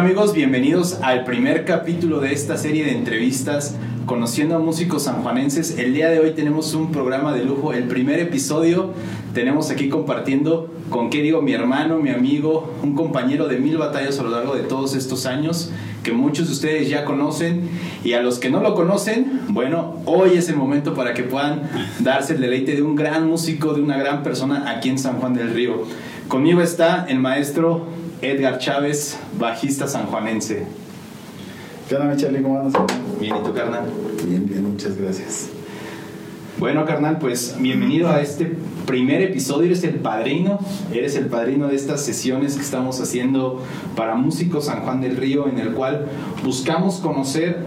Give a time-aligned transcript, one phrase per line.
[0.00, 3.76] Amigos, bienvenidos al primer capítulo de esta serie de entrevistas
[4.06, 5.76] conociendo a músicos sanjuanenses.
[5.78, 8.94] El día de hoy tenemos un programa de lujo, el primer episodio.
[9.34, 14.18] Tenemos aquí compartiendo con qué digo mi hermano, mi amigo, un compañero de mil batallas
[14.18, 15.70] a lo largo de todos estos años
[16.02, 17.68] que muchos de ustedes ya conocen
[18.02, 21.68] y a los que no lo conocen, bueno, hoy es el momento para que puedan
[21.98, 25.34] darse el deleite de un gran músico, de una gran persona aquí en San Juan
[25.34, 25.82] del Río.
[26.26, 30.66] Conmigo está el maestro Edgar Chávez, bajista sanjuanense.
[31.88, 32.42] ¿Qué onda, Michelle?
[32.42, 32.82] ¿Cómo andas?
[33.18, 33.84] Bien, ¿y tú, carnal?
[34.26, 35.48] Bien, bien, muchas gracias.
[36.58, 38.52] Bueno, carnal, pues bienvenido a este
[38.86, 39.68] primer episodio.
[39.68, 40.58] Eres el padrino,
[40.92, 43.62] eres el padrino de estas sesiones que estamos haciendo
[43.96, 46.06] para Músicos San Juan del Río, en el cual
[46.44, 47.64] buscamos conocer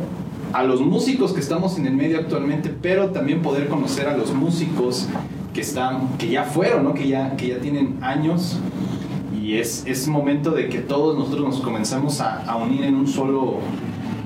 [0.54, 4.32] a los músicos que estamos en el medio actualmente, pero también poder conocer a los
[4.36, 5.08] músicos
[5.52, 6.94] que están, que ya fueron, ¿no?
[6.94, 8.60] que, ya, que ya tienen años
[9.44, 13.08] y es, es momento de que todos nosotros nos comencemos a, a, unir en un
[13.08, 13.60] solo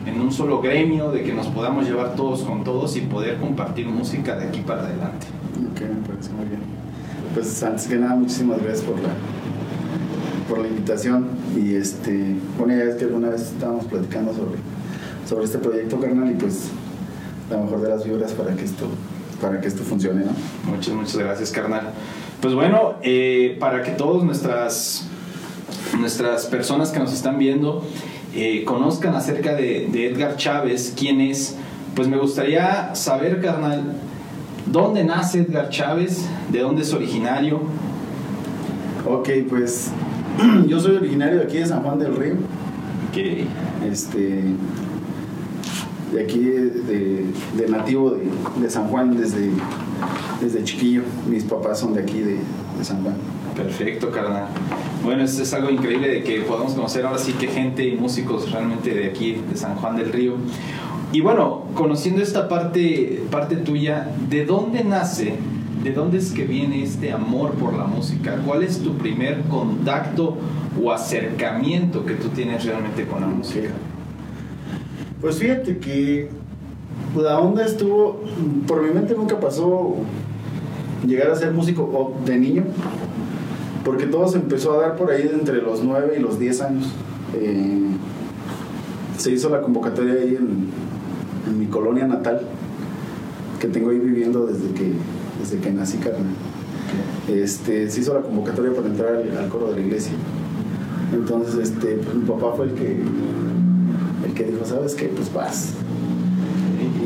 [0.05, 3.87] en un solo gremio, de que nos podamos llevar todos con todos y poder compartir
[3.87, 5.27] música de aquí para adelante.
[5.71, 6.61] Ok, me parece muy bien.
[7.33, 9.09] Pues antes que nada, muchísimas gracias por la,
[10.47, 11.27] por la invitación.
[11.57, 14.59] Y este, bueno, ya es que alguna vez estábamos platicando sobre,
[15.27, 16.69] sobre este proyecto, carnal, y pues
[17.49, 18.87] la mejor de las vibras para que esto,
[19.41, 20.31] para que esto funcione, ¿no?
[20.71, 21.91] Muchas, muchas gracias, carnal.
[22.41, 25.06] Pues bueno, eh, para que todas nuestras,
[25.99, 27.83] nuestras personas que nos están viendo
[28.33, 31.55] eh, conozcan acerca de, de, Edgar Chávez, quién es,
[31.95, 33.93] pues me gustaría saber, carnal,
[34.65, 36.25] ¿dónde nace Edgar Chávez?
[36.51, 37.61] ¿De dónde es originario?
[39.05, 39.91] Ok, pues
[40.67, 42.35] yo soy originario de aquí de San Juan del Río.
[43.09, 43.47] Okay.
[43.89, 44.43] Este,
[46.11, 47.25] de aquí, de,
[47.57, 48.29] de nativo de,
[48.61, 49.49] de, San Juan desde,
[50.41, 51.03] desde chiquillo.
[51.29, 52.37] Mis papás son de aquí, de,
[52.77, 53.15] de San Juan.
[53.57, 54.45] Perfecto, carnal.
[55.03, 58.51] Bueno, es, es, algo increíble de que podamos conocer ahora sí que gente y músicos
[58.51, 60.35] realmente de aquí, de San Juan del Río.
[61.11, 65.33] Y bueno, conociendo esta parte, parte tuya, ¿de dónde nace,
[65.83, 68.35] de dónde es que viene este amor por la música?
[68.45, 70.37] ¿Cuál es tu primer contacto
[70.81, 73.69] o acercamiento que tú tienes realmente con la música?
[75.19, 76.29] Pues fíjate que
[77.15, 78.21] la onda estuvo,
[78.67, 79.95] por mi mente nunca pasó
[81.05, 82.63] llegar a ser músico de niño,
[83.87, 86.87] porque todo se empezó a dar por ahí entre los 9 y los 10 años.
[87.35, 87.87] Eh,
[89.17, 92.41] se hizo la convocatoria ahí en, mi colonia natal,
[93.61, 94.91] que tengo ahí viviendo desde que,
[95.39, 96.25] desde que nací, carnal.
[97.29, 100.11] Este, se hizo la convocatoria para entrar al, al coro de la iglesia.
[101.13, 102.99] Entonces, este, pues, mi papá fue el que,
[104.25, 105.05] el que dijo, ¿sabes qué?
[105.05, 105.75] Pues vas.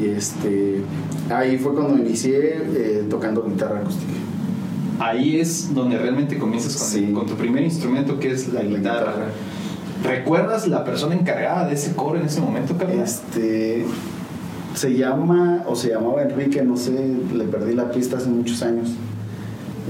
[0.01, 0.81] Y este,
[1.29, 4.13] ahí fue cuando inicié eh, tocando guitarra acústica
[5.01, 7.05] ahí es donde realmente comienzas con, sí.
[7.05, 8.99] el, con tu primer instrumento que es la, la guitarra.
[8.99, 9.25] guitarra.
[10.03, 12.97] ¿Recuerdas la persona encargada de ese coro en ese momento, Carlos?
[12.97, 13.85] Este
[14.73, 18.91] se llama o se llamaba Enrique, no sé, le perdí la pista hace muchos años.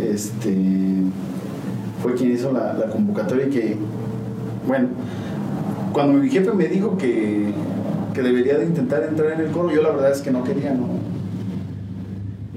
[0.01, 0.55] Este
[2.01, 3.78] fue quien hizo la, la convocatoria y que
[4.67, 4.89] bueno,
[5.91, 7.53] cuando mi jefe me dijo que,
[8.13, 10.73] que debería de intentar entrar en el coro, yo la verdad es que no quería,
[10.73, 10.88] no,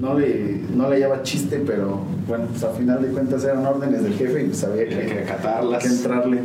[0.05, 4.03] no le, no le hallaba chiste, pero bueno, pues a final de cuentas eran órdenes
[4.03, 5.83] del jefe y sabía que, que, acatarlas.
[5.83, 6.41] que entrarle.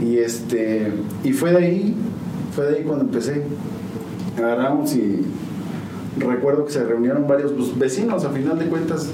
[0.00, 1.94] Y este y fue de ahí,
[2.54, 3.42] fue de ahí cuando empecé.
[4.36, 5.24] Agarramos y
[6.18, 9.10] recuerdo que se reunieron varios pues, vecinos, a final de cuentas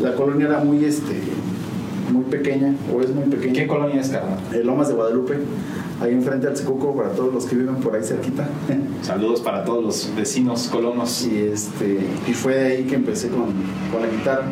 [0.00, 1.20] la colonia era muy este
[2.10, 3.52] muy pequeña, o es muy pequeña.
[3.52, 4.38] ¿Qué colonia es, carnal?
[4.52, 5.38] El Lomas de Guadalupe,
[6.00, 8.48] ahí enfrente al Secuco, para todos los que viven por ahí cerquita.
[9.02, 11.26] Saludos para todos los vecinos colonos.
[11.26, 13.46] Y, este, y fue de ahí que empecé con,
[13.92, 14.44] con la guitarra.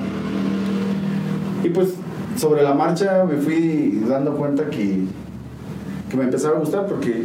[1.64, 1.94] Y pues
[2.36, 5.05] sobre la marcha me fui dando cuenta que,
[6.08, 7.25] que me empezaba a gustar porque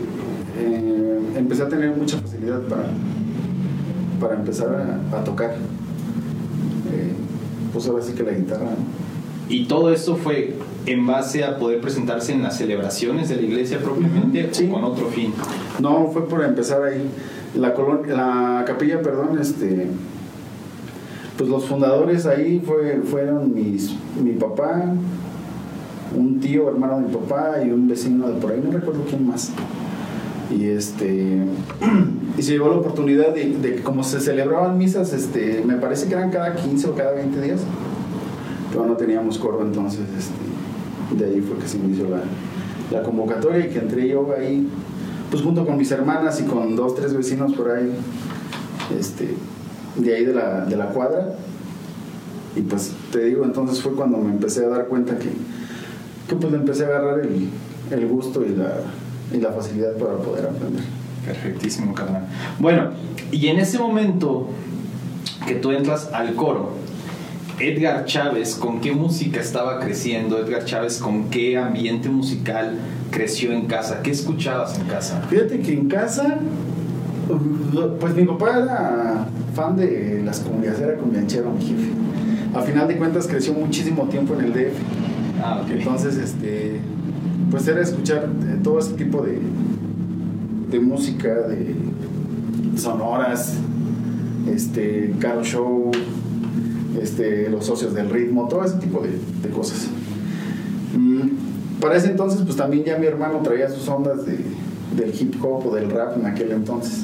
[0.58, 2.86] eh, empecé a tener mucha facilidad para,
[4.20, 5.52] para empezar a, a tocar.
[6.92, 7.14] Eh,
[7.72, 8.70] pues ahora sí que la guitarra.
[9.50, 10.56] Y todo esto fue
[10.86, 14.68] en base a poder presentarse en las celebraciones de la iglesia propiamente sí.
[14.68, 15.34] o con otro fin.
[15.80, 17.10] No, fue por empezar ahí.
[17.56, 17.74] La,
[18.08, 19.88] la capilla, perdón, este,
[21.38, 24.86] pues los fundadores ahí fue, fueron mis, mi papá,
[26.16, 29.28] un tío hermano de mi papá y un vecino de por ahí, no recuerdo quién
[29.28, 29.52] más.
[30.50, 31.44] Y este
[32.38, 36.14] y se llevó la oportunidad de, de como se celebraban misas, este, me parece que
[36.14, 37.62] eran cada 15 o cada 20 días
[38.74, 42.24] pero no teníamos coro, entonces este, de ahí fue que se inició la,
[42.92, 44.68] la, convocatoria y que entré yo ahí,
[45.30, 47.94] pues junto con mis hermanas y con dos, tres vecinos por ahí,
[49.00, 49.36] este,
[49.96, 51.36] de ahí de la, de la cuadra.
[52.56, 55.30] Y pues te digo, entonces fue cuando me empecé a dar cuenta que,
[56.28, 57.50] que pues empecé a agarrar el,
[57.92, 58.74] el gusto y la,
[59.32, 60.84] y la facilidad para poder aprender.
[61.26, 62.28] Perfectísimo, carnal.
[62.60, 62.90] Bueno,
[63.32, 64.50] y en ese momento
[65.48, 66.83] que tú entras al coro,
[67.64, 70.38] Edgar Chávez, ¿con qué música estaba creciendo?
[70.38, 72.78] Edgar Chávez, ¿con qué ambiente musical
[73.10, 74.02] creció en casa?
[74.04, 75.22] ¿Qué escuchabas en casa?
[75.30, 76.40] Fíjate que en casa,
[78.02, 81.90] pues mi papá era fan de las cumbias, era cumbianchero, mi jefe.
[82.54, 84.78] A final de cuentas creció muchísimo tiempo en el DF.
[85.42, 85.62] Ah.
[85.70, 86.82] Entonces, este,
[87.50, 89.40] pues era escuchar eh, todo ese tipo de,
[90.70, 91.76] de música, de
[92.76, 93.54] sonoras,
[94.54, 95.92] este, Caro Show,
[97.02, 99.10] este, los socios del ritmo, todo ese tipo de,
[99.42, 99.88] de cosas.
[100.96, 104.38] Mm, Para ese entonces, pues también ya mi hermano traía sus ondas de,
[104.96, 107.04] del hip hop o del rap en aquel entonces.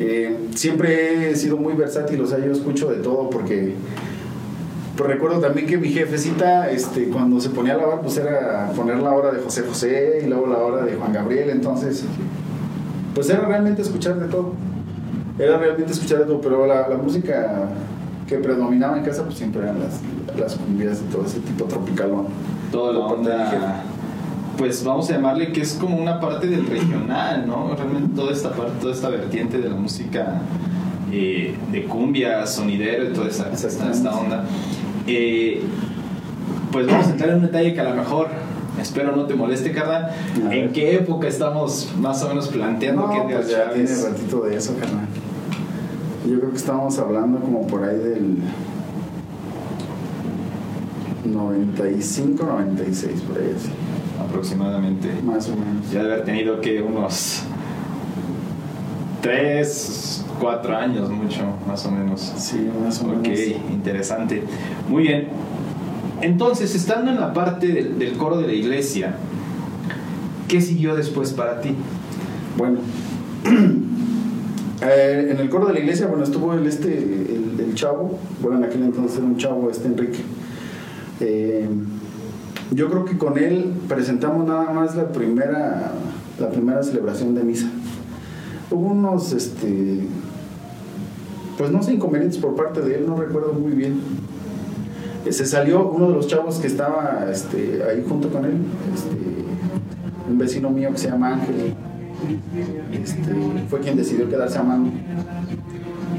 [0.00, 3.74] Eh, siempre he sido muy versátil, o sea, yo escucho de todo porque
[4.96, 8.98] pues recuerdo también que mi jefecita, este, cuando se ponía a lavar, pues era poner
[8.98, 12.04] la hora de José José y luego la hora de Juan Gabriel, entonces,
[13.14, 14.54] pues era realmente escuchar de todo.
[15.38, 17.68] Era realmente escuchar de todo, pero la, la música
[18.28, 20.00] que predominaba en casa, pues siempre eran las,
[20.38, 22.26] las cumbias de todo ese tipo tropicalón.
[22.70, 23.82] Toda la onda,
[24.58, 27.74] pues vamos a llamarle que es como una parte del regional, ¿no?
[27.74, 30.42] Realmente toda esta parte, toda esta vertiente de la música
[31.10, 34.44] eh, de cumbia, sonidero y toda esta, esta, onda.
[35.06, 35.62] Eh,
[36.70, 38.28] pues vamos a entrar en un detalle que a lo mejor,
[38.78, 40.10] espero no te moleste, carnal.
[40.50, 44.56] ¿En qué época estamos más o menos planteando No, que pues ya tiene ratito de
[44.56, 45.06] eso, carnal.
[46.28, 48.36] Yo creo que estábamos hablando como por ahí del
[51.24, 53.70] 95, 96, por ahí así,
[54.22, 55.08] aproximadamente?
[55.24, 55.90] más o menos.
[55.90, 57.44] Ya de haber tenido que unos
[59.22, 62.20] 3, 4 años, mucho, más o menos.
[62.36, 63.26] Sí, más o menos.
[63.26, 64.42] Ok, interesante.
[64.86, 65.28] Muy bien.
[66.20, 69.14] Entonces, estando en la parte del, del coro de la iglesia,
[70.46, 71.74] ¿qué siguió después para ti?
[72.58, 72.80] Bueno,
[74.82, 78.64] eh, en el coro de la iglesia, bueno, estuvo el este, el, chavo, bueno, en
[78.64, 80.20] aquel entonces era un chavo, este Enrique.
[81.20, 81.68] Eh,
[82.70, 85.92] yo creo que con él presentamos nada más la primera,
[86.38, 87.68] la primera celebración de misa.
[88.70, 90.06] Hubo unos, este,
[91.56, 94.00] pues no sé, inconvenientes por parte de él, no recuerdo muy bien.
[95.24, 98.58] Eh, Se salió uno de los chavos que estaba este, ahí junto con él,
[98.94, 99.16] este,
[100.30, 101.74] un vecino mío que se llama Ángel,
[102.92, 103.34] este,
[103.68, 104.90] fue quien decidió quedarse a mano.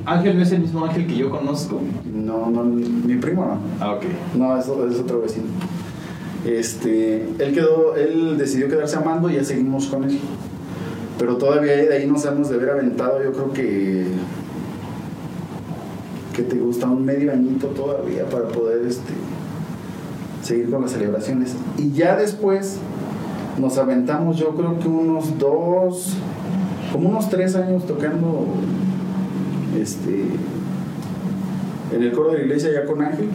[0.06, 1.82] Ángel no es el mismo Ángel que yo conozco.
[2.14, 3.60] No, no, mi primo no.
[3.80, 4.04] Ah, ok.
[4.36, 5.48] No, es, es otro vecino.
[6.46, 10.20] Este, él quedó, él decidió quedarse a mando y ya seguimos con él.
[11.18, 14.08] Pero todavía de ahí nos hemos de haber aventado, yo creo que
[16.34, 19.12] que te gusta un medio añito todavía para poder este
[20.42, 21.56] seguir con las celebraciones.
[21.78, 22.78] Y ya después
[23.60, 26.16] nos aventamos, yo creo que unos dos,
[26.92, 28.48] como unos tres años tocando
[29.80, 30.26] este
[31.94, 33.30] en el coro de la iglesia ya con Ángel.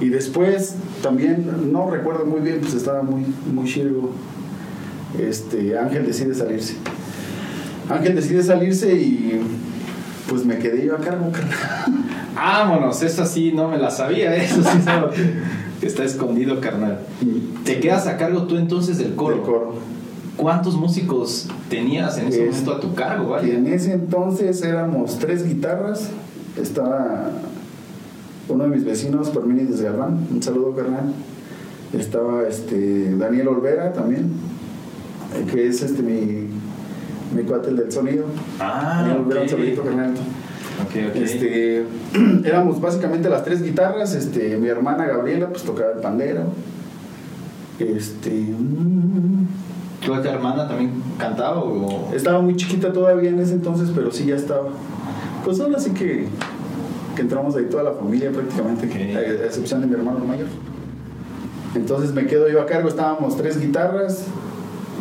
[0.00, 4.12] Y después también, no recuerdo muy bien, pues estaba muy, muy chirgo.
[5.18, 6.76] Este, Ángel decide salirse.
[7.88, 9.40] Ángel decide salirse y
[10.28, 11.30] pues me quedé yo a cargo.
[12.34, 14.78] Vámonos, eso sí no me la sabía, eso sí
[15.80, 17.00] que- está escondido, carnal.
[17.64, 19.36] Te quedas a cargo tú entonces del coro.
[19.36, 19.74] Del coro.
[20.36, 23.30] ¿Cuántos músicos tenías en ese Es- momento a tu cargo?
[23.30, 23.54] Vale?
[23.56, 26.10] en ese entonces éramos tres guitarras.
[26.60, 27.30] Estaba
[28.48, 30.26] uno de mis vecinos, Parmenides Galván.
[30.30, 31.12] Un saludo, carnal.
[31.92, 34.30] Estaba este, Daniel Olvera también,
[35.34, 36.48] eh, que es este mi,
[37.34, 38.26] mi cuate el del sonido.
[38.60, 39.50] Ah, Daniel Olvera, un ok.
[39.50, 40.14] saludito, carnal.
[41.14, 41.84] Este,
[42.44, 44.14] éramos básicamente las tres guitarras.
[44.14, 46.42] Este, mi hermana Gabriela pues tocaba el pandero.
[47.78, 49.46] Este, mm,
[50.04, 52.12] ¿Tu otra hermana también cantaba o...?
[52.14, 54.68] estaba muy chiquita todavía en ese entonces, pero sí ya estaba.
[55.44, 56.26] Pues ahora sí que,
[57.14, 59.16] que entramos ahí toda la familia prácticamente, Ok.
[59.16, 60.46] a a excepción de mi hermano mayor.
[61.74, 64.24] Entonces me quedo yo a cargo, estábamos tres guitarras,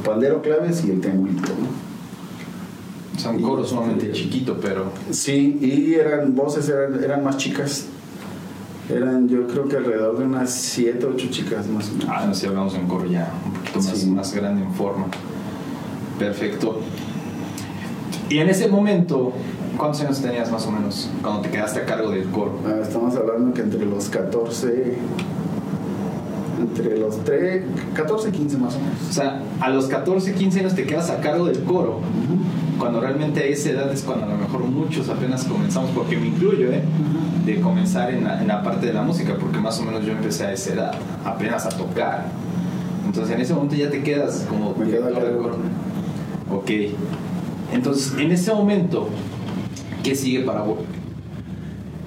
[0.03, 1.48] pandero, claves y el triangulito.
[1.50, 1.94] ¿no?
[3.15, 4.91] O sea, un coro sumamente chiquito, pero...
[5.12, 7.86] Sí, y eran voces, eran, eran más chicas.
[8.89, 12.07] Eran yo creo que alrededor de unas siete, ocho chicas más o menos.
[12.10, 14.07] Ah, no sé, hablamos de un coro ya un poquito más, Sí.
[14.12, 15.07] más grande en forma.
[16.19, 16.79] Perfecto.
[18.29, 19.34] Y en ese momento,
[19.77, 22.60] ¿cuántos años tenías más o menos cuando te quedaste a cargo del coro?
[22.65, 24.98] Ah, estamos hablando que entre los 14,
[26.60, 28.98] entre los 3, 14 y 15 más o menos.
[29.10, 32.00] O sea, a los 14, 15 años te quedas a cargo del coro,
[32.77, 36.27] cuando realmente a esa edad es cuando a lo mejor muchos apenas comenzamos, porque me
[36.27, 36.84] incluyo, ¿eh?
[37.46, 40.12] De comenzar en la, en la parte de la música, porque más o menos yo
[40.12, 40.91] empecé a esa edad,
[41.24, 42.25] apenas a tocar.
[43.05, 45.58] Entonces en ese momento ya te quedas como Me coro.
[46.51, 46.72] Ok.
[47.72, 49.10] Entonces en ese momento,
[50.03, 50.79] ¿qué sigue para vos?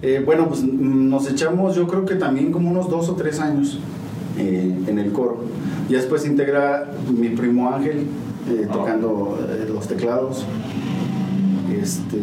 [0.03, 3.41] Eh, bueno, pues mm, nos echamos yo creo que también como unos dos o tres
[3.41, 3.79] años
[4.39, 5.45] eh, en el coro.
[5.89, 8.07] Y después integra mi primo Ángel
[8.49, 8.73] eh, Ah.
[8.73, 10.45] tocando eh, los teclados.
[11.81, 12.19] Este,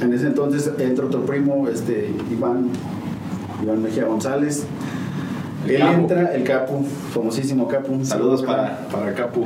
[0.00, 2.68] en ese entonces entra otro primo, este, Iván,
[3.62, 4.64] Iván Mejía González.
[5.66, 8.04] El Él entra, el Capu, famosísimo Capu.
[8.04, 9.44] Saludos para, para Capu.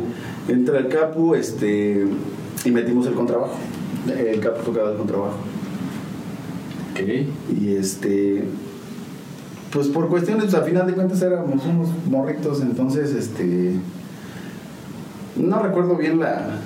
[0.49, 2.07] Entra el Capu este,
[2.65, 3.57] y metimos el contrabajo.
[4.09, 5.37] El Capu tocaba el contrabajo.
[7.61, 8.45] Y este.
[9.73, 13.75] Pues por cuestiones, a final de cuentas éramos unos morritos, entonces este.
[15.37, 16.61] No recuerdo bien la,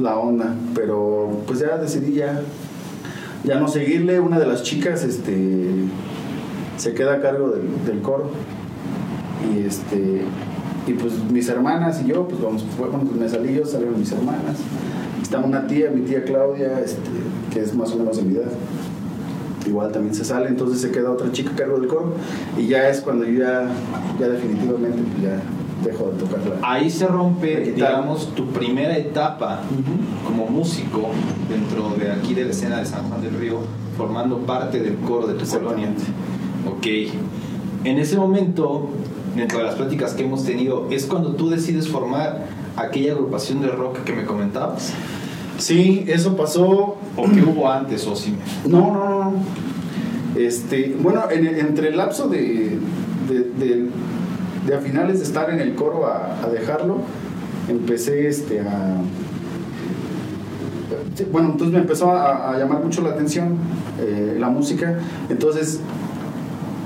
[0.00, 2.40] la onda, pero pues ya decidí ya,
[3.44, 4.20] ya no seguirle.
[4.20, 5.70] Una de las chicas este,
[6.76, 8.30] se queda a cargo del, del coro.
[9.54, 10.22] Y este.
[10.86, 14.58] Y pues mis hermanas y yo, pues vamos, fue cuando me salí salieron mis hermanas.
[15.20, 17.10] Está una tía, mi tía Claudia, este,
[17.52, 18.52] que es más o menos de mi edad
[19.66, 22.14] igual también se sale, entonces se queda otra chica a cargo del coro
[22.56, 23.68] y ya es cuando yo ya,
[24.18, 25.42] ya definitivamente pues ya
[25.86, 26.56] dejo de tocarla.
[26.62, 29.60] Ahí se rompe, digamos, tu primera etapa
[30.26, 31.08] como músico
[31.48, 33.58] dentro de aquí de la escena de San Juan del Río,
[33.96, 35.88] formando parte del coro de tu colonia.
[36.68, 36.86] Ok.
[37.84, 38.88] En ese momento,
[39.36, 43.68] dentro de las pláticas que hemos tenido, es cuando tú decides formar aquella agrupación de
[43.68, 44.92] rock que me comentabas.
[45.58, 46.96] Sí, eso pasó.
[47.16, 48.36] ¿O qué hubo antes, Osime?
[48.66, 49.32] No, no, no.
[50.38, 52.78] Este, bueno, en- entre el lapso de,
[53.28, 53.88] de, de-
[54.66, 56.98] de a finales de estar en el coro a, dejarlo,
[57.68, 58.96] empecé este, a.
[61.32, 63.56] Bueno, entonces me empezó a, llamar mucho la atención
[64.00, 64.98] eh, la música.
[65.30, 65.80] Entonces,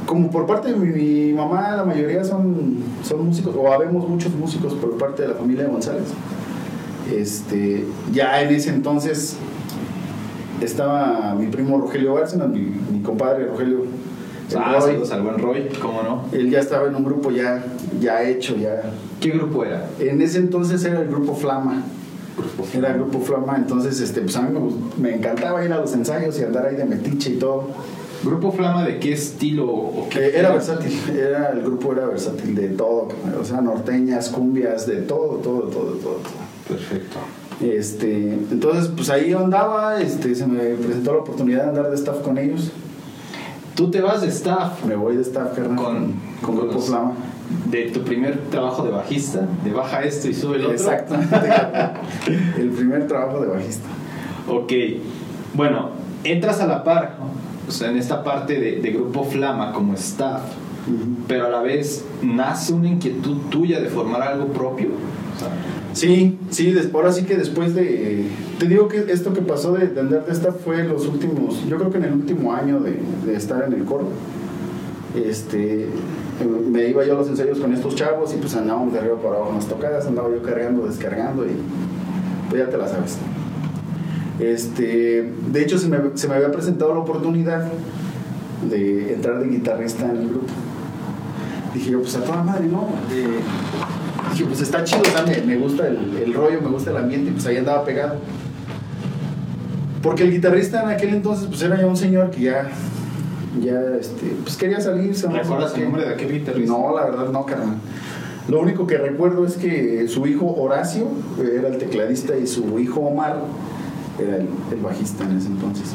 [0.06, 4.32] como por parte de mi, mi mamá, la mayoría son, son músicos, o habemos muchos
[4.34, 6.08] músicos por parte de la familia de González.
[7.12, 9.36] Este, ya en ese entonces
[10.60, 12.60] estaba mi primo Rogelio Bárcenas, mi,
[12.92, 13.84] mi compadre Rogelio.
[14.56, 14.90] Ah, Roy.
[14.90, 16.24] saludos al buen Roy, ¿cómo no?
[16.32, 17.64] Él ya estaba en un grupo ya,
[18.00, 18.82] ya hecho, ya.
[19.20, 19.88] ¿Qué grupo era?
[19.98, 21.82] En ese entonces era el grupo Flama.
[22.74, 24.58] Era el grupo Flama, entonces este, pues a mí
[24.98, 27.68] me, encantaba ir a los ensayos y andar ahí de metiche y todo.
[28.24, 30.26] ¿Grupo Flama de qué estilo o qué?
[30.26, 34.96] Eh, era versátil, era, el grupo era versátil de todo, o sea, norteñas, cumbias, de
[34.96, 36.14] todo, todo, todo, todo.
[36.16, 36.40] todo.
[36.68, 37.18] Perfecto.
[37.60, 42.20] Este, entonces, pues ahí andaba, este, se me presentó la oportunidad de andar de staff
[42.22, 42.70] con ellos.
[43.80, 47.14] Tú te vas de staff Me voy de staff, carnal, Con- con, Grupo los- Flama.
[47.70, 50.74] de tu primer trabajo de bajista, de baja esto y sube el otro.
[50.74, 51.34] Exactamente.
[52.58, 53.88] el primer trabajo de bajista.
[54.50, 54.70] Ok,
[55.54, 55.92] bueno,
[56.24, 57.16] entras a la par,
[57.66, 60.42] o sea, en esta parte de, de Grupo Flama como staff,
[61.26, 64.88] pero a la vez nace una inquietud tuya de formar algo propio.
[64.88, 65.48] O sea,
[65.92, 68.26] Sí, sí, ahora sí que después de...
[68.58, 71.78] Te digo que esto que pasó de, de andar de staff fue los últimos, yo
[71.78, 74.08] creo que en el último año de, estar en el coro.
[75.14, 75.88] Este,
[76.70, 79.36] me iba yo a los ensayos con estos chavos y pues andábamos de arriba para
[79.36, 81.50] abajo en las tocadas, andaba yo cargando, descargando y
[82.48, 83.18] pues ya te la sabes.
[84.38, 87.68] Este, de hecho se me, se me había presentado la oportunidad
[88.70, 90.46] de entrar de guitarrista en el grupo.
[91.74, 92.88] Dije yo, pues a toda madre, ¿no?
[94.30, 96.96] Dije, pues está chido, o sea, me, me gusta el, el rollo, me gusta el
[96.96, 98.16] ambiente, y pues ahí andaba pegado.
[100.02, 102.70] Porque el guitarrista en aquel entonces, pues era ya un señor que ya,
[103.62, 105.28] ya, este, pues quería salirse.
[105.28, 106.72] ¿Recuerdas el nombre de aquel guitarrista?
[106.72, 107.76] No, la verdad no, carnal.
[108.48, 111.06] Lo único que recuerdo es que su hijo Horacio
[111.38, 113.36] eh, era el tecladista y su hijo Omar
[114.18, 115.94] era el, el bajista en ese entonces.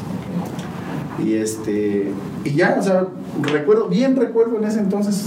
[1.22, 2.12] Y este
[2.44, 3.06] y ya, o sea,
[3.42, 5.26] recuerdo, bien recuerdo en ese entonces,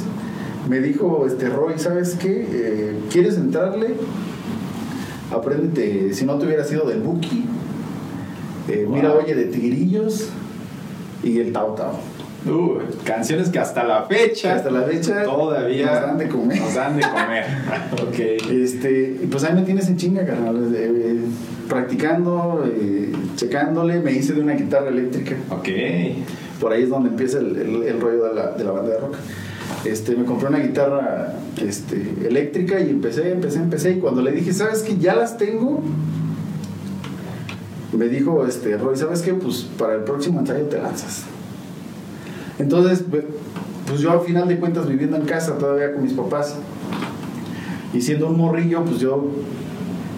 [0.70, 2.48] me dijo este Roy, ¿sabes qué?
[2.52, 3.96] Eh, ¿Quieres entrarle?
[5.32, 7.46] Apréndete, si no te hubiera sido del Buki,
[8.68, 10.30] eh, mira, oye, de Tigrillos
[11.24, 12.00] y el Tao Tao.
[12.48, 16.58] Uh, canciones que hasta la fecha Hasta la fecha todavía nos dan de comer.
[16.62, 17.44] nos dan de comer.
[18.02, 18.50] ok.
[18.50, 20.74] Este, y pues ahí me tienes en chinga, carnal.
[20.74, 21.20] eh, eh,
[21.68, 25.36] practicando, eh, checándole, me hice de una guitarra eléctrica.
[25.50, 25.68] Ok.
[26.62, 29.00] Por ahí es donde empieza el, el- el rollo de la, de la banda de
[29.00, 29.16] rock.
[29.86, 33.92] Este, me compré una guitarra este, eléctrica y empecé, empecé, empecé.
[33.92, 34.98] Y cuando le dije, ¿sabes qué?
[34.98, 35.82] Ya las tengo.
[37.94, 39.34] Me dijo, este, Roy, ¿sabes qué?
[39.34, 41.24] Pues para el próximo ensayo te lanzas.
[42.60, 43.04] Entonces,
[43.88, 46.56] pues yo al final de cuentas viviendo en casa todavía con mis papás
[47.94, 49.32] y siendo un morrillo, pues yo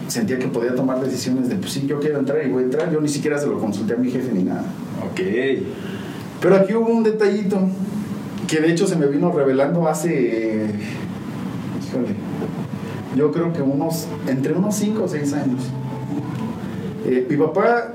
[0.07, 2.91] sentía que podía tomar decisiones de, pues sí, yo quiero entrar y voy a entrar.
[2.91, 4.65] Yo ni siquiera se lo consulté a mi jefe ni nada.
[5.09, 5.21] Ok.
[6.41, 7.59] Pero aquí hubo un detallito
[8.51, 10.65] que de hecho se me vino revelando hace
[11.87, 12.09] híjole,
[13.15, 15.61] yo creo que unos, entre unos 5 o 6 años.
[17.05, 17.93] Eh, mi papá,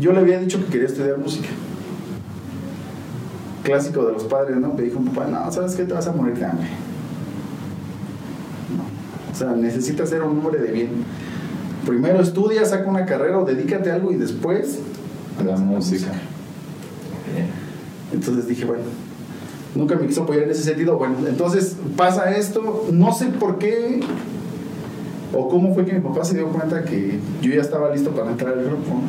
[0.00, 1.48] yo le había dicho que quería estudiar música.
[3.64, 4.72] Clásico de los padres, ¿no?
[4.72, 5.84] Me dijo, papá, no, ¿sabes qué?
[5.84, 6.68] Te vas a morir de hambre.
[8.74, 9.30] No.
[9.30, 10.88] O sea, necesitas ser un hombre de bien.
[11.86, 14.78] Primero estudia, saca una carrera o dedícate a algo y después
[15.38, 16.12] A la música.
[18.12, 18.84] Entonces dije, bueno,
[19.76, 20.96] nunca me quiso apoyar en ese sentido.
[20.96, 24.00] Bueno, entonces pasa esto, no sé por qué
[25.32, 28.30] o cómo fue que mi papá se dio cuenta que yo ya estaba listo para
[28.30, 29.00] entrar al grupo.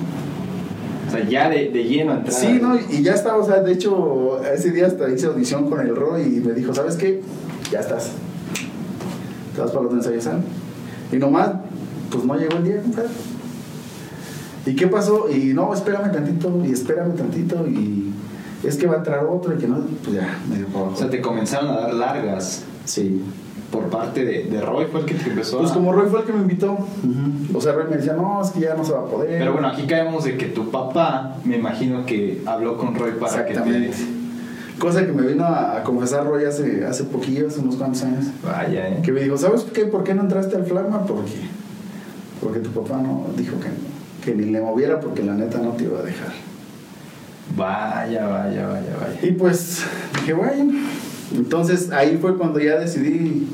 [1.07, 2.33] O sea, ya de, de lleno entrar.
[2.33, 2.77] Sí, ¿no?
[2.77, 6.23] Y ya estaba, o sea, de hecho, ese día hasta hice audición con el Roy
[6.23, 7.21] y me dijo, ¿sabes qué?
[7.71, 8.11] Ya estás.
[9.55, 10.43] Te vas para los ensayos, ¿sabes?
[11.11, 11.51] Y nomás,
[12.11, 13.09] pues no llegó el día, compadre.
[14.65, 15.29] ¿Y qué pasó?
[15.29, 18.11] Y no, espérame tantito, y espérame tantito, y
[18.63, 20.95] es que va a entrar otro, y que no, pues ya, me dio para abajo.
[20.95, 23.21] O sea, te comenzaron a dar largas Sí.
[23.71, 25.73] por parte de, de Roy, fue el que te empezó Pues a...
[25.73, 26.77] como Roy fue el que me invitó,
[27.53, 29.37] o sea, Roy me decía, no, es que ya no se va a poder.
[29.39, 33.45] Pero bueno, aquí caemos de que tu papá, me imagino que habló con Roy para
[33.45, 33.91] que te...
[34.79, 38.25] Cosa que me vino a, a confesar Roy hace, hace poquillo, hace unos cuantos años.
[38.45, 38.99] Vaya, ¿eh?
[39.01, 39.85] Que me dijo, ¿sabes qué?
[39.85, 41.03] ¿Por qué no entraste al Flama?
[41.07, 41.31] Porque,
[42.41, 43.69] porque tu papá no dijo que,
[44.23, 46.31] que ni le moviera porque la neta no te iba a dejar.
[47.55, 49.19] Vaya, vaya, vaya, vaya.
[49.23, 49.83] Y pues
[50.15, 50.73] dije, bueno,
[51.35, 53.47] entonces ahí fue cuando ya decidí,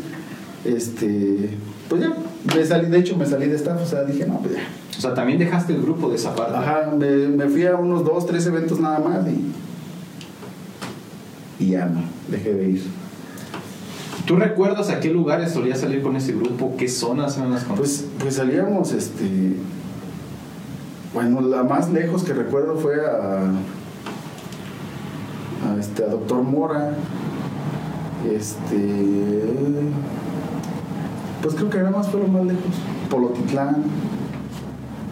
[0.65, 1.51] este,
[1.89, 2.13] pues ya,
[2.55, 4.61] me salí, de hecho me salí de staff, o sea, dije, no, pues ya.
[4.97, 6.55] O sea, también dejaste el grupo de esa parte.
[6.55, 9.51] Ajá, me, me fui a unos dos, tres eventos nada más y,
[11.63, 12.83] y ya no, dejé de ir.
[14.25, 16.75] ¿Tú recuerdas a qué lugares solías salir con ese grupo?
[16.77, 19.57] ¿Qué zonas eran las Pues, pues salíamos, este.
[21.13, 23.51] Bueno, la más lejos que recuerdo fue a.
[25.75, 26.93] a este, a Doctor Mora.
[28.31, 29.43] Este.
[31.41, 32.61] Pues creo que nada más fue lo más lejos.
[33.09, 33.83] Polotitlán.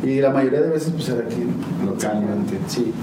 [0.04, 1.44] Y la mayoría de veces, pues era aquí.
[1.86, 2.58] Localmente.
[2.68, 2.94] Sí.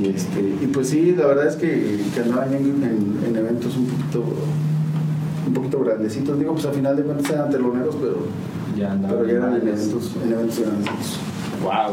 [0.00, 3.76] Y, este, y pues sí, la verdad es que, que andaba en, en- en eventos
[3.76, 4.24] un poquito.
[5.46, 6.38] un poquito grandecitos.
[6.38, 8.16] Digo, pues al final de cuentas eran teloneros, pero.
[8.76, 11.18] ya Pero ya eran en eventos, en eventos grandecitos.
[11.62, 11.92] Wow.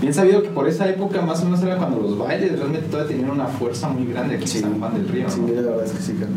[0.00, 3.14] Bien sabido que por esa época más o menos era cuando los bailes realmente todavía
[3.16, 5.24] tenían una fuerza muy grande aquí en San Juan del Río.
[5.24, 5.30] ¿no?
[5.30, 6.30] Sí, la verdad es que sí, cara.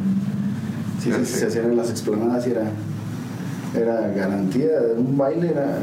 [0.99, 1.39] Sí, sí, Perfecto.
[1.39, 2.71] se hacían las explanadas y era,
[3.75, 4.67] era garantía.
[4.97, 5.77] Un baile era,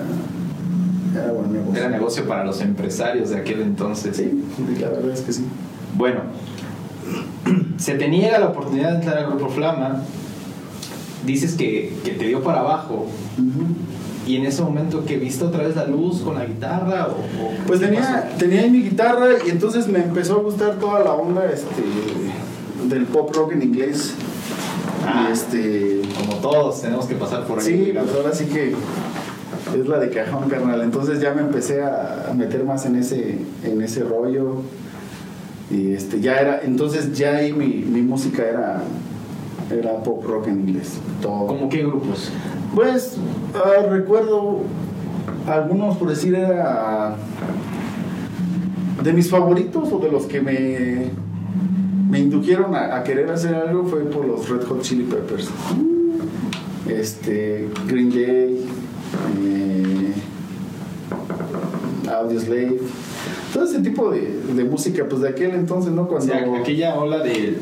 [1.15, 1.81] era buen negocio.
[1.81, 4.17] Era negocio para los empresarios de aquel entonces.
[4.17, 4.45] Sí,
[4.81, 5.47] la verdad es que sí.
[5.97, 6.21] Bueno,
[7.79, 10.03] se te niega la oportunidad de entrar al grupo Flama.
[11.25, 13.07] Dices que, que te dio para abajo.
[14.27, 17.53] Y en ese momento que viste otra vez la luz con la guitarra o, o-
[17.67, 18.37] Pues ¿qué tenía, pasó?
[18.39, 21.83] tenía ahí mi guitarra y entonces me empezó a gustar toda la onda este,
[22.89, 24.15] del pop rock en inglés.
[25.07, 25.27] Ah.
[25.29, 26.03] Y este.
[26.19, 27.65] como todos tenemos que pasar por ahí.
[27.65, 28.75] Sí, pues ahora sí que
[29.79, 30.83] es la de cajón, carnal.
[30.83, 34.63] Entonces ya me empecé a a meter más en ese, en ese rollo.
[35.71, 38.83] Y este, ya era, entonces ya ahí mi, mi música era,
[39.71, 40.99] era pop rock en inglés.
[41.23, 41.47] Todo.
[41.47, 42.31] ¿Cómo qué grupos?
[42.75, 43.17] Pues
[43.55, 44.61] ah, recuerdo
[45.47, 47.17] algunos, por decir, era
[49.03, 51.11] de mis favoritos o de los que me,
[52.11, 55.51] me indujeron a, a querer hacer algo fue por los Red Hot Chili Peppers.
[56.89, 58.67] Este, Green Day,
[59.43, 60.13] eh,
[62.11, 62.81] Audioslave,
[63.61, 66.03] todo ese tipo de, de música, pues de aquel entonces, ¿no?
[66.03, 67.61] O Cuando, sea, aquella ola de- del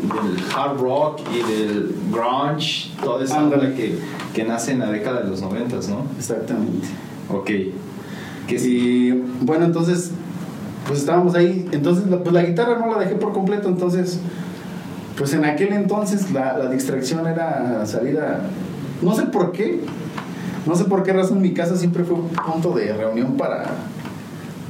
[0.57, 3.99] hard rock y del grunge, toda esa ola que,
[4.33, 6.05] que nace en la década de los noventas, ¿no?
[6.17, 6.87] Exactamente.
[7.29, 7.51] Ok.
[8.47, 8.79] Que sí.
[8.79, 9.11] Y
[9.45, 10.13] bueno, entonces,
[10.87, 11.69] pues estábamos ahí.
[11.73, 13.69] Entonces, la, pues la guitarra no la dejé por completo.
[13.69, 14.21] Entonces,
[15.17, 18.41] pues en aquel entonces la, la distracción era salir a.
[19.03, 19.81] No sé por qué.
[20.65, 23.65] No sé por qué razón mi casa siempre fue un punto de reunión para.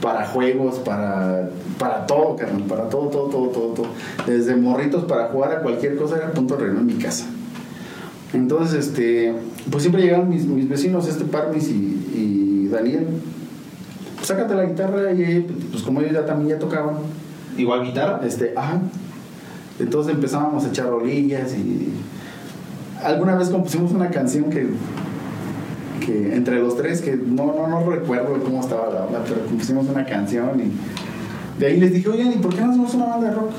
[0.02, 3.86] Para juegos, para, para todo, carnal, para todo, todo, todo, todo, todo.
[4.26, 7.26] Desde morritos para jugar a cualquier cosa era punto de reunión en mi casa.
[8.32, 9.34] Entonces, este,
[9.70, 11.74] pues siempre llegaban mis, mis vecinos, este Parmis y,
[12.14, 13.06] y Daniel.
[14.16, 16.96] Pues sácate la guitarra y pues como ellos ya también ya tocaban,
[17.56, 18.20] Igual guitarra.
[18.24, 18.80] este, ajá.
[19.80, 21.92] Entonces empezábamos a echar rolillas y
[23.02, 24.68] alguna vez compusimos una canción que,
[26.08, 29.86] que entre los tres, que no, no, no recuerdo cómo estaba la onda, pero compusimos
[29.88, 33.28] una canción y de ahí les dije, oigan, ¿y por qué no hacemos una banda
[33.28, 33.50] de rock?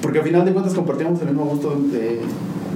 [0.00, 2.20] Porque al final de cuentas compartíamos el mismo gusto de,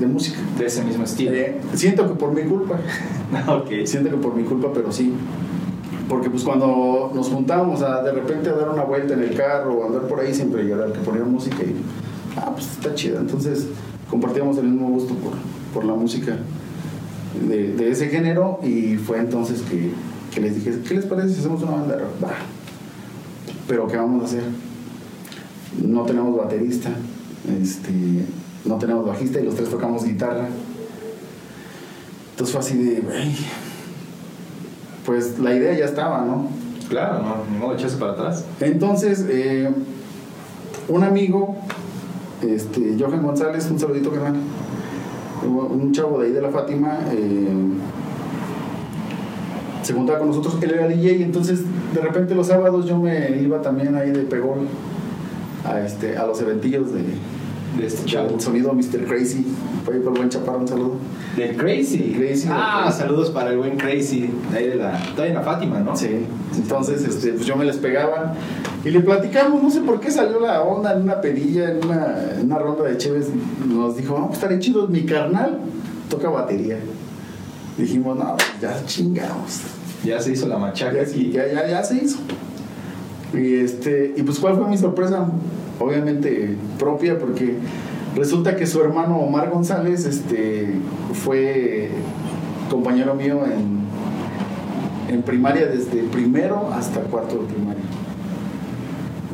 [0.01, 0.39] de música.
[0.59, 1.33] De ese mismo estilo.
[1.33, 2.81] Eh, siento que por mi culpa,
[3.49, 3.69] ok.
[3.85, 5.13] siento que por mi culpa, pero sí.
[6.09, 9.75] Porque pues cuando nos juntábamos a de repente a dar una vuelta en el carro
[9.75, 11.77] o andar por ahí, siempre el que ponía música y,
[12.37, 13.21] ah, pues está chida.
[13.21, 13.69] Entonces
[14.11, 15.35] compartíamos el mismo gusto por,
[15.73, 16.37] por la música
[17.49, 19.91] de, de ese género y fue entonces que,
[20.35, 21.97] que les dije, ¿qué les parece si hacemos una banda?
[22.23, 22.31] Va.
[23.69, 24.43] Pero ¿qué vamos a hacer?
[25.83, 26.91] No tenemos baterista,
[27.61, 27.93] este,
[28.65, 30.47] no tenemos bajista y los tres tocamos guitarra.
[32.33, 33.35] Entonces fue así de, "Güey,
[35.07, 36.49] pues la idea ya estaba, ¿no?
[36.89, 38.45] Claro, no, ni modo echarse para atrás.
[38.61, 39.71] Entonces, eh,
[40.89, 41.57] un amigo,
[42.43, 44.11] este, Johan González, un saludito,
[45.47, 47.49] Un chavo de ahí de la Fátima, eh,
[49.83, 51.61] se juntaba con nosotros, él era DJ, y entonces
[51.93, 54.69] de repente los sábados yo me iba también ahí de pegón
[55.65, 57.03] a, este, a los eventillos de,
[57.79, 58.29] De este chavo.
[58.29, 59.05] del sonido Mr.
[59.07, 59.45] Crazy.
[59.85, 60.95] Fue ahí por el buen chaparro, un saludo.
[61.37, 62.15] Del Crazy.
[62.17, 62.99] Crazy, Ah, del Crazy.
[63.03, 64.31] saludos para el buen Crazy.
[64.53, 65.01] de Ahí de la.
[65.19, 65.97] En la Fátima, ¿no?
[65.97, 66.27] Sí,
[66.57, 68.35] entonces este, pues yo me les pegaba
[68.85, 72.17] y le platicamos, no sé por qué salió la onda en una pedilla, en una,
[72.39, 73.29] en una ronda de Cheves,
[73.69, 75.59] nos dijo, no, pues estaré chido, mi carnal
[76.09, 76.79] toca batería.
[77.79, 79.61] Dijimos, no, ya chingamos,
[80.05, 81.31] Ya se hizo la machaca ya, aquí.
[81.31, 82.19] ya, ya, ya se hizo.
[83.33, 85.29] Y, este, y pues cuál fue mi sorpresa,
[85.79, 87.55] obviamente propia, porque
[88.17, 90.75] resulta que su hermano Omar González este,
[91.15, 91.89] fue
[92.69, 97.83] compañero mío en, en primaria desde primero hasta cuarto de primaria.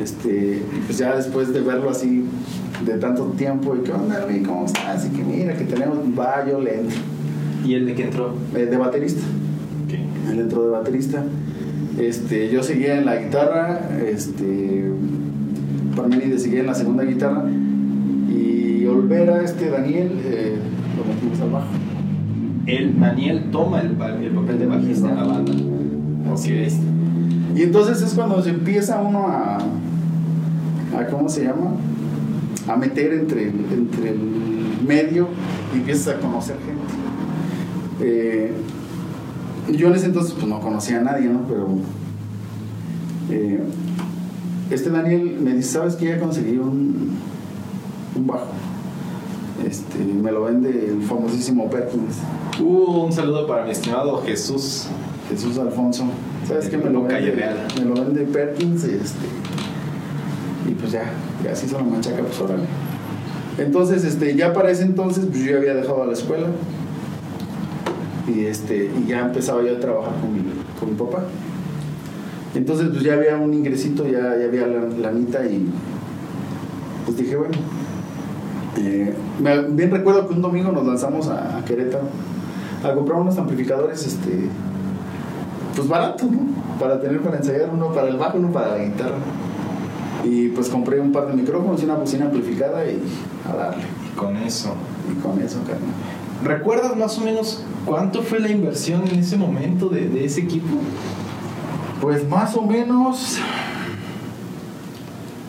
[0.03, 2.25] Este, y pues ya después de verlo así
[2.85, 5.07] de tanto tiempo, y qué onda, güey, ¿cómo estás?
[5.07, 6.97] Y que mira, que tenemos, va, yo le entro.
[7.65, 8.35] ¿Y el de que entró?
[8.55, 9.23] Eh, de baterista
[10.31, 11.25] él entró de baterista.
[11.99, 14.91] Este, yo seguía en la guitarra, este,
[15.97, 17.45] Parménides seguía en la segunda guitarra
[18.29, 20.57] y Olvera, este Daniel, eh,
[20.97, 21.67] lo metimos al bajo.
[22.67, 25.53] El Daniel toma el, pa- el papel de bajista en la banda.
[26.35, 26.77] Así es.
[27.57, 29.59] Y entonces es cuando se empieza uno a,
[30.97, 31.73] a ¿cómo se llama?
[32.67, 34.19] A meter entre el, entre el
[34.87, 35.29] medio
[35.75, 36.83] y empiezas a conocer gente.
[38.01, 38.53] Eh,
[39.77, 41.43] yo en ese entonces pues no conocía a nadie, ¿no?
[41.49, 41.69] Pero
[43.31, 43.61] eh,
[44.71, 47.17] este Daniel me dice, ¿sabes que ya conseguí un,
[48.17, 48.53] un bajo?
[49.67, 52.17] Este, me lo vende el famosísimo Perkins.
[52.61, 54.87] Uh, un saludo para mi estimado Jesús.
[55.29, 56.05] Jesús Alfonso.
[56.47, 56.79] ¿Sabes qué?
[56.79, 57.57] Me lo, vende, Real.
[57.79, 59.27] me lo vende Perkins este,
[60.69, 61.05] y pues ya,
[61.43, 62.65] ya se hizo la manchaca, pues órale.
[63.57, 66.47] Entonces, este, ya para ese entonces, pues yo ya había dejado la escuela
[68.27, 70.41] y, este, y ya empezaba yo a trabajar con mi,
[70.79, 71.25] con mi papá.
[72.55, 75.69] Entonces, pues ya había un ingresito, ya, ya había la, lanita y
[77.05, 77.55] pues dije, bueno,
[78.77, 79.15] eh,
[79.71, 82.05] bien recuerdo que un domingo nos lanzamos a, a Querétaro
[82.85, 84.49] a comprar unos amplificadores, este,
[85.75, 86.41] pues baratos, ¿no?
[86.79, 89.17] Para tener para ensayar uno para el bajo, uno para la guitarra.
[90.29, 93.01] Y pues compré un par de micrófonos y una bocina amplificada y
[93.51, 93.85] a darle.
[94.13, 94.75] Y con eso.
[95.11, 95.89] Y con eso, carnal.
[96.45, 100.77] ¿Recuerdas más o menos cuánto fue la inversión en ese momento de, de ese equipo?
[102.03, 103.39] Pues más o menos,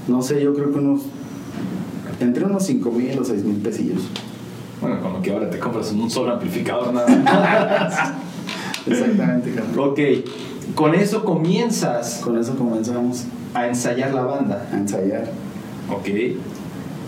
[0.07, 1.01] no sé, yo creo que unos,
[2.21, 4.01] entre unos 5 mil o 6 mil pesillos.
[4.79, 8.13] Bueno, con lo que ahora te compras un solo amplificador nada más.
[8.87, 9.77] Exactamente, carnal.
[9.77, 9.99] ok,
[10.73, 14.67] con eso comienzas Con eso comenzamos a ensayar la banda.
[14.71, 15.25] a ensayar.
[15.91, 16.07] Ok.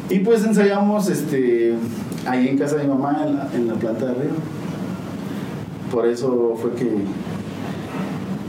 [0.09, 1.75] Y pues ensayamos este,
[2.25, 4.35] ahí en casa de mi mamá, en la, en la planta de arriba.
[5.91, 6.89] Por eso fue que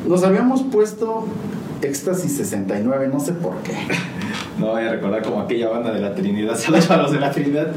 [0.07, 1.27] nos habíamos puesto
[1.83, 3.73] Éxtasis 69, no sé por qué.
[4.59, 6.57] No voy a recordar como aquella banda de la Trinidad.
[6.59, 7.73] Saludos a los de la Trinidad.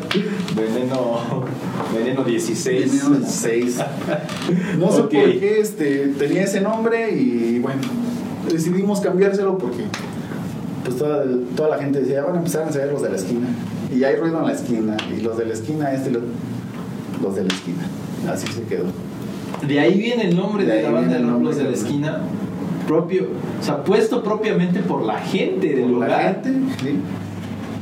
[0.55, 1.45] Veneno,
[1.95, 2.91] Veneno 16.
[2.91, 3.77] Veneno 16.
[4.77, 7.81] No sé por qué este, tenía ese nombre y bueno,
[8.51, 9.85] decidimos cambiárselo porque
[10.83, 13.47] pues toda, toda la gente decía, van a empezar a ensayar los de la esquina.
[13.95, 16.23] Y hay ruido en la esquina, y los de la esquina, este, los,
[17.21, 17.83] los de la esquina.
[18.31, 18.85] Así se quedó.
[19.67, 22.21] De ahí viene el nombre De la banda los de la esquina.
[22.87, 23.29] Propio,
[23.59, 26.41] o sea, puesto propiamente por la gente del Por la lugar.
[26.43, 26.99] gente, sí.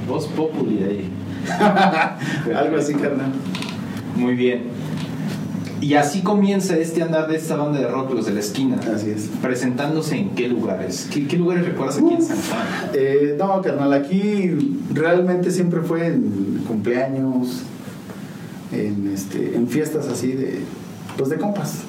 [0.07, 1.09] Voz populi de ahí.
[2.55, 3.33] Algo así, carnal.
[4.15, 4.63] Muy bien.
[5.83, 8.79] Y así comienza este andar de esta banda de rock, los de la esquina.
[8.95, 9.29] Así es.
[9.41, 11.09] Presentándose en qué lugares.
[11.11, 12.91] ¿Qué, qué lugares recuerdas aquí en San Juan?
[12.93, 17.63] Eh, no, carnal, aquí realmente siempre fue en cumpleaños,
[18.71, 20.59] en, este, en fiestas así de,
[21.17, 21.81] pues de compas.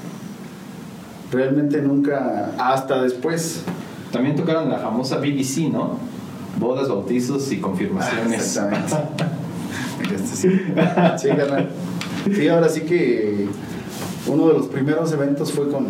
[1.31, 3.63] Realmente nunca, hasta después.
[4.11, 6.01] También tocaron la famosa BBC, ¿no?
[6.59, 8.41] Bodas, bautizos y confirmaciones.
[8.41, 9.25] Exactamente.
[10.05, 10.49] Este sí.
[11.17, 11.71] Sí, carnal.
[12.35, 13.49] Sí, ahora sí que
[14.27, 15.87] uno de los primeros eventos fue con,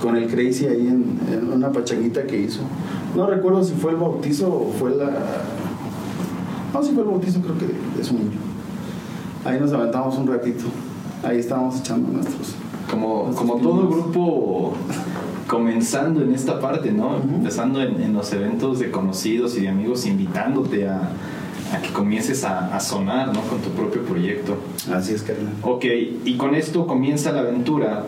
[0.00, 2.60] con el Crazy ahí en, en una pachanguita que hizo.
[3.16, 5.10] No recuerdo si fue el bautizo o fue la.
[6.72, 8.38] No, si fue el bautizo, creo que de, de su niño.
[9.44, 10.64] Ahí nos aventamos un ratito.
[11.22, 12.54] Ahí estábamos echando nuestros.
[12.90, 14.74] Como, nuestros como todo grupo
[15.46, 17.16] comenzando en esta parte, ¿no?
[17.16, 17.36] Ujú.
[17.36, 21.10] Empezando en, en los eventos de conocidos y de amigos, invitándote a,
[21.72, 23.40] a que comiences a, a sonar, ¿no?
[23.42, 24.56] Con tu propio proyecto.
[24.92, 25.52] Así es, carnal.
[25.62, 25.84] Ok,
[26.24, 28.06] y con esto comienza la aventura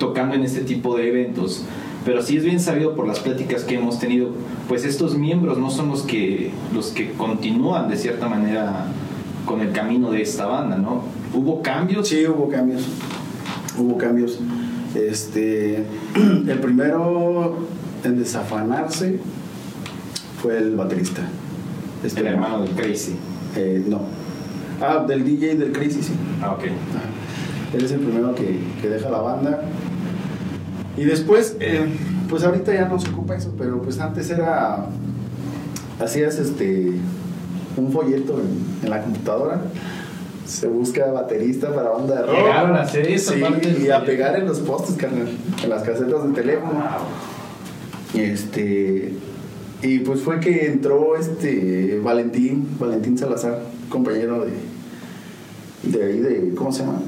[0.00, 1.64] tocando en este tipo de eventos.
[2.04, 4.30] Pero sí es bien sabido por las pláticas que hemos tenido,
[4.68, 8.86] pues estos miembros no son los que, los que continúan de cierta manera
[9.44, 11.02] con el camino de esta banda, ¿no?
[11.34, 12.08] ¿Hubo cambios?
[12.08, 12.82] Sí, hubo cambios.
[13.78, 14.38] Hubo cambios.
[14.94, 17.58] Este, el primero
[18.02, 19.20] en desafanarse
[20.42, 21.28] fue el baterista.
[22.04, 23.14] Este, El hermano del Crazy.
[23.56, 24.00] eh, no.
[24.80, 26.12] Ah, del DJ del Crazy, sí.
[26.42, 26.64] Ah, ok.
[27.74, 29.60] Él es el primero que, que deja la banda.
[30.96, 31.86] Y después, eh,
[32.28, 34.86] pues ahorita ya no se ocupa eso, pero pues antes era.
[36.00, 36.92] Hacías este.
[37.76, 39.60] Un folleto en, en la computadora.
[40.46, 42.36] Se busca baterista para banda de rock.
[42.36, 45.28] Llegaron a hacer esa Sí, y a pegar en los postes, carnal.
[45.62, 46.72] En las casetas de teléfono.
[46.72, 48.20] Wow.
[48.20, 49.14] Este.
[49.82, 56.70] Y pues fue que entró este Valentín, Valentín Salazar, compañero de, de ahí, de, ¿cómo
[56.72, 57.00] se llama?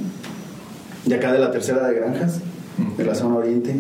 [1.05, 2.41] De acá de la tercera de Granjas,
[2.97, 3.77] de la zona oriente.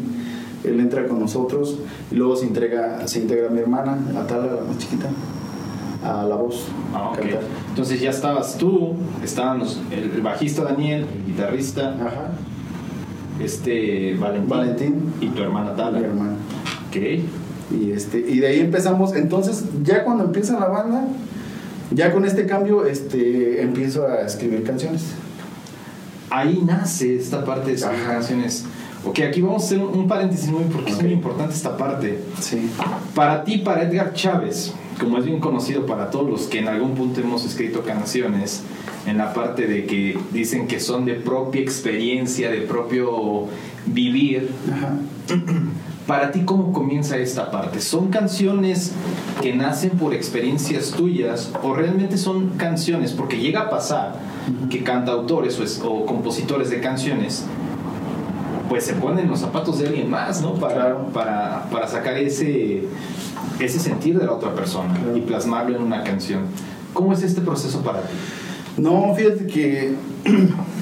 [0.64, 1.78] Él entra con nosotros
[2.10, 5.08] y luego se, entrega, se integra mi hermana, Atala, la más chiquita,
[6.04, 6.66] a la voz.
[6.94, 7.18] Ah, ok.
[7.18, 7.40] cantar.
[7.70, 12.32] Entonces ya estabas tú, estaban los- el, el bajista Daniel, el guitarrista, Ajá,
[13.42, 15.12] este Valentín, Valentín.
[15.20, 15.98] y tu hermana Tala.
[15.98, 16.36] mi hermana.
[16.88, 16.96] Ok.
[17.72, 19.14] Y, este, y de ahí empezamos.
[19.14, 21.04] Entonces, ya cuando empieza la banda,
[21.90, 25.02] ya con este cambio, este, empiezo a escribir canciones.
[26.30, 28.12] Ahí nace esta parte de escribir Ajá.
[28.14, 28.64] canciones.
[29.04, 31.02] Ok, aquí vamos a hacer un, un paréntesis muy porque es Ok.
[31.02, 32.20] muy importante esta parte.
[32.40, 32.70] Sí.
[33.14, 36.94] Para ti, para Edgar Chávez, como es bien conocido para todos los que en algún
[36.94, 38.62] punto hemos escrito canciones,
[39.04, 43.48] en la parte de que dicen que son de propia experiencia, de propio
[43.86, 44.94] vivir, Ajá.
[46.06, 47.80] Para ti, ¿cómo comienza esta parte?
[47.80, 48.92] ¿Son canciones
[49.40, 53.12] que nacen por experiencias tuyas o realmente son canciones?
[53.12, 54.16] Porque llega a pasar
[54.68, 57.44] que cantautores o, es- o compositores de canciones
[58.68, 60.54] pues se ponen los zapatos de alguien más, ¿no?
[60.54, 62.82] Para, para, para sacar ese,
[63.60, 65.16] ese sentir de la otra persona Claro.
[65.16, 66.42] y plasmarlo en una canción.
[66.94, 68.14] ¿Cómo es este proceso para ti?
[68.76, 69.94] No, fíjate que.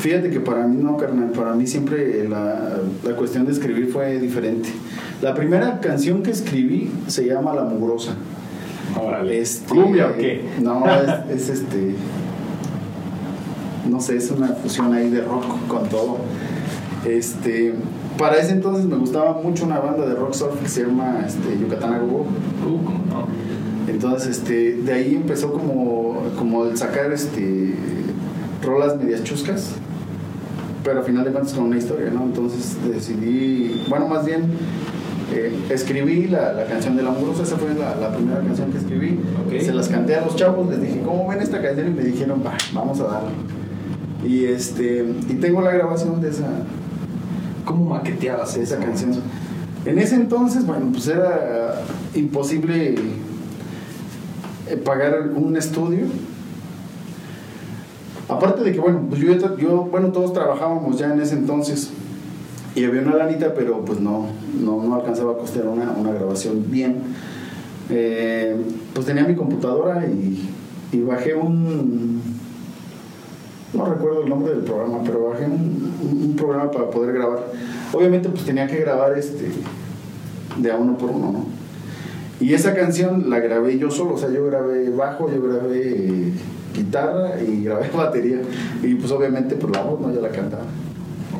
[0.00, 1.30] Fíjate que para mí no, carnal.
[1.30, 4.70] Para mí siempre la, la cuestión de escribir fue diferente.
[5.20, 8.14] La primera canción que escribí se llama La Mugrosa.
[9.28, 10.44] Este, ¿Cumbia o qué?
[10.60, 10.84] No,
[11.30, 11.94] es, es este.
[13.88, 16.18] No sé, es una fusión ahí de rock con todo.
[17.06, 17.74] Este.
[18.16, 21.58] Para ese entonces me gustaba mucho una banda de rock surf que se llama este,
[21.58, 22.26] Yucatán Agogo.
[22.66, 23.90] Uh.
[23.90, 27.74] Entonces, este, de ahí empezó como, como el sacar este,
[28.62, 29.72] rolas medias chuscas,
[30.84, 32.24] pero al final de cuentas con una historia, ¿no?
[32.24, 34.44] Entonces decidí, bueno, más bien
[35.32, 39.20] eh, escribí la, la canción de la esa fue la, la primera canción que escribí.
[39.60, 41.88] Se las canté a los chavos, les dije, ¿cómo ven esta canción?
[41.88, 43.30] Y me dijeron, va, vamos a darle.
[44.26, 46.46] Y, este, y tengo la grabación de esa,
[47.64, 48.84] ¿Cómo maqueteabas esa eso?
[48.84, 49.12] canción.
[49.84, 51.82] En ese entonces, bueno, pues era
[52.14, 52.96] imposible
[54.68, 56.06] eh, pagar un estudio.
[58.30, 61.90] Aparte de que, bueno, pues yo, bueno, todos trabajábamos ya en ese entonces
[62.74, 64.26] y había una lanita, pero pues no,
[64.60, 67.02] no, no alcanzaba a costear una, una grabación bien.
[67.90, 68.56] Eh,
[68.94, 70.48] pues tenía mi computadora y,
[71.02, 72.20] bajé un,
[73.74, 77.46] no recuerdo el nombre del programa, pero bajé un, programa para poder grabar.
[77.92, 79.50] Obviamente pues tenía que grabar este
[80.56, 81.44] de a uno por uno, ¿no?
[82.40, 86.32] Y esa canción la grabé yo solo, o sea, yo grabé bajo, yo grabé
[86.74, 88.40] guitarra y grabé batería.
[88.82, 90.12] Y pues obviamente pues la voz, ¿no?
[90.12, 90.64] Yo la cantaba.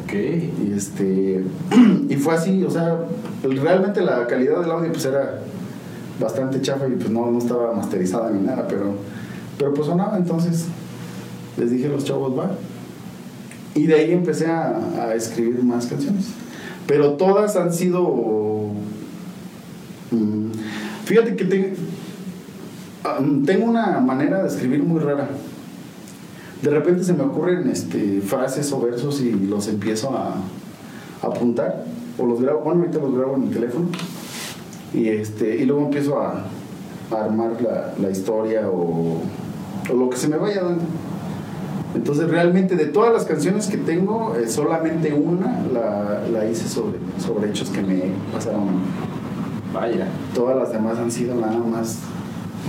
[0.05, 0.13] Ok.
[0.15, 1.45] Y este
[2.09, 2.99] y fue así, o sea,
[3.43, 5.41] realmente la calidad del audio pues era
[6.21, 8.95] bastante chafa y pues no, no estaba masterizada ni nada, pero,
[9.57, 10.67] pero pues sonaba, entonces
[11.57, 12.51] les dije a los chavos, va.
[13.75, 16.27] Y de ahí empecé a, a escribir más canciones.
[16.87, 18.73] Pero todas han sido...
[20.11, 20.51] mm,
[21.05, 21.75] fíjate que te-
[23.47, 25.29] tengo una manera de escribir muy rara.
[26.63, 30.35] De repente se me ocurren este, frases o versos y los empiezo a,
[31.23, 31.85] a apuntar.
[32.19, 33.87] O los grabo, bueno, ahorita los grabo en mi teléfono.
[34.93, 36.45] Y, este, y luego empiezo a,
[37.11, 39.23] a armar la, la historia o,
[39.91, 40.85] o lo que se me vaya dando.
[41.95, 46.99] Entonces realmente de todas las canciones que tengo, eh, solamente una la, la hice sobre,
[47.19, 48.69] sobre hechos que me pasaron.
[49.73, 50.07] Vaya.
[50.35, 51.99] Todas las demás han sido nada más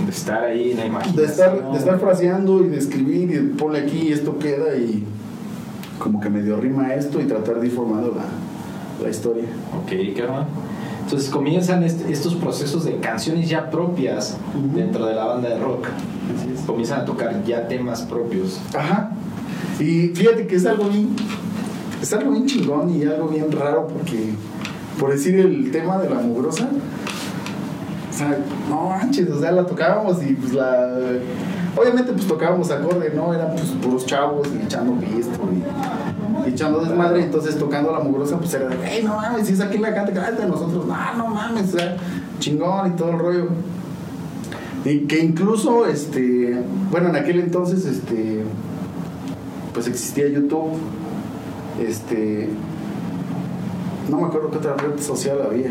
[0.04, 1.16] De estar ahí en la imaginación.
[1.26, 4.74] De estar, de estar fraseando y de escribir y de ponle aquí y esto queda
[4.76, 5.04] y
[5.98, 8.24] como que medio rima esto y tratar de ir formando la,
[9.04, 9.44] la historia.
[9.82, 10.46] Ok, carnal.
[11.04, 14.76] Entonces comienzan est- estos procesos de canciones ya propias Ujú.
[14.76, 15.86] dentro de la banda de rock.
[16.66, 18.60] Comienzan a tocar ya temas propios.
[18.74, 19.10] Ajá.
[19.78, 21.10] Y fíjate que es algo bien,
[22.00, 24.30] es algo bien chingón y algo bien raro porque,
[24.98, 26.68] por decir el tema de la mugrosa,
[28.28, 30.88] sea, no manches, o sea, la tocábamos y pues la...
[31.76, 33.32] Obviamente pues tocábamos acorde, ¿no?
[33.32, 38.38] Eran pues puros chavos y echando pisto y, y echando desmadre, entonces tocando la mugrosa
[38.38, 41.26] pues era de, hey, no mames, si es aquí la canta, de nosotros, no, no
[41.28, 41.96] mames, o sea,
[42.38, 43.48] chingón y todo el rollo.
[44.84, 48.42] Y que incluso, este, bueno, en aquel entonces, este,
[49.72, 50.72] pues existía YouTube,
[51.80, 52.50] este,
[54.10, 55.70] no me acuerdo qué otra red social había,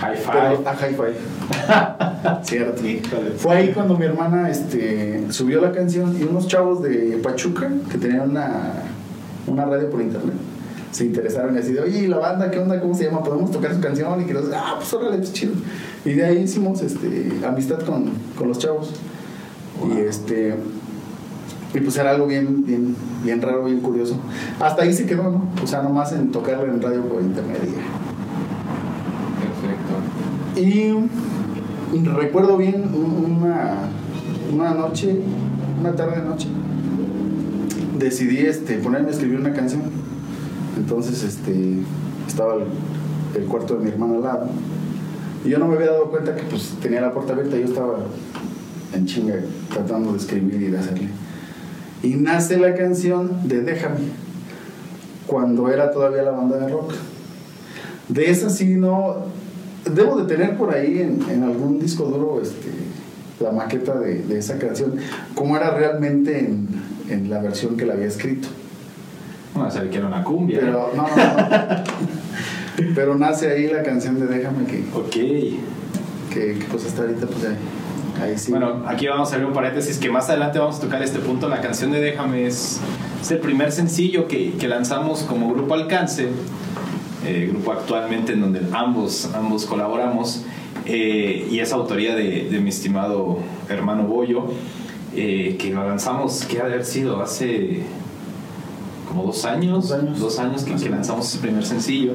[0.00, 0.66] Five.
[0.66, 2.86] a Hi-Fi, cierto.
[2.86, 3.30] Híjole.
[3.36, 7.98] Fue ahí cuando mi hermana, este, subió la canción y unos chavos de Pachuca que
[7.98, 8.72] tenían una,
[9.46, 10.34] una radio por internet.
[10.90, 12.80] Se interesaron y así de, oye, ¿y la banda qué onda?
[12.80, 13.22] ¿Cómo se llama?
[13.22, 14.20] ¿Podemos tocar su canción?
[14.20, 15.54] Y que los, ah, pues órale, pues chido.
[16.04, 18.92] Y de ahí hicimos este, amistad con, con los chavos.
[19.80, 19.96] Wow.
[19.96, 20.54] Y este.
[21.74, 24.16] Y pues era algo bien, bien, bien raro, bien curioso.
[24.60, 25.48] Hasta ahí se quedó, ¿no?
[25.60, 27.58] O sea, nomás en tocarlo en radio por internet.
[30.56, 30.94] Y
[32.04, 33.74] recuerdo bien un- una,
[34.52, 35.18] una noche,
[35.80, 36.48] una tarde noche,
[37.98, 39.82] decidí este, ponerme a escribir una canción.
[40.76, 41.78] Entonces este,
[42.26, 42.62] estaba el,
[43.40, 44.46] el cuarto de mi hermano al lado.
[45.44, 47.56] Y yo no me había dado cuenta que pues, tenía la puerta abierta.
[47.56, 47.98] Yo estaba
[48.94, 49.34] en chinga
[49.72, 51.08] tratando de escribir y de hacerle.
[52.02, 53.96] Y nace la canción de Déjame,
[55.26, 56.92] cuando era todavía la banda de rock.
[58.08, 59.26] De esa sí no.
[59.92, 62.70] Debo de tener por ahí en, en algún disco duro este,
[63.40, 64.94] la maqueta de, de esa canción,
[65.34, 66.68] como era realmente en,
[67.10, 68.48] en la versión que la había escrito.
[69.54, 70.58] Bueno, sabe que era una cumbia.
[70.60, 71.84] Pero no, no, no.
[72.94, 75.10] Pero nace ahí la canción de Déjame que, Ok.
[75.10, 77.56] que, que pues hasta ahorita pues ahí,
[78.30, 78.50] ahí sí.
[78.50, 81.48] Bueno, aquí vamos a abrir un paréntesis que más adelante vamos a tocar este punto.
[81.48, 82.80] La canción de Déjame es,
[83.22, 86.28] es el primer sencillo que, que lanzamos como grupo Alcance,
[87.24, 90.44] eh, grupo actualmente en donde ambos, ambos colaboramos,
[90.86, 94.46] eh, y es autoría de, de mi estimado hermano Bollo,
[95.16, 97.82] eh, que lo lanzamos, que ha de haber sido hace
[99.08, 100.64] como dos años, Dos años.
[100.64, 101.06] que, Más que menos.
[101.06, 102.14] lanzamos ese primer sencillo.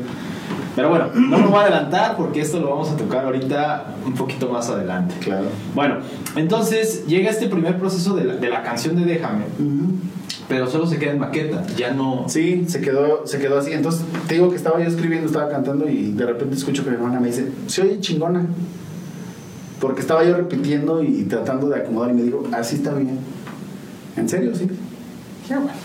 [0.76, 4.14] Pero bueno, no me voy a adelantar porque esto lo vamos a tocar ahorita un
[4.14, 5.16] poquito más adelante.
[5.22, 5.48] Claro.
[5.74, 5.98] Bueno,
[6.36, 9.46] entonces llega este primer proceso de la, de la canción de Déjame,
[10.50, 12.26] pero solo se queda en maqueta, ya no...
[12.28, 13.72] Sí, se quedó, se quedó así.
[13.72, 16.96] Entonces, te digo que estaba yo escribiendo, estaba cantando y de repente escucho que mi
[16.96, 18.48] hermana me dice, se oye chingona.
[19.80, 23.20] Porque estaba yo repitiendo y tratando de acomodar y me dijo, así está bien.
[24.18, 24.56] ¿En serio?
[24.56, 24.68] Sí.
[25.48, 25.78] Ya, bueno.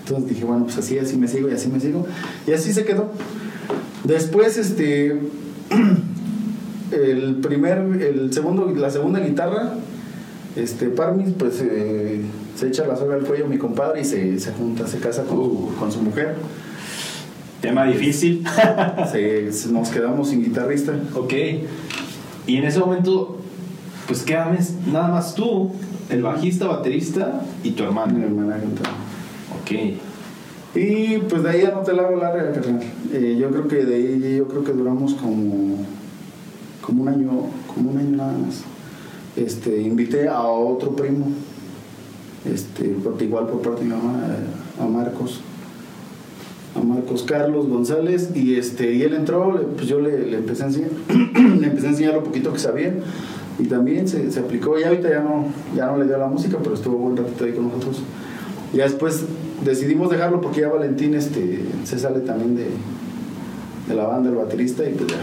[0.00, 2.04] Entonces dije, bueno, pues así, así me sigo y así me sigo.
[2.48, 3.12] Y así se quedó.
[4.02, 5.20] Después, este,
[6.90, 9.74] el primer, el segundo, la segunda guitarra,
[10.56, 12.22] este, Parmis, pues eh,
[12.64, 15.38] se echa la soga al cuello mi compadre y se, se junta, se casa con,
[15.38, 15.72] Uh.
[15.78, 16.34] con su mujer.
[17.60, 18.44] Tema difícil.
[19.12, 20.92] Se- nos quedamos sin guitarrista.
[21.14, 21.32] ok.
[22.46, 23.38] Y en ese momento,
[24.06, 25.72] pues queda mes- nada más tú,
[26.10, 28.22] el bajista, baterista y tu Mi hermano.
[28.22, 28.82] hermana junta.
[29.62, 30.76] Ok.
[30.76, 32.82] Y pues de ahí ya no te la hago larga, carnal.
[33.12, 35.76] Eh, yo creo que de ahí yo creo que duramos como,
[36.82, 37.30] como un año,
[37.72, 38.62] como un año nada más.
[39.36, 41.26] Este, invité a otro primo,
[42.44, 45.40] este, igual por parte de mi mamá, eh, a Marcos,
[46.76, 50.66] a Marcos Carlos González, y este, y él entró, pues yo le, le empecé a
[50.66, 50.90] enseñar,
[51.60, 52.94] le empecé a enseñar lo poquito que sabía,
[53.58, 56.58] y también se, se aplicó, y ahorita ya no, ya no le dio la música,
[56.62, 58.02] pero estuvo buen ratito ahí con nosotros.
[58.72, 59.24] Ya después
[59.64, 62.66] decidimos dejarlo porque ya Valentín este, se sale también de,
[63.86, 65.16] de la banda, el baterista, y pues ya.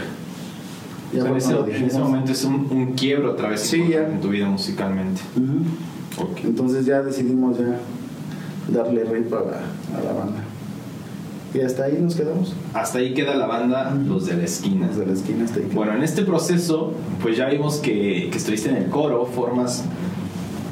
[1.12, 3.90] O sea, fue en, ese, en momento es un, un quiebro otra vez Sí, en,
[3.90, 4.20] ya.
[4.22, 5.20] tu vida musicalmente.
[6.44, 7.78] Entonces ya decidimos ya
[8.72, 10.42] darle rey a la, a la banda.
[11.54, 12.54] Y hasta ahí nos quedamos.
[12.74, 14.88] Hasta ahí queda la banda Los de la Esquina.
[14.88, 15.70] Desde la esquina hasta ahí.
[15.74, 19.84] Bueno, en este proceso, pues ya vimos que, que estuviste en el coro, formas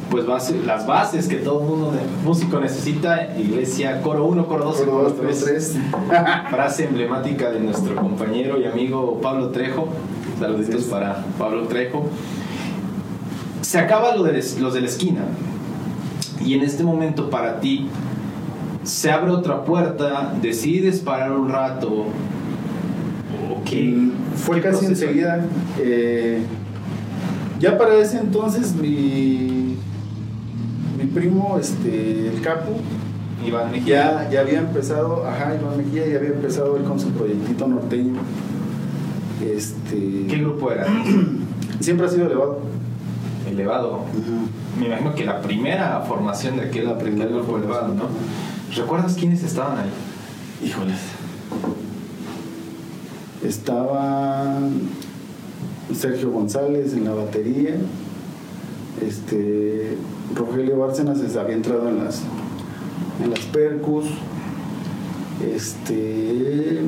[0.10, 4.78] pues base- las bases que todo mundo de músico necesita, iglesia, coro 1, coro 2,
[4.78, 5.44] Coro coro dos, coro 3.
[5.44, 5.76] tres.
[6.50, 9.88] Frase emblemática de nuestro compañero y amigo Pablo Trejo.
[10.40, 12.08] Saluditos para Pablo Trejo.
[13.70, 15.22] Se acaba lo de les- los de la esquina.
[16.44, 17.88] Y en este momento para ti
[18.82, 22.06] se abre otra puerta, decides parar un rato.
[23.52, 23.70] Ok.
[23.72, 25.46] Mm, Fue ¿Qué casi enseguida.
[25.78, 26.42] eh,
[27.60, 29.76] Ya para ese entonces mi,
[30.98, 32.72] mi primo, este, el Capo,
[33.46, 34.24] Iván Mejía.
[34.24, 38.14] ya, ya había empezado, ajá, Iván Mejía ya había empezado él con su proyectito norteño.
[39.46, 40.88] Este, ¿Qué grupo era?
[41.82, 42.62] siempre ha sido elevado.
[43.60, 44.06] Elevado.
[44.80, 47.94] Me imagino que la primera formación de aquel, aquel grupo elevado.
[47.94, 48.04] ¿no?
[48.74, 49.90] ¿Recuerdas quiénes estaban ahí?
[50.66, 50.98] Híjoles.
[53.44, 54.60] Estaba
[55.94, 57.76] Sergio González en la batería.
[59.06, 59.98] Este
[60.36, 62.22] Rogelio Bárcenas había entrado en las
[63.22, 64.06] en las percus.
[65.54, 66.82] Este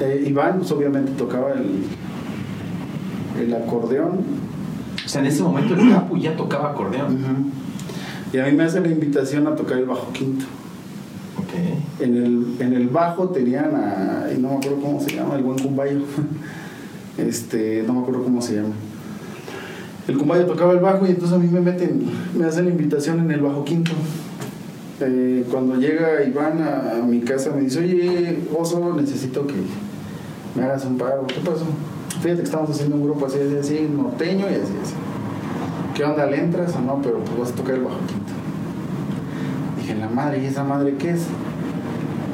[0.00, 1.84] eh, Iván pues, obviamente tocaba el
[3.40, 4.20] el acordeón
[5.04, 7.52] O sea, en ese momento el Capu ya tocaba acordeón.
[8.32, 10.46] y a mí me hace la invitación a tocar el bajo quinto
[11.38, 12.02] Ok.
[12.02, 14.26] En el, en el bajo tenían a.
[14.34, 16.00] y no me acuerdo cómo se llama, el buen Cumbayo.
[17.18, 18.74] Este, no me acuerdo cómo se llama.
[20.06, 22.04] El Cumbayo tocaba el bajo y entonces a mí me meten,
[22.38, 23.92] me hacen la invitación en el bajo quinto.
[25.00, 29.54] Eh, cuando llega Iván a, a mi casa me dice, oye, oso, necesito que
[30.56, 31.26] me hagas un paro.
[31.26, 31.66] ¿Qué pasó?
[32.20, 34.94] Fíjate que estamos haciendo un grupo así, así, así, norteño y así, así.
[35.94, 36.26] ¿Qué onda?
[36.26, 37.00] ¿Le entras o no?
[37.02, 38.32] Pero pues vas a tocar el bajo quinto.
[39.78, 41.26] Dije, la madre, ¿y esa madre qué es?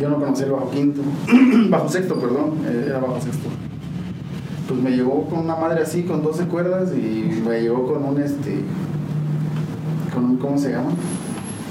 [0.00, 1.00] Yo no conocía el bajo quinto,
[1.68, 3.48] bajo sexto, perdón, eh, era bajo sexto.
[4.66, 8.20] Pues me llegó con una madre así, con 12 cuerdas, y me llegó con un,
[8.20, 8.60] este,
[10.12, 10.90] con un, ¿cómo se llama?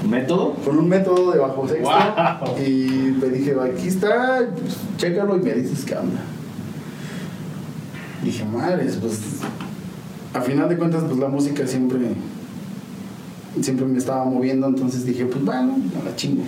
[0.08, 0.54] ¿Método?
[0.64, 1.84] Con un método de bajo sexto.
[1.84, 2.58] ¡Guau!
[2.58, 6.20] Y le dije, aquí está, pues, chécalo y me dices qué onda.
[8.22, 9.40] Dije, madres, pues,
[10.32, 12.14] a final de cuentas, pues la música siempre,
[13.60, 16.44] siempre me estaba moviendo, entonces dije, pues bueno, a la chingo.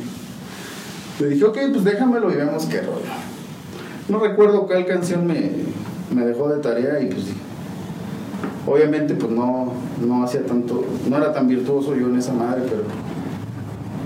[1.21, 3.01] Le dije, ok, pues déjamelo y vemos qué rollo.
[4.09, 5.51] No recuerdo cuál canción me,
[6.15, 7.27] me dejó de tarea y pues
[8.67, 9.73] obviamente pues no,
[10.05, 12.85] no hacía tanto, no era tan virtuoso yo en esa madre, pero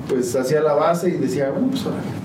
[0.09, 2.18] pues hacía la base y decía, bueno, pues órale.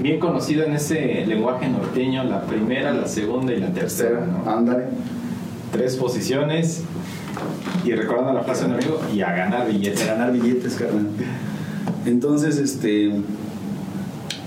[0.00, 4.48] Bien conocido en ese lenguaje norteño, la primera, la segunda y la tercera, ¿no?
[4.50, 4.84] ándale.
[5.72, 6.84] Tres posiciones
[7.84, 10.00] y recordando la frase de un amigo, y a ganar billetes.
[10.00, 11.08] de ganar billetes, carnal.
[12.06, 13.12] Entonces, este,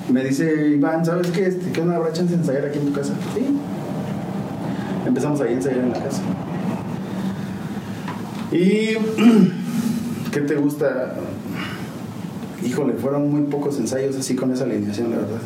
[0.10, 1.47] me dice Iván, ¿sabes qué?
[1.47, 1.97] Este, ¿Qué onda?
[1.97, 3.14] ¿Habrá chance de ensayar aquí en tu casa?
[3.36, 3.45] Sí.
[5.06, 6.22] Empezamos ahí a ensayar en la casa.
[8.52, 8.97] Y,
[10.32, 11.16] ¿qué te gusta?
[12.66, 15.41] Híjole, fueron muy pocos ensayos así con esa alineación, la verdad.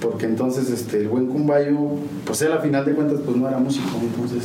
[0.00, 1.76] Porque entonces, este, el buen Cumbayo,
[2.24, 4.44] pues él a final de cuentas, pues no era músico, entonces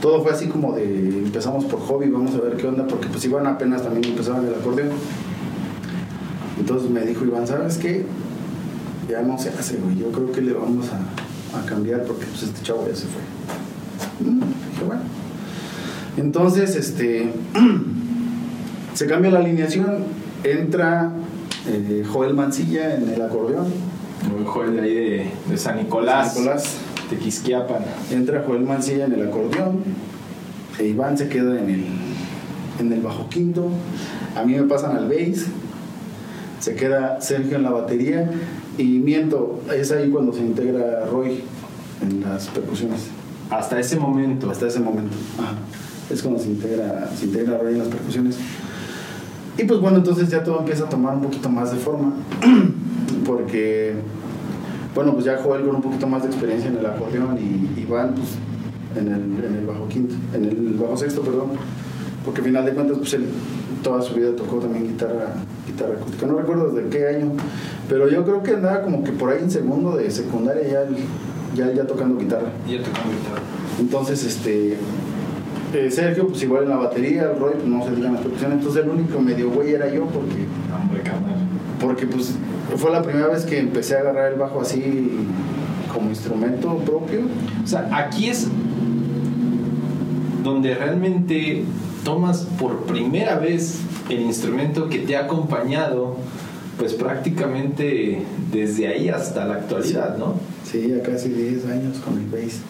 [0.00, 3.24] todo fue así como de empezamos por hobby, vamos a ver qué onda, porque pues
[3.24, 4.90] Iván apenas también empezaban el acordeón.
[6.58, 8.04] Entonces me dijo Iván, ¿sabes qué?
[9.08, 11.00] Ya no se hace, güey, yo creo que le vamos a,
[11.66, 14.30] cambiar porque pues este chavo ya se fue.
[14.30, 15.00] Mm, dije, bueno.
[16.18, 17.32] Entonces, este,
[18.96, 20.04] se cambia la alineación,
[20.42, 21.12] entra
[21.68, 23.66] eh, Joel Mancilla en el acordeón.
[24.46, 26.76] Joven de ahí de, de San Nicolás, San Nicolás.
[28.10, 29.84] Entra Joel Mancilla en el acordeón,
[30.78, 31.84] e Iván se queda en el,
[32.80, 33.68] en el bajo quinto,
[34.34, 35.44] a mí me pasan al bass,
[36.58, 38.30] se queda Sergio en la batería
[38.78, 41.42] y miento, es ahí cuando se integra Roy
[42.02, 43.08] en las percusiones,
[43.50, 44.50] Hasta ese momento.
[44.50, 45.14] hasta ese momento.
[45.38, 45.52] Ajá.
[46.10, 48.38] Es cuando se integra, se integra Roy en las percusiones.
[49.58, 52.12] Y pues bueno, entonces ya todo empieza a tomar un poquito más de forma,
[53.26, 53.94] porque,
[54.94, 58.14] bueno, pues ya Joel con un poquito más de experiencia en el acordeón y Iván
[58.14, 58.28] pues
[58.96, 61.52] en el, en el bajo quinto, en el bajo sexto, perdón,
[62.24, 63.26] porque al final de cuentas pues él
[63.82, 65.34] toda su vida tocó también guitarra,
[65.66, 67.32] guitarra acústica, no recuerdo desde qué año,
[67.88, 70.84] pero yo creo que andaba como que por ahí en segundo de secundaria ya,
[71.54, 72.48] ya, ya tocando guitarra.
[72.68, 73.42] Ya tocó guitarra.
[73.78, 74.76] Entonces, este.
[75.90, 78.20] Sergio, pues igual en la batería, el Roy, pues no se diga en la.
[78.20, 81.36] Entonces, el único medio güey era yo, porque, Hombre, carnal.
[81.80, 82.34] porque pues
[82.76, 85.26] fue la primera vez que empecé a agarrar el bajo así
[85.92, 87.20] como instrumento propio.
[87.62, 88.48] O sea, aquí es
[90.42, 91.64] donde realmente
[92.04, 96.16] tomas por primera vez el instrumento que te ha acompañado,
[96.78, 98.22] pues prácticamente
[98.52, 100.34] desde ahí hasta la actualidad, ¿no?
[100.64, 102.60] Sí, ya casi 10 años con el bass.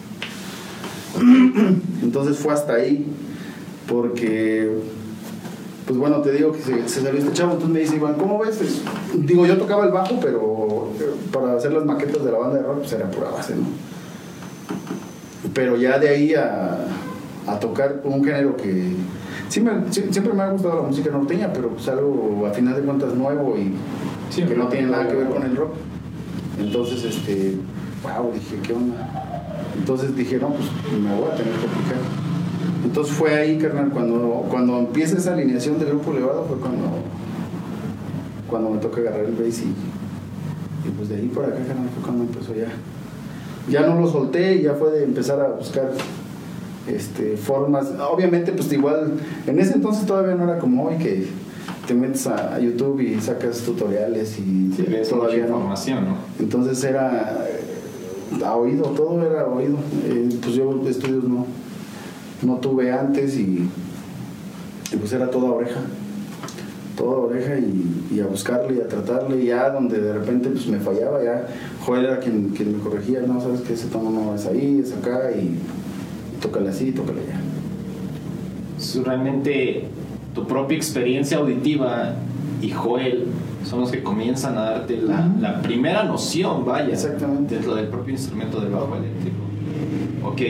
[2.03, 3.05] Entonces fue hasta ahí,
[3.87, 4.77] porque,
[5.85, 8.39] pues bueno, te digo que se, se salió este chavo, entonces me dice Iván, ¿cómo
[8.39, 8.61] ves?
[8.61, 8.81] Es-
[9.25, 12.63] digo, yo tocaba el bajo, pero eh, para hacer las maquetas de la banda de
[12.63, 13.65] rock, pues era pura base, ¿no?
[15.53, 16.77] Pero ya de ahí a,
[17.47, 18.91] a tocar un género que
[19.49, 19.63] sí-
[20.11, 23.55] siempre me ha gustado la música norteña, pero pues algo a final de cuentas nuevo
[23.57, 23.73] y
[24.35, 25.71] que no tiene nada que ver con el rock.
[26.59, 27.55] Entonces, este,
[28.03, 29.26] wow, dije, ¿qué onda?
[29.77, 30.67] Entonces dije, no, pues
[31.01, 31.97] me voy a tener que aplicar.
[32.83, 36.87] Entonces fue ahí, carnal, cuando, cuando empieza esa alineación del grupo elevado fue cuando,
[38.49, 42.03] cuando me toca agarrar el bass y, y pues de ahí por acá, carnal, fue
[42.03, 42.67] cuando empezó ya.
[43.69, 45.91] Ya no lo solté y ya fue de empezar a buscar
[46.87, 47.87] este, formas.
[48.09, 49.13] Obviamente, pues igual,
[49.45, 51.27] en ese entonces todavía no era como hoy que
[51.85, 55.55] te metes a YouTube y sacas tutoriales y Sí, ves mucha todavía no.
[55.57, 56.15] información, ¿no?
[56.39, 57.45] Entonces era
[58.43, 59.77] a oído, todo era oído.
[60.05, 61.45] Eh, pues yo estudios no,
[62.43, 63.69] no tuve antes y,
[64.99, 65.81] pues era toda oreja.
[66.95, 69.45] Toda oreja y, a buscarle y a tratarle.
[69.45, 71.47] Ya donde de repente pues me fallaba, ya
[71.85, 75.31] Joel era quien, me corregía, no, sabes que ese tono no es ahí, es acá
[75.31, 77.41] y, y tócale así, tócale allá.
[79.03, 79.85] Realmente
[80.33, 82.13] tu propia experiencia auditiva
[82.61, 83.25] y Joel
[83.67, 87.55] son los que comienzan a darte la, primera noción, vaya, Exactamente.
[87.55, 89.37] dentro del propio instrumento del bajo eléctrico.
[90.23, 90.41] Ok,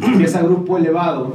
[0.06, 1.34] empieza grupo elevado,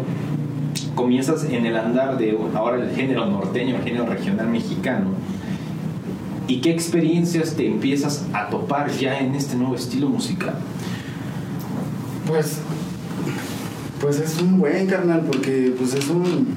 [0.95, 5.10] comienzas en el andar de ahora el género norteño, el género regional mexicano.
[6.47, 10.56] ¿Y qué experiencias te empiezas a topar ya en este nuevo estilo musical?
[12.28, 12.60] Pues,
[13.99, 16.56] pues es un buen carnal, porque pues es un,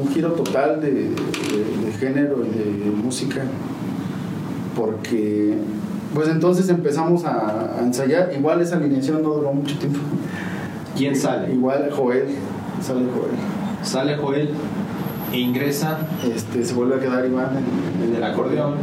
[0.00, 1.10] un giro total de, de-
[1.86, 3.42] de género y de música.
[4.76, 5.54] Porque,
[6.14, 8.30] pues entonces empezamos a, a ensayar.
[8.36, 9.98] Igual esa alineación no duró mucho tiempo.
[10.96, 11.52] ¿Quién sale?
[11.52, 12.24] Igual Joel,
[12.80, 13.32] sale Joel.
[13.82, 14.50] Sale Joel
[15.32, 15.98] e ingresa
[16.34, 17.50] Este, se vuelve a quedar Iván
[18.02, 18.74] en, en el acordeón.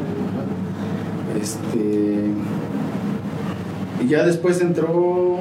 [1.41, 2.29] Este.
[4.03, 5.39] Y ya después entró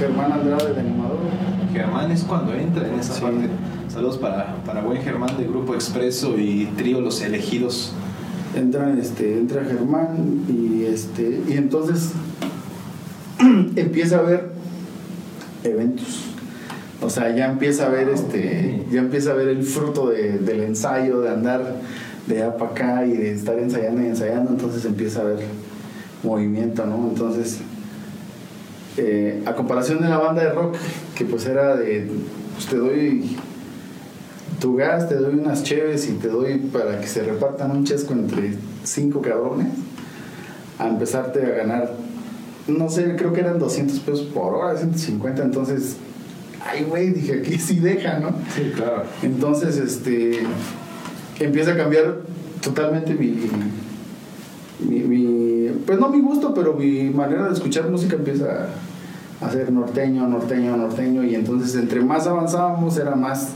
[0.00, 1.18] Germán Andrade de animador.
[1.74, 3.20] Germán es cuando entra en esa Sí.
[3.20, 3.48] parte.
[3.88, 7.92] Saludos para, para buen Germán de Grupo Expreso y Trío Los Elegidos.
[8.56, 11.42] Entra, este, entra Germán y este.
[11.48, 12.12] Y entonces
[13.76, 14.50] empieza a ver
[15.64, 16.24] eventos.
[17.02, 18.84] O sea, ya empieza a ver este.
[18.90, 21.76] Ya empieza a ver el fruto de- del ensayo, de andar
[22.26, 24.50] de allá para acá y de estar ensayando y ensayando.
[24.50, 25.40] Entonces empieza a ver
[26.22, 27.08] movimiento, ¿no?
[27.08, 27.60] Entonces.
[28.96, 30.76] Eh, a comparación de la banda de rock,
[31.14, 32.08] que pues era de,
[32.54, 33.36] pues te doy
[34.60, 38.12] tu gas, te doy unas cheves y te doy para que se repartan un chesco
[38.12, 39.68] entre cinco cabrones,
[40.78, 41.94] a empezarte a ganar,
[42.66, 45.96] no sé, creo que eran 200 pesos por hora, 150, entonces,
[46.64, 48.34] ay güey, dije, aquí sí deja, ¿no?
[48.54, 49.04] Sí, claro.
[49.22, 50.40] Entonces, este,
[51.38, 52.18] empieza a cambiar
[52.60, 53.48] totalmente mi, mi,
[54.88, 58.66] mi- pues no mi gusto, pero mi manera de escuchar música empieza
[59.40, 63.50] a ser norteño, norteño, norteño, y entonces entre más avanzábamos era más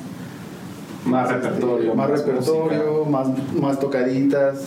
[1.04, 1.94] Más este, repertorio.
[1.94, 2.28] más música.
[2.30, 3.28] repertorio, más,
[3.60, 4.60] más tocaditas,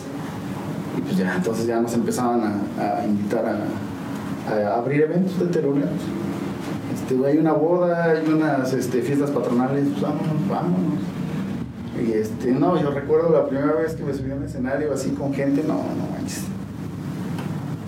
[0.96, 2.40] y pues ya, entonces ya nos empezaban
[2.78, 5.90] a, a invitar a, a abrir eventos de teloneros.
[6.94, 11.00] Este, hay una boda, hay unas este, fiestas patronales, pues vámonos, vámonos.
[12.06, 15.10] Y este, no, yo recuerdo la primera vez que me subí a un escenario así
[15.10, 16.42] con gente, no, no manches.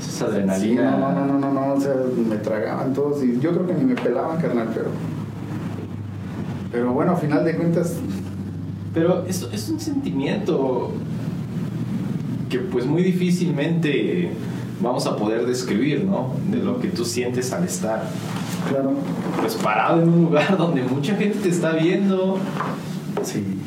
[0.01, 0.91] Esa Sí, adrenalina.
[0.97, 1.95] no, no, no, no, no, o sea,
[2.29, 4.89] me tragaban todos y yo creo que ni me pelaban, carnal, pero.
[6.73, 7.97] Pero bueno, a final de cuentas,
[8.95, 10.93] Pero es, es un sentimiento
[12.49, 14.31] que pues muy difícilmente
[14.81, 16.35] vamos a poder describir, ¿no?
[16.51, 18.03] De lo que tú sientes al estar
[18.69, 18.93] claro,
[19.41, 22.39] pues parado en un lugar donde mucha gente te está viendo
[23.23, 23.59] sí,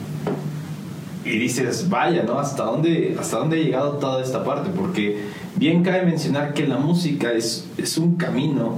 [1.25, 2.39] y dices, vaya, ¿no?
[2.39, 4.69] ¿Hasta dónde, hasta dónde ha llegado toda esta parte?
[4.75, 5.23] Porque
[5.55, 8.77] bien cabe mencionar que la música es, es un camino,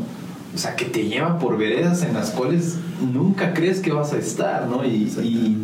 [0.54, 2.78] o sea, que te lleva por veredas en las cuales
[3.14, 4.86] nunca crees que vas a estar, ¿no?
[4.86, 5.58] Y, y,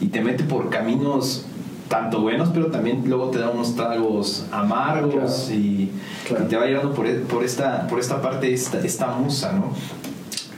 [0.00, 1.46] y te mete por caminos
[1.88, 5.60] tanto buenos, pero también luego te da unos tragos amargos Claro.
[5.60, 5.90] y,
[6.28, 6.44] Claro.
[6.44, 9.72] y te va llevando por, e- por, esta, por esta parte, esta, esta musa, ¿no?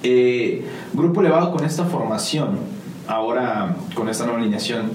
[0.02, 0.64] Eh,
[0.94, 2.58] grupo elevado con esta formación,
[3.06, 4.90] ahora con esta nueva alineación,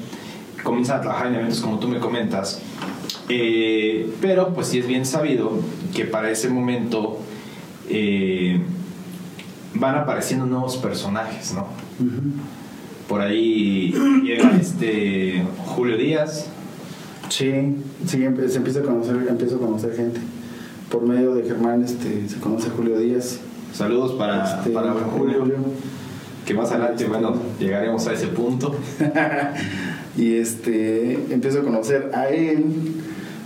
[0.64, 2.62] comienza a trabajar en eventos como tú me comentas,
[3.30, 5.52] eh, pero pues sí es bien sabido
[5.94, 7.20] que para ese momento
[7.90, 8.60] eh,
[9.76, 11.68] van apareciendo nuevos personajes, ¿no?
[13.08, 13.94] Por ahí
[14.24, 16.48] llega este Julio Díaz,
[17.30, 17.52] sí,
[18.06, 20.20] sí, se empieza a conocer, empiezo a conocer gente.
[20.90, 23.40] Por medio de Germán este, se conoce a Julio Díaz.
[23.74, 25.44] saludos para, este, para buen Julio,
[26.46, 28.76] que más adelante, bueno, llegaremos a ese punto.
[30.18, 32.66] y este empiezo a conocer a él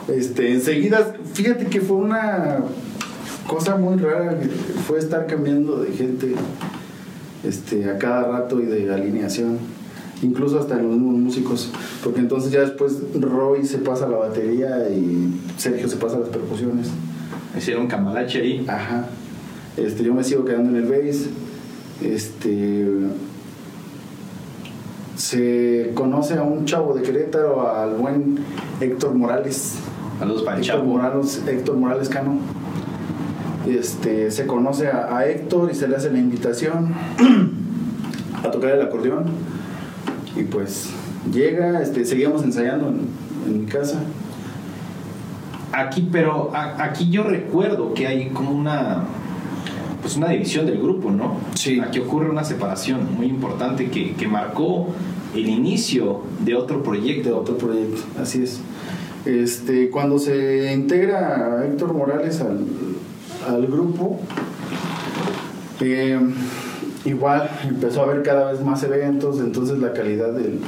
[0.07, 2.59] este enseguida fíjate que fue una
[3.47, 4.38] cosa muy rara
[4.86, 6.36] fue estar cambiando de gente
[7.43, 9.59] este a cada rato y de alineación
[10.22, 11.72] incluso hasta en los mismos músicos
[12.03, 16.20] porque entonces ya después Roy se pasa a la batería y Sergio se pasa a
[16.20, 16.88] las percusiones
[17.57, 18.65] Hicieron cambalache ahí.
[18.68, 19.07] Ajá.
[19.76, 21.28] Este, yo me sigo quedando en el bass.
[22.01, 22.86] Este.
[25.18, 28.38] Se conoce a un chavo de Querétaro, al buen
[28.80, 29.80] Héctor Morales.
[30.20, 30.84] Saludos para el Héctor.
[30.84, 32.38] Morales, Héctor Morales Cano.
[33.68, 36.93] Este, se conoce a, a Héctor y se le hace la invitación
[38.43, 39.26] a tocar el acordeón.
[40.36, 40.91] Y pues
[41.34, 43.07] llega, este, seguíamos ensayando en,
[43.47, 43.99] en mi casa.
[45.74, 49.03] Aquí, pero a- aquí yo recuerdo que hay como una
[50.08, 51.36] pues una división del grupo, ¿no?
[51.53, 51.82] Sí.
[51.82, 54.88] Aquí ocurre una separación muy importante que, que marcó
[55.36, 57.38] el inicio de otro de proyecto.
[57.38, 58.62] otro proyecto, así es.
[59.26, 62.66] Este, cuando se integra a Héctor Morales al,
[63.49, 64.22] al grupo,
[65.82, 66.18] eh,
[67.03, 70.62] igual empezó a haber cada vez más eventos, entonces la calidad del,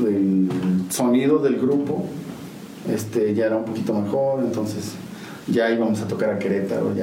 [0.00, 0.48] del
[0.90, 2.04] sonido del grupo
[2.88, 4.92] este, ya era un poquito mejor, entonces
[5.48, 7.02] ya íbamos a tocar a Querétaro, ya,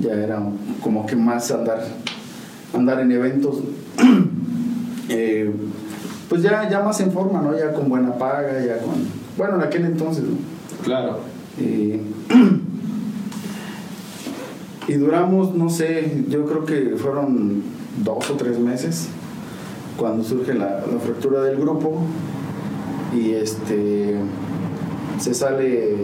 [0.00, 0.42] ya era
[0.82, 1.84] como que más andar,
[2.74, 3.56] andar en eventos.
[5.10, 5.50] Eh,
[6.28, 7.58] pues ya, ya más en forma, ¿no?
[7.58, 8.92] Ya con buena paga, ya con...
[9.38, 10.36] Bueno, en aquel entonces, ¿no?
[10.84, 11.20] Claro.
[11.58, 12.02] Y,
[14.92, 17.62] y duramos, no sé, yo creo que fueron
[18.04, 19.08] dos o tres meses
[19.96, 22.02] cuando surge la, la fractura del grupo
[23.14, 24.16] y este
[25.18, 25.94] se sale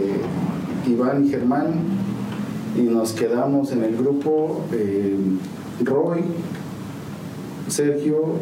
[0.87, 1.75] Iván y Germán
[2.77, 5.17] y nos quedamos en el grupo eh,
[5.83, 6.21] Roy,
[7.69, 8.37] Sergio,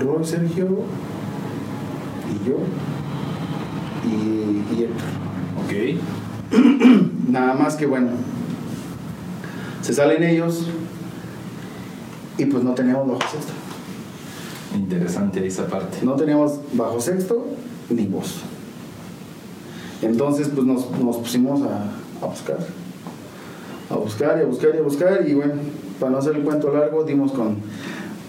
[0.00, 0.68] Roy, Sergio
[2.30, 2.56] y yo
[4.04, 5.08] y, y Héctor.
[5.64, 6.08] Ok.
[7.28, 8.10] Nada más que bueno,
[9.82, 10.66] se salen ellos
[12.38, 13.52] y pues no teníamos bajo sexto.
[14.74, 15.98] Interesante esa parte.
[16.02, 17.46] No teníamos bajo sexto
[17.90, 18.42] ni voz.
[20.00, 21.90] Entonces pues nos, nos pusimos a,
[22.22, 22.58] a buscar.
[23.90, 25.54] A buscar y a buscar y a buscar y bueno,
[25.98, 27.56] para no hacer el cuento largo, dimos con,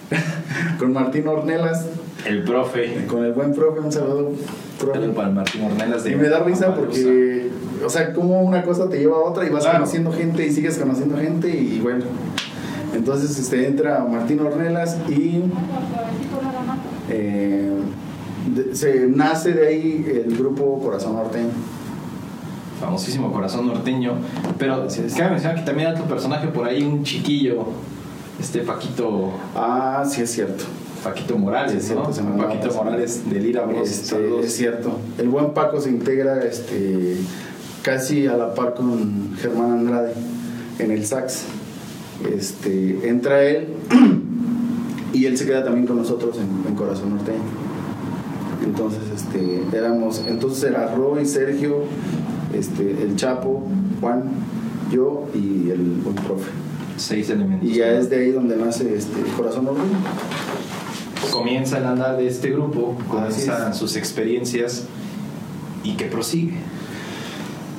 [0.79, 1.85] con Martín Ornelas,
[2.25, 3.05] El profe.
[3.07, 4.31] con el buen profe, un saludo.
[4.79, 4.99] profe.
[5.09, 7.49] Para Martín Ornelas de Y me da risa porque,
[7.85, 9.79] o sea, como una cosa te lleva a otra y vas Claro.
[9.79, 12.05] conociendo gente y sigues conociendo gente y bueno.
[12.95, 15.43] Entonces este, entra Martín Ornelas y
[17.09, 17.69] eh,
[18.55, 21.49] de- se nace de ahí el grupo Corazón Norteño.
[22.80, 24.13] Famosísimo corazón norteño.
[24.57, 25.13] Pero es.
[25.13, 27.65] cabe mencionar que también hay otro personaje por ahí, un chiquillo,
[28.39, 30.63] este Paquito, Ah, sí es cierto.
[31.03, 32.13] Paquito Morales, Sí, cierto, ¿no?
[32.13, 32.73] se Paquito.
[32.75, 33.89] Morales de Lira Bros.
[33.89, 34.99] Este, es cierto.
[35.17, 37.17] El buen Paco se integra este,
[37.84, 40.13] casi a la par con Germán Andrade
[40.77, 41.43] en el sax.
[42.36, 43.67] Este, entra él
[45.13, 47.38] y él se queda también con nosotros en, en Corazón Norteño.
[48.65, 51.84] Entonces, este, éramos, entonces era Roy, Sergio,
[52.53, 53.63] este, el Chapo,
[53.99, 54.23] Juan,
[54.91, 56.49] yo y el buen profe.
[56.97, 57.67] Seis elementos.
[57.67, 59.97] Y ya es de ahí donde nace este, Corazón Norteño.
[61.31, 64.85] Comienza el andar de este grupo, comienzan sus experiencias
[65.83, 66.55] y que prosigue.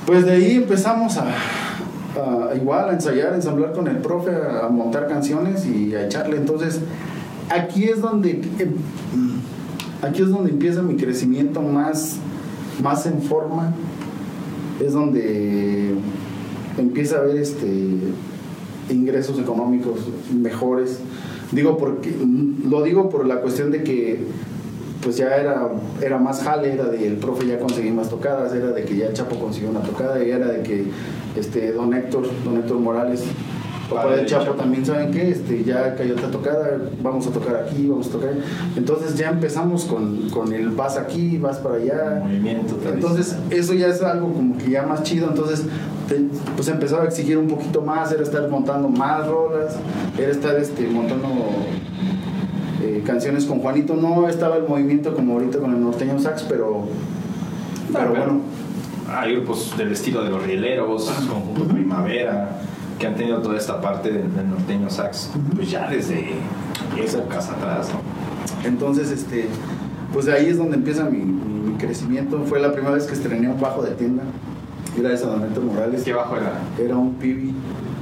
[0.06, 4.68] Pues de ahí empezamos a, a igual a ensayar, a ensamblar con el profe, a,
[4.68, 6.36] montar canciones y a echarle.
[6.36, 6.80] Entonces,
[7.50, 8.74] aquí es donde em,
[10.02, 12.16] aquí es donde empieza mi crecimiento más,
[12.82, 13.74] más en forma.
[14.80, 15.94] Es donde
[16.78, 17.66] empieza a haber este
[18.88, 20.00] ingresos económicos
[20.32, 20.98] mejores.
[21.52, 22.14] Digo porque
[22.68, 24.20] lo digo por la cuestión de que
[25.02, 25.68] pues ya era,
[26.02, 29.06] era más jale, era de el profe ya conseguí más tocadas, era de que ya
[29.06, 30.84] el Chapo consiguió una tocada, y era de que
[31.36, 33.24] este don Héctor, don Héctor Morales,
[33.96, 34.56] papá del del Chapo, Chapo.
[34.56, 38.30] también saben que este, ya cayó otra tocada, vamos a tocar aquí, vamos a tocar.
[38.76, 42.20] Entonces ya empezamos con, con el vas aquí, vas para allá.
[42.24, 45.28] Movimiento Entonces, eso ya es algo como que ya más chido.
[45.28, 45.64] Entonces,
[46.08, 46.26] te-
[46.56, 49.76] pues empezaba a exigir un poquito más, era estar montando más rolas,
[50.18, 51.28] era estar este, montando
[52.82, 53.94] eh, canciones con Juanito.
[53.94, 56.84] No estaba el movimiento como ahorita con el norteño sax, pero,
[57.92, 58.40] pero pero bueno.
[59.12, 62.60] Hay grupos del estilo de los rieleros, Conjunto Primavera,
[63.00, 66.32] que han tenido toda esta parte del, del norteño sax, pues ya desde
[67.02, 68.68] épocas atrás, ¿no?
[68.68, 69.46] Entonces, este,
[70.12, 72.42] pues de ahí es donde empieza mi, mi- mi crecimiento.
[72.44, 74.22] Fue la primera vez que estrené un bajo de tienda,
[74.96, 76.02] gracias a Don Héctor Morales.
[76.02, 76.52] ¿Qué bajo era?
[76.78, 77.54] Era un pibi,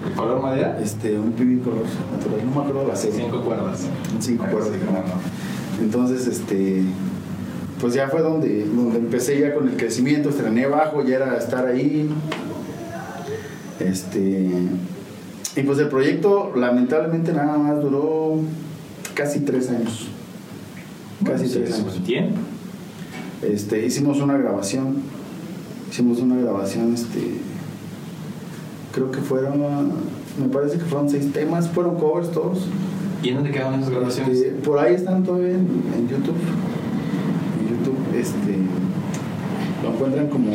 [0.07, 0.78] ¿El color madera?
[0.82, 3.20] este, un pibi color natural, no me acuerdo la serie.
[3.20, 3.86] Cinco cuerdas.
[4.18, 4.70] Cinco Ah, cuerdas.
[4.72, 5.84] sí, cómo no.
[5.84, 6.82] Entonces, este,
[7.80, 11.66] pues ya fue donde, donde empecé ya con el crecimiento, estrené bajo, ya era estar
[11.66, 12.11] ahí.
[13.81, 14.49] Este,
[15.57, 18.37] y pues el proyecto lamentablemente nada más duró
[19.14, 20.09] casi tres años.
[21.24, 22.05] Casi Bueno, tres años.
[22.05, 22.39] tiempo.
[23.43, 24.97] Este, hicimos una grabación,
[25.91, 27.35] hicimos una grabación, este,
[28.93, 29.93] creo que fueron,
[30.41, 32.66] me parece que fueron seis temas, fueron covers todos.
[33.22, 34.39] ¿Y en dónde quedaron esas grabaciones?
[34.39, 36.37] Este, por ahí están todavía en, en YouTube.
[37.61, 38.57] En YouTube, este,
[39.83, 40.53] lo encuentran como,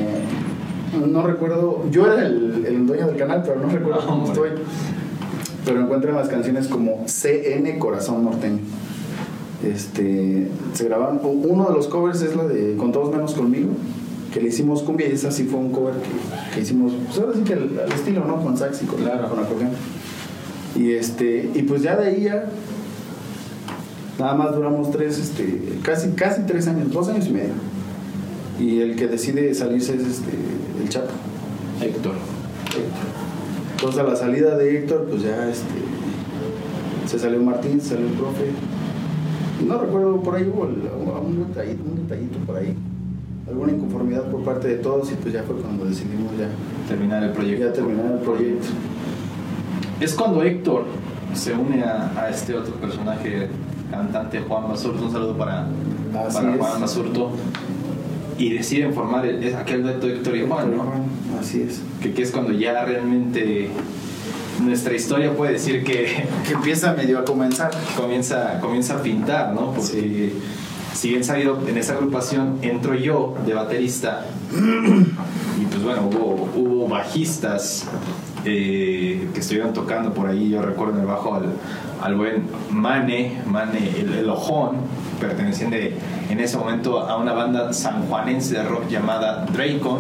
[1.07, 4.49] no recuerdo, yo era el, el dueño del canal, pero no recuerdo Ah, cómo estoy.
[5.65, 8.59] Pero encuentran las canciones como CN Corazón Norteño.
[9.63, 13.69] Este, se grabaron, uno de los covers es la de Con todos menos conmigo,
[14.33, 17.33] que le hicimos cumbia y esa sí fue un cover que, que hicimos, pues ahora
[17.33, 18.43] sí que al estilo, ¿no?
[18.43, 19.29] Con sax y con, Claro.
[19.29, 19.71] con acordeón.
[20.75, 22.45] Y este, y pues ya de ahí ya,
[24.19, 27.53] nada más duramos tres, este, casi, casi tres años, dos años y medio.
[28.59, 30.31] Y el que decide salirse es este,
[30.83, 31.07] el Chapo.
[31.81, 32.13] Héctor.
[33.75, 35.65] Entonces a la salida de Héctor, pues ya este,
[37.07, 38.51] se salió Martín, se salió el profe.
[39.67, 42.75] No recuerdo, por ahí hubo un detallito, un detallito por ahí.
[43.47, 46.47] Alguna inconformidad por parte de todos y pues ya fue cuando decidimos ya,
[46.87, 47.65] Terminar el proyecto.
[47.65, 48.67] ya terminar el proyecto.
[49.99, 50.85] Es cuando Héctor
[51.33, 53.49] se une a, a este otro personaje,
[53.91, 55.05] cantante Juan Basurto.
[55.05, 55.67] Un saludo para,
[56.13, 56.57] para.
[56.57, 57.31] Juan Basurto.
[58.37, 60.91] Y deciden formar el- es aquel dueto Héctor y Juan, ¿no?
[61.39, 61.81] Así es.
[62.01, 63.69] Que, que es cuando ya realmente
[64.61, 67.71] nuestra historia puede decir que Que empieza medio a comenzar.
[67.97, 69.71] comienza, comienza a pintar, ¿no?
[69.73, 70.33] Porque
[70.93, 74.25] si bien sabido en esa agrupación entro yo de baterista
[75.61, 77.87] y pues bueno, hubo, hubo bajistas
[78.45, 81.45] eh, que estuvieron tocando por ahí, yo recuerdo en el bajo al,
[82.01, 84.77] al buen Mane, Mane el, el Ojón,
[85.23, 85.95] perteneciente
[86.29, 89.99] en ese momento a una banda sanjuanense de rock llamada Dracon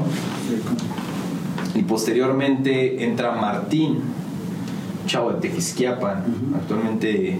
[1.75, 4.01] y posteriormente entra Martín,
[5.05, 6.23] chavo de Tequisquiapan,
[6.55, 7.39] actualmente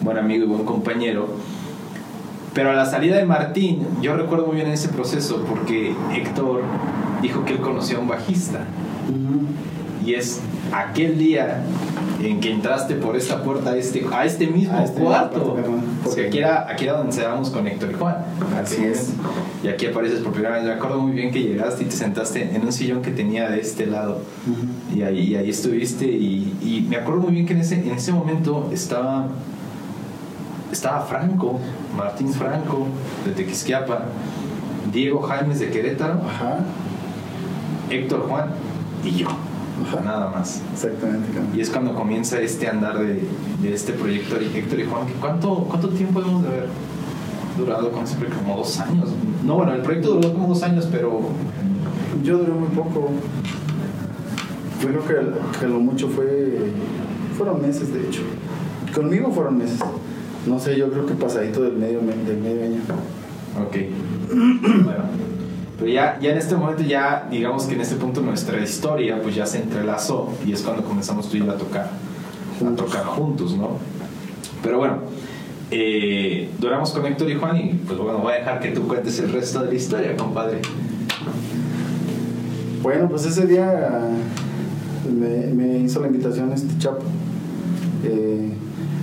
[0.00, 1.28] buen amigo y buen compañero.
[2.52, 6.62] Pero a la salida de Martín, yo recuerdo muy bien ese proceso porque Héctor
[7.22, 8.64] dijo que él conocía a un bajista.
[10.04, 10.40] Y es
[10.72, 11.62] aquel día
[12.22, 15.54] en que entraste por esta puerta a este, a este mismo A este cuarto.
[15.56, 15.82] mismo.
[16.04, 18.16] Porque aquí era, aquí era donde encerramos con Héctor y Juan.
[18.62, 19.12] Así es.
[19.62, 20.64] Y aquí apareces por primera vez.
[20.64, 23.60] Me acuerdo muy bien que llegaste y te sentaste en un sillón que tenía de
[23.60, 24.18] este lado.
[24.94, 27.90] Y ahí, y ahí estuviste y, y me acuerdo muy bien que en ese, en
[27.92, 29.28] ese momento estaba,
[30.70, 31.58] estaba Franco,
[31.96, 32.86] Martín Franco
[33.24, 34.02] de Tequisquiapa,
[34.92, 36.58] Diego Jaimes de Querétaro, Ajá,
[37.90, 38.46] Héctor Juan
[39.04, 39.28] y yo,
[39.82, 40.00] Ajá.
[40.02, 40.62] nada más.
[40.72, 41.28] exactamente.
[41.54, 43.22] Y es cuando comienza este andar de,
[43.62, 45.06] de este proyecto de Héctor y Juan.
[45.20, 46.68] ¿Cuánto, ¿Cuánto tiempo hemos de haber
[47.56, 47.90] durado?
[47.90, 49.10] Como siempre, como dos años.
[49.44, 51.20] No, bueno, el proyecto duró como dos años, pero
[52.22, 53.10] Yo duré muy poco.
[54.82, 56.72] Yo creo que, que lo mucho fue.
[57.36, 58.22] Fueron meses, de hecho.
[58.94, 59.80] Conmigo fueron meses.
[60.46, 62.80] No sé, yo creo que pasadito del medio, del medio año.
[63.66, 63.76] Ok.
[64.84, 65.29] bueno.
[65.80, 69.34] Pero ya, ya en este momento, ya digamos que en este punto nuestra historia pues
[69.34, 71.88] ya se entrelazó y es cuando comenzamos tú y yo a tocar,
[72.64, 73.78] a tocar juntos, ¿no?
[74.62, 74.98] Pero bueno,
[75.70, 79.18] eh, duramos con Héctor y Juan y pues bueno, voy a dejar que tú cuentes
[79.20, 80.60] el resto de la historia, compadre.
[82.82, 84.10] Bueno, pues ese día
[85.10, 87.04] me, me hizo la invitación este Chapo.
[88.04, 88.52] Eh,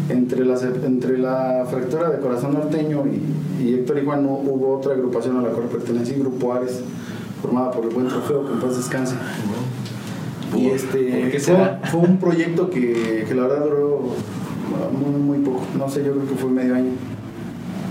[0.09, 0.55] entre, la,
[0.85, 5.49] entre la fractura de Corazón Norteño y, y Héctor hu- hubo otra agrupación a la
[5.49, 6.81] cual pertenecía Grupo Ares,
[7.41, 9.15] formada por el buen trofeo, que en paz descanse.
[10.55, 11.81] Y ¿Por- este qué fue, será?
[11.91, 14.01] fue un proyecto que, que la verdad duró
[14.93, 16.91] muy, muy poco, no sé, yo creo que fue medio año.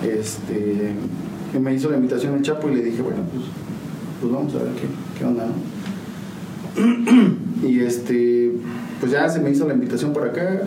[0.06, 0.92] Este,
[1.60, 3.44] me hizo la invitación el Chapo y le dije, bueno, pues,
[4.20, 4.86] pues vamos a ver qué,
[5.18, 5.54] qué onda, ¿no?
[7.68, 8.52] y este,
[9.00, 10.62] pues ya se me hizo la invitación por acá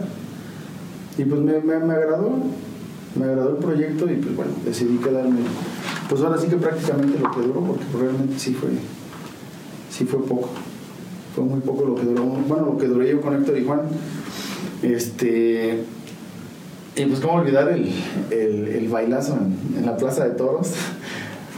[1.21, 2.31] y pues me, me, me agradó,
[3.15, 5.39] me agradó el proyecto y pues bueno, decidí quedarme.
[6.09, 8.69] Pues ahora sí que prácticamente lo que duró, porque realmente sí fue,
[9.91, 10.49] sí fue poco.
[11.35, 13.81] Fue muy poco lo que duró, bueno, lo que duré yo con Héctor y Juan.
[14.81, 15.83] Este,
[16.95, 17.91] y pues cómo olvidar el,
[18.31, 20.73] el, el bailazo en, en la Plaza de Toros.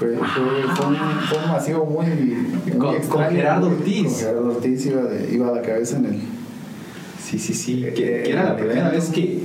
[0.01, 0.95] Fue, fue, fue un,
[1.29, 3.35] fue un masivo muy, muy Con- con extraño.
[3.35, 4.03] Gerardo Ortiz.
[4.07, 6.21] Con Gerardo Ortiz iba, de- iba a la cabeza en el...
[7.31, 7.85] Sí, sí, sí.
[7.85, 9.39] Eh, Que, que era la primera vez que...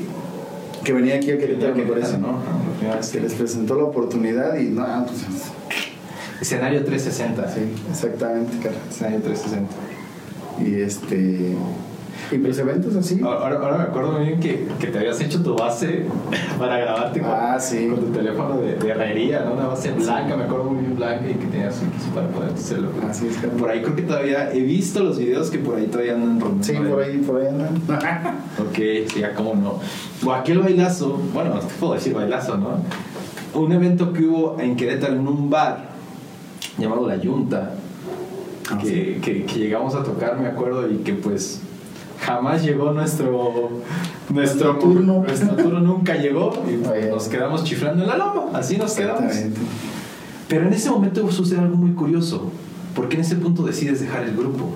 [0.83, 2.19] Que venía aquí a que Querétaro, me parece.
[2.19, 2.39] ¿no?
[2.81, 5.25] Que que les presentó la oportunidad y no, pues...
[6.41, 7.49] Escenario 360.
[7.49, 7.61] Sí,
[7.91, 8.77] exactamente, cara.
[8.91, 9.69] Escenario 360.
[10.65, 11.55] Y este...
[12.33, 13.21] Y pues eventos así.
[13.23, 16.07] Ahora, ahora me acuerdo muy bien que, que te habías hecho tu base
[16.59, 17.87] para grabarte con, Ah, sí.
[17.89, 19.53] con tu teléfono de, de herrería, ¿no?
[19.53, 22.53] Una base blanca, me acuerdo muy bien blanca y que tenías un quiso para poder
[22.53, 22.89] hacerlo.
[23.09, 23.53] Así es, cara.
[23.53, 26.65] Por ahí creo que todavía he visto los videos que por ahí todavía andan rondando.
[26.65, 27.75] Sí, por ahí, por ahí andan.
[28.59, 28.75] Ok,
[29.13, 29.79] sí, ya cómo no.
[30.29, 32.79] O aquel bailazo, bueno, no te puedo decir bailazo, ¿no?
[33.55, 35.91] Un evento que hubo en Querétaro en un bar
[36.79, 37.73] llamado La Yunta,
[38.69, 41.61] Ah, que, que, que llegamos a tocar, me acuerdo, y que pues
[42.21, 43.71] jamás llegó nuestro,
[44.29, 45.23] nuestro turno.
[45.27, 46.77] Nuestro turno nunca llegó y
[47.11, 48.47] nos quedamos chiflando en la loma.
[48.53, 49.33] Así nos quedamos.
[50.49, 52.51] Pero en ese momento sucede algo muy curioso.
[52.95, 54.71] porque en ese punto decides dejar el grupo?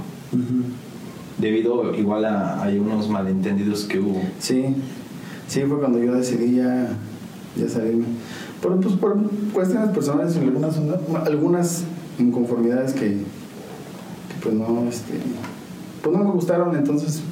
[1.39, 4.21] Debido igual a hay unos malentendidos que hubo.
[4.39, 4.77] Sí,
[5.49, 6.89] sí, fue cuando yo decidí ya,
[7.57, 8.05] ya salirme.
[8.61, 9.17] Por, pues, por
[9.55, 10.79] cuestiones personales algunas,
[11.25, 11.85] algunas
[12.19, 15.15] inconformidades que, que, pues no, este,
[16.03, 17.23] pues no me gustaron, entonces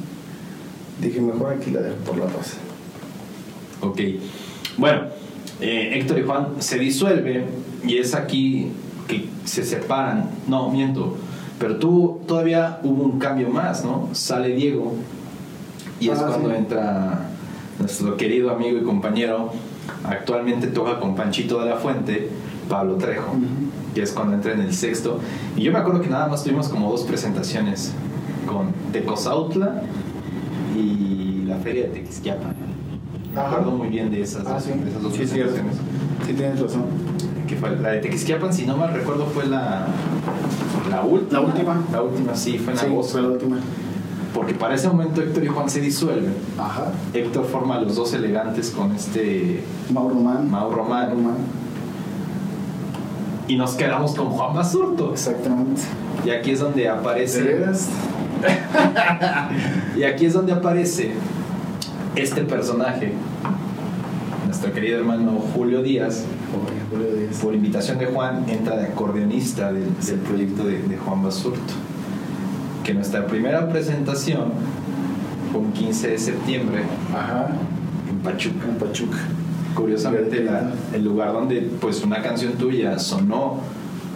[1.01, 2.57] dije mejor aquí la dejo por la paz.
[3.81, 4.01] Ok,
[4.77, 5.03] bueno,
[5.61, 7.45] eh, Héctor y Juan se disuelve
[7.85, 8.73] y es aquí
[9.07, 11.17] que se separan, no, miento,
[11.59, 14.09] pero tú todavía hubo un cambio más, ¿no?
[14.13, 14.95] Sale Diego
[16.01, 17.29] y es ah, cuando entra
[17.79, 19.53] nuestro querido amigo y compañero,
[20.05, 22.29] actualmente toca con Panchito de la Fuente,
[22.69, 23.35] Pablo Trejo,
[23.95, 25.21] que es cuando entra en el sexto.
[25.57, 27.93] Y yo me acuerdo que nada más tuvimos como dos presentaciones
[28.47, 29.83] con Tecozautla
[30.79, 32.55] y la Feria de Tequisquiapan.
[33.35, 35.27] Me acuerdo muy bien de esas, ah, dos, dos sí.
[35.27, 36.85] Sí, tienes razón.
[37.47, 39.87] Que fue, la de Tequisquiapan, si no mal recuerdo, fue la,
[40.91, 41.41] la última.
[41.41, 41.85] La última.
[41.93, 43.59] La última, sí, fue en sí, Fue la última.
[44.35, 46.35] Porque para ese momento Héctor y Juan se disuelven.
[46.59, 46.93] Ajá.
[47.15, 49.63] Héctor forma a los dos elegantes con este.
[49.93, 50.51] Mauro Román.
[50.51, 51.09] Mauro Román.
[53.47, 55.13] Y nos quedamos con Juan Basurto.
[55.13, 55.81] Exactamente.
[56.25, 57.65] Y aquí es donde aparece.
[59.97, 61.13] y aquí es donde aparece
[62.17, 63.13] este personaje,
[64.47, 66.25] nuestro querido hermano Julio Díaz,
[67.43, 69.85] por invitación de Juan, entra de acordeonista del,
[70.27, 71.75] proyecto de, Juan Basurto.
[72.83, 74.53] Que nuestra primera presentación
[75.53, 76.83] fue un 15 de septiembre
[78.11, 78.67] en Pachuca.
[78.67, 79.19] En Pachuca.
[79.75, 80.49] Curiosamente,
[80.95, 83.61] el lugar donde pues una canción tuya sonó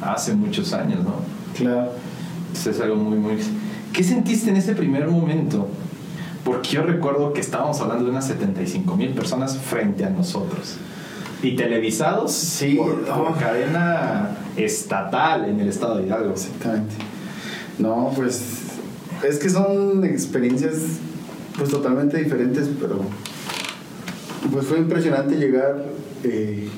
[0.01, 1.17] hace muchos años, ¿no?
[1.57, 1.93] Claro.
[2.49, 3.37] Entonces es algo muy, muy...
[3.93, 5.69] ¿Qué sentiste en ese primer momento?
[6.45, 10.77] Porque yo recuerdo que estábamos hablando de unas 75 mil personas frente a nosotros.
[11.43, 13.05] Y televisados sí, por,
[13.39, 16.33] cadena estatal en el estado de Hidalgo.
[16.33, 16.95] Exactamente.
[17.79, 18.63] No, pues
[19.23, 20.75] es que son experiencias
[21.59, 23.01] pues totalmente diferentes, pero
[24.51, 25.85] pues fue impresionante llegar
[26.25, 26.69] eh,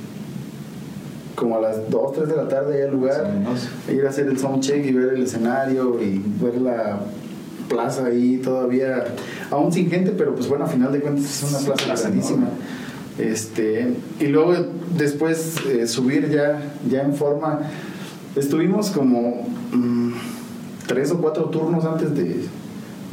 [1.34, 3.30] como a las 2, 3 de la tarde al lugar,
[3.92, 7.00] ir a hacer el soundcheck y ver el escenario y ver la
[7.68, 9.04] plaza ahí todavía,
[9.50, 12.48] aún sin gente, pero pues bueno, a final de cuentas es una plaza grandísima.
[13.18, 14.54] Este, y luego
[14.96, 16.60] después eh, subir ya,
[16.90, 17.60] ya en forma.
[18.34, 20.12] Estuvimos como mm,
[20.86, 22.46] tres o cuatro turnos antes de,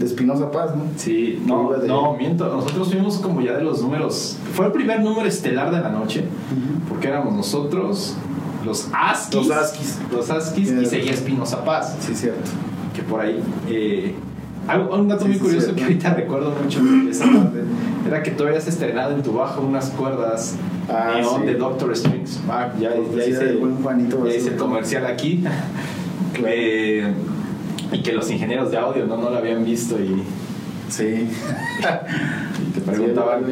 [0.02, 0.84] de Espinosa Paz, ¿no?
[0.98, 2.48] Sí, no, no, miento.
[2.48, 4.38] Nosotros fuimos como ya de los números.
[4.54, 6.26] Fue el primer número estelar de la noche,
[6.90, 8.16] porque éramos nosotros,
[8.66, 9.36] los Askis.
[9.36, 10.00] Los Askis.
[10.12, 11.96] Los Askis y seguía Espinosa Paz.
[12.00, 12.50] Sí, cierto.
[12.94, 13.42] Que por ahí.
[13.70, 14.16] Eh,
[14.68, 17.64] algo, un dato muy curioso que ahorita recuerdo mucho de esa parte
[18.08, 20.56] era que tú habías estrenado en tu bajo unas cuerdas
[20.90, 22.42] ah, de Doctor Strings.
[22.50, 25.44] Ah, ya, ya, hice, ya hice el comercial aquí.
[26.46, 27.14] Eh,
[27.92, 30.24] y que los ingenieros de audio no, no lo habían visto y...
[30.90, 31.04] Sí.
[32.68, 33.46] y te preguntaban...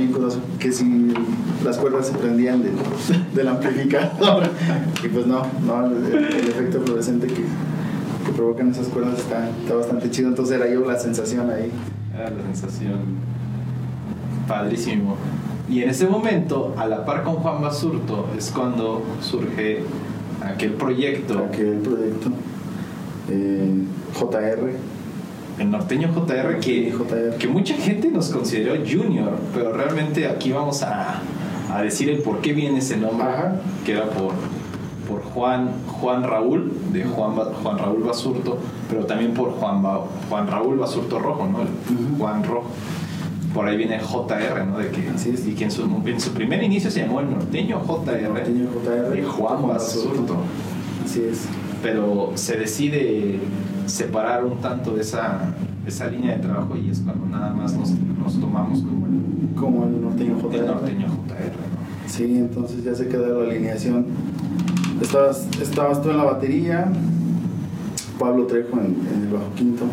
[0.60, 1.14] que si
[1.64, 2.74] las cuerdas se prendían del,
[3.34, 4.44] del amplificador.
[5.04, 6.14] y pues no, no el,
[6.50, 7.44] efecto fluorescente que,
[8.26, 10.30] que, provocan esas cuerdas está, está bastante chido.
[10.30, 11.72] Entonces era yo la sensación ahí.
[12.14, 13.00] Era la sensación
[14.48, 15.16] padrísimo.
[15.70, 19.84] Y en ese momento, a la par con Juan Basurto, es cuando surge
[20.42, 21.38] aquel proyecto.
[21.40, 22.32] Aquel proyecto.
[23.30, 23.84] Eh,
[24.14, 24.74] JR.
[25.60, 26.94] El norteño JR que,
[27.38, 31.22] que mucha gente nos consideró junior, pero realmente aquí vamos a,
[31.74, 33.28] a decir el por qué viene ese nombre,
[33.86, 34.32] que era por,
[35.08, 38.58] por Juan, Juan Raúl, de Juan, Juan Raúl Basurto,
[38.90, 39.84] pero también por Juan,
[40.30, 41.60] Juan Raúl Basurto Rojo, ¿no?
[42.18, 42.70] Juan Rojo
[43.54, 44.78] por ahí viene JR, ¿no?
[44.78, 48.22] De que, y que en su, en su, primer inicio se llamó el norteño JR,
[48.22, 50.38] norteño JR de Juan Basurto.
[51.04, 51.46] Así es.
[51.82, 53.40] Pero se decide
[53.90, 55.54] separar un tanto de esa,
[55.86, 59.86] esa línea de trabajo y es cuando nada más nos, nos tomamos como el, como
[59.86, 60.56] el norteño JR.
[60.56, 62.10] El norteño JR ¿no?
[62.10, 64.06] Sí, entonces ya se quedó la alineación.
[65.02, 66.92] Estabas, estabas tú en la batería,
[68.20, 69.86] Pablo Trejo en, en el bajo quinto,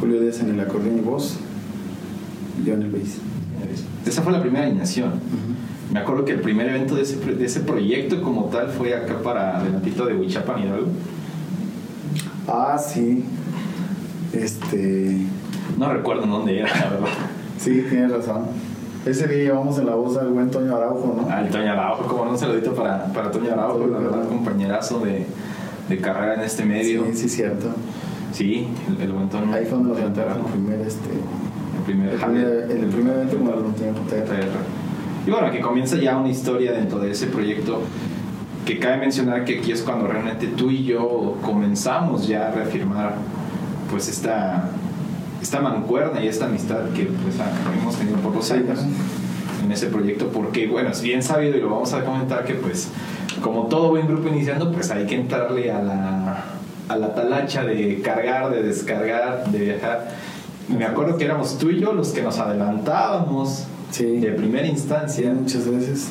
[0.00, 1.38] Julio Díaz en el acordeón y voz
[2.64, 3.18] Lionel Bass.
[4.06, 5.12] Esa fue la primera alineación.
[5.92, 9.20] Me acuerdo que el primer evento de ese, de ese proyecto como tal fue acá
[9.22, 10.88] para adelantito de Huichapan Hidalgo.
[12.48, 13.24] Ah, sí.
[14.32, 15.26] Este.
[15.78, 17.08] No recuerdo dónde era, la verdad.
[17.58, 18.46] sí, tienes razón.
[19.04, 21.30] Ese día llevamos en la voz al buen Toño Araujo, ¿no?
[21.30, 25.26] Al Toño Araujo, como no, un saludito para, para Toño Araujo, la verdad, compañerazo de,
[25.88, 27.04] de, carrera en este medio.
[27.06, 27.66] Sí, sí, cierto.
[28.32, 28.68] Sí,
[29.00, 29.52] el, buen Toño.
[29.52, 31.10] Ahí fue donde el primer este,
[31.78, 33.58] el primer, El en el primer evento como el.
[33.72, 34.46] JR.
[35.26, 37.80] Y bueno, que comienza ya una historia dentro de ese proyecto
[38.64, 43.14] que cabe mencionar que aquí es cuando realmente tú y yo comenzamos ya a reafirmar
[43.90, 44.70] pues esta,
[45.40, 47.34] esta mancuerna y esta amistad que pues
[47.80, 48.78] hemos tenido por los años
[49.64, 52.88] en ese proyecto porque bueno, es bien sabido y lo vamos a comentar que pues
[53.42, 56.44] como todo buen grupo iniciando pues hay que entrarle a la,
[56.88, 60.08] a la talacha de cargar, de descargar, de viajar.
[60.68, 64.04] Me acuerdo que éramos tú y yo los que nos adelantábamos Sí.
[64.20, 66.08] de primera instancia muchas veces.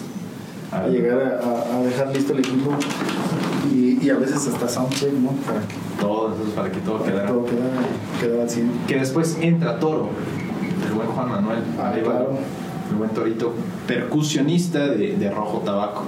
[0.72, 2.72] A llegar a, dejar listo el equipo
[3.74, 5.32] y, y a veces hasta soundcheck, ¿no?
[5.46, 7.28] Para que todo, entonces, para que todo quedara.
[7.28, 7.82] todo quedara,
[8.20, 8.72] quedara al 100.
[8.88, 10.10] Que después entra Toro,
[10.88, 12.38] el buen Juan Manuel, Ah, Arevalo, claro.
[12.90, 13.54] el buen Torito,
[13.88, 16.04] percusionista de, de Rojo Tabaco.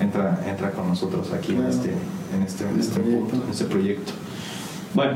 [0.00, 1.90] Entra, entra con nosotros aquí en este,
[2.34, 3.28] en este, en este Proyecto.
[3.28, 4.12] punto, en este proyecto.
[4.94, 5.12] Bueno,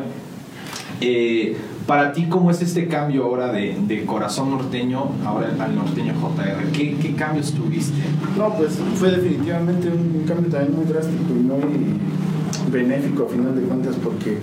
[1.01, 1.57] eh,
[1.87, 6.73] para ti, ¿cómo es este cambio ahora de, de corazón norteño ahora al norteño JR?
[6.73, 8.03] ¿Qué, qué cambios tuviste?
[8.37, 12.01] No, pues fue definitivamente un cambio también muy drástico y muy
[12.73, 14.39] benéfico a final de cuentas porque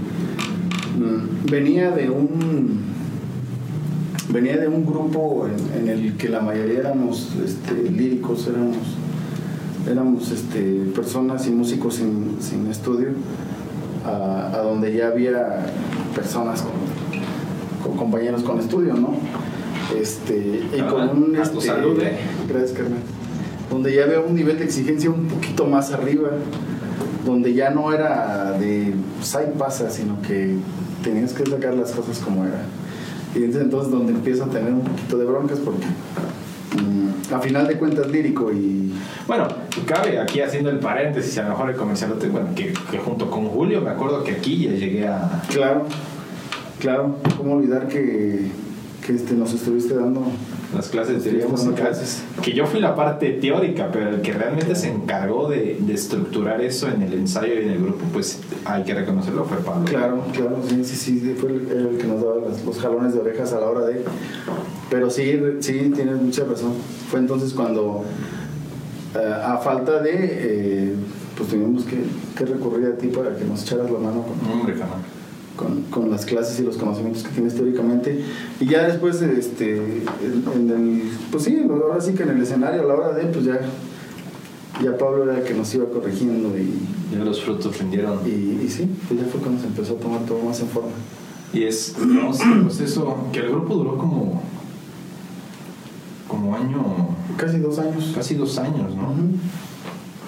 [0.98, 2.94] mm, venía de un
[4.30, 8.78] venía de un grupo en, el que la mayoría éramos este, líricos, éramos
[9.90, 13.10] éramos este, personas y músicos sin, sin estudio,
[14.06, 15.66] a, a donde ya había
[16.16, 16.72] personas con,
[17.84, 19.16] con compañeros con estudio, ¿no?
[20.00, 22.18] Este, y con un este, salud, eh.
[22.48, 23.00] gracias carnal
[23.74, 26.30] donde ya había un nivel de exigencia un poquito más arriba,
[27.26, 30.56] donde ya no era de pues ahí pasa, sino que
[31.04, 32.66] tenías que sacar las cosas como era.
[33.34, 37.68] Y entonces, entonces donde empiezo a tener un poquito de broncas porque mm, a final
[37.68, 38.94] de cuentas lírico y
[39.26, 39.48] Bueno,
[39.88, 43.48] cabe aquí haciendo el paréntesis, a lo mejor el comercial, bueno, que, que junto con
[43.48, 45.88] Julio, me acuerdo que aquí ya llegué a, claro,
[46.84, 48.52] claro, cómo olvidar que,
[49.06, 50.22] que este, nos estuviste dando
[50.76, 51.92] las clases de teoría musical,
[52.42, 56.60] que yo fui la parte teórica, pero el que realmente se encargó de, de estructurar
[56.62, 59.86] eso en el ensayo y en el grupo, pues hay que reconocerlo, fue Pablo.
[59.86, 63.20] Claro, claro, sí, sí, sí, fue el, el que nos daba las- los jalones de
[63.22, 64.04] orejas a la hora de...
[64.90, 66.74] Pero sí, sí, tienes mucha razón.
[67.10, 68.04] Fue entonces cuando,
[69.16, 70.94] eh, a falta de, eh,
[71.38, 71.98] pues tuvimos que,
[72.38, 75.23] que recurrir a ti para que nos echaras la mano con, Hombre, cabrón.
[75.56, 78.24] Con, con las clases y los conocimientos que tienes teóricamente.
[78.60, 82.82] Y ya después, este, en, en el, pues sí, ahora sí que en el escenario,
[82.82, 83.60] a la hora de, pues ya,
[84.84, 86.74] ya Pablo era el que nos iba corrigiendo y,
[87.16, 88.20] Ya los frutos rindieron.
[88.26, 90.90] y, y sí, pues ya fue cuando se empezó a tomar todo más en forma.
[91.54, 94.42] Y es, digamos, el proceso que el grupo duró como,
[96.28, 96.84] como año,
[97.38, 98.12] Casi dos años.
[98.16, 99.14] casi dos años, ¿no?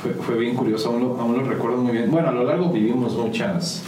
[0.03, 2.11] Fue, fue bien curioso, aún lo, aún lo recuerdo muy bien.
[2.11, 3.81] Bueno, a lo largo vivimos muchas,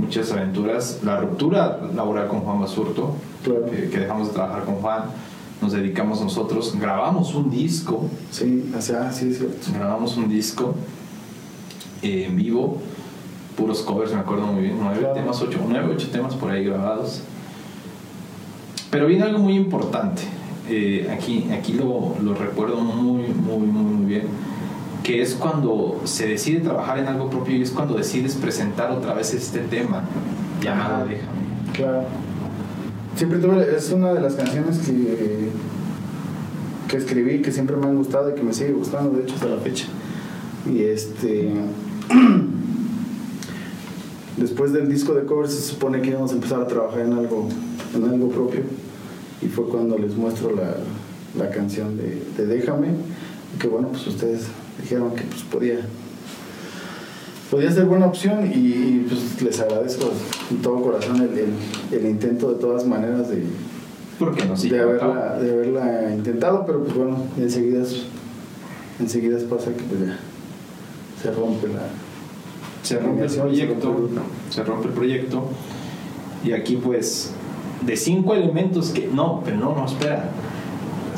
[0.00, 1.00] muchas aventuras.
[1.04, 3.66] La ruptura laboral con Juan Basurto, Claro.
[3.66, 5.02] que, que dejamos de trabajar con Juan,
[5.60, 9.66] nos dedicamos nosotros, grabamos un disco, Sí, hacia, ah, sí, es cierto.
[9.74, 10.74] grabamos un disco
[12.02, 12.78] eh, en vivo,
[13.56, 15.14] puros covers, me acuerdo muy bien, nueve Claro.
[15.14, 17.22] temas, ocho, nueve, ocho temas por ahí grabados.
[18.90, 20.22] Pero viene algo muy importante,
[20.68, 24.28] eh, aquí, aquí lo, lo recuerdo muy, muy, muy, muy bien,
[25.08, 29.14] que es cuando se decide trabajar en algo propio y es cuando decides presentar otra
[29.14, 30.04] vez este tema
[30.60, 31.06] llamado.
[31.06, 31.72] Déjame.
[31.72, 32.02] Claro.
[33.16, 35.48] Siempre tuve, es una de las canciones que,
[36.88, 39.46] que escribí, que siempre me han gustado y que me sigue gustando, de hecho, hasta
[39.46, 39.86] la fecha.
[40.70, 41.54] Y este.
[44.36, 47.48] Después del disco de covers se supone que íbamos a empezar a trabajar en algo,
[47.96, 48.60] en algo propio.
[49.40, 50.76] Y fue cuando les muestro la,
[51.42, 52.88] la canción de, de Déjame.
[53.58, 54.48] Que bueno, pues ustedes
[54.80, 55.80] dijeron que pues podía,
[57.50, 60.10] podía ser buena opción y, pues les agradezco
[60.50, 63.44] de todo corazón el, el- el intento de todas maneras de,
[64.18, 67.82] Porque no de, haberla, de haberla intentado, pero pues bueno, enseguida,
[69.00, 70.18] enseguida pasa que pues ya
[71.22, 71.80] se rompe la...
[72.82, 74.08] se rompe el proyecto,
[74.50, 75.44] se rompe el proyecto
[76.44, 77.32] y aquí pues
[77.84, 80.30] de cinco elementos que no, pero no, no, espera,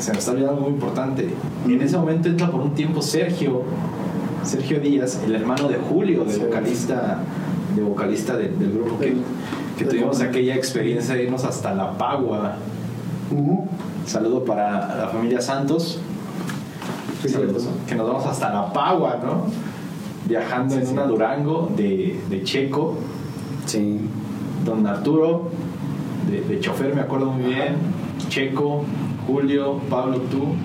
[0.01, 1.29] se me está olvidando algo muy importante.
[1.67, 3.63] En ese momento entra por un tiempo Sergio,
[4.43, 6.39] Sergio Díaz, el hermano de Julio, de Sí.
[6.41, 7.19] vocalista,
[7.75, 9.13] de vocalista de- del grupo que,
[9.77, 12.55] que Del- tuvimos aquella experiencia de irnos hasta La Pagua.
[14.05, 15.99] Saludo para la familia Santos.
[17.21, 17.79] Sí, Saludos, cierto.
[17.87, 19.43] que nos vamos hasta La Pagua, ¿no?
[20.27, 20.93] Viajando Sí, en sí.
[20.93, 22.95] una Durango de, de Checo,
[23.67, 23.99] Sí,
[24.65, 25.49] don Arturo,
[26.29, 27.75] de, de chofer me acuerdo muy bien,
[28.27, 28.83] Checo,
[29.27, 30.55] Julio, Pablo, tú,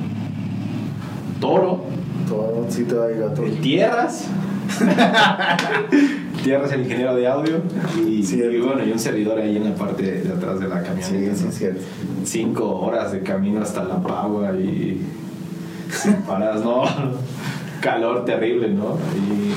[1.40, 1.84] Toro,
[2.28, 4.28] todo, sí, todavía el Tierras,
[6.42, 7.56] Tierra es el ingeniero de audio.
[7.96, 11.34] Y, y, bueno, y un servidor ahí en la parte de atrás de la camioneta.
[11.34, 11.80] Sí, sí, cierto.
[12.24, 15.02] Cinco horas de camino hasta La Pagua y
[15.90, 16.84] sin paradas, no,
[17.80, 18.96] calor terrible, ¿no?
[19.16, 19.54] Y,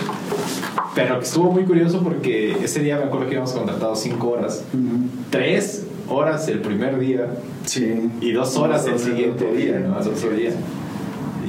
[0.96, 4.64] pero estuvo muy curioso porque ese día me acuerdo que íbamos contratado cinco horas,
[5.30, 7.28] tres horas el primer día
[7.66, 8.10] sí.
[8.22, 9.98] y dos horas el siguiente día, ¿no?
[9.98, 10.52] Al otro día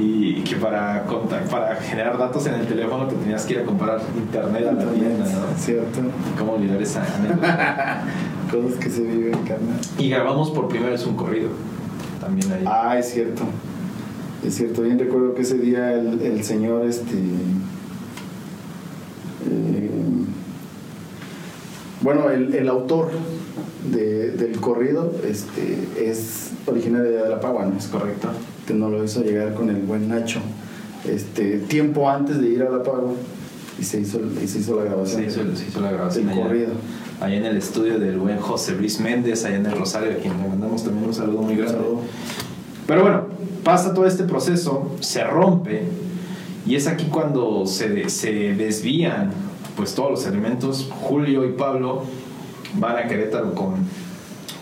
[0.01, 1.05] y que para,
[1.51, 4.85] para generar datos en el teléfono te tenías que ir a comprar internet a la
[4.93, 5.59] tienda, ¿no?
[5.59, 6.01] Cierto.
[6.39, 7.03] ¿Cómo olvidar esa
[8.51, 9.79] Cosas que se viven, carnal.
[9.99, 11.51] Y grabamos por primera vez un corrido.
[12.21, 12.65] También ahí.
[12.67, 13.43] Ah, es cierto.
[14.45, 14.83] Es cierto.
[14.83, 17.17] Bien recuerdo que ese día el, el señor, este.
[19.49, 19.80] Eh,
[22.01, 23.11] bueno, el, el autor
[23.93, 27.79] de, del corrido este, es originario de La Pagua, ¿no?
[27.79, 28.29] Es correcto
[28.67, 30.41] que no lo hizo llegar con el buen Nacho
[31.09, 33.13] este tiempo antes de ir a La Pagua
[33.79, 35.23] y se hizo, y se hizo la grabación.
[35.23, 36.27] Se hizo, se hizo la grabación.
[36.27, 36.73] Del corrido.
[37.21, 40.37] Allá en el estudio del buen José Luis Méndez, allá en el Rosario, a quien
[40.41, 41.79] le mandamos también un saludo muy grande.
[42.87, 43.27] Pero bueno,
[43.63, 45.83] pasa todo este proceso, se rompe,
[46.67, 49.33] y es aquí cuando se, se desvían
[49.77, 50.89] pues todos los elementos.
[51.03, 52.05] Julio y Pablo
[52.75, 53.77] van a Querétaro con,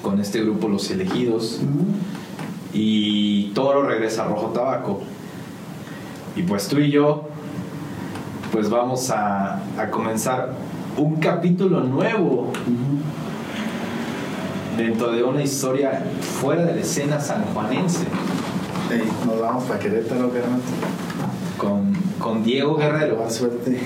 [0.03, 1.61] con este grupo Los Elegidos
[2.73, 5.01] y Toro regresa a Rojo Tabaco.
[6.37, 7.29] Y pues tú y yo,
[8.53, 10.55] pues vamos a, a comenzar
[10.97, 12.53] un capítulo nuevo
[14.77, 16.05] dentro de una historia
[16.41, 18.05] fuera de la escena sanjuanense.
[19.27, 20.31] nos vamos para Querétaro,
[21.57, 23.29] Con, con Diego Guerrero.
[23.29, 23.81] suerte.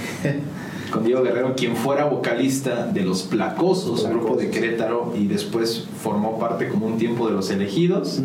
[0.93, 6.39] Con Diego Guerrero, quien fuera vocalista de Los Placosos, grupo de Querétaro, y después formó
[6.39, 8.21] parte como un tiempo de Los Elegidos.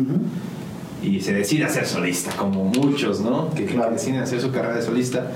[1.02, 3.50] Y se decide a ser solista, como muchos, ¿no?
[3.54, 5.32] Que, deciden hacer su carrera de solista.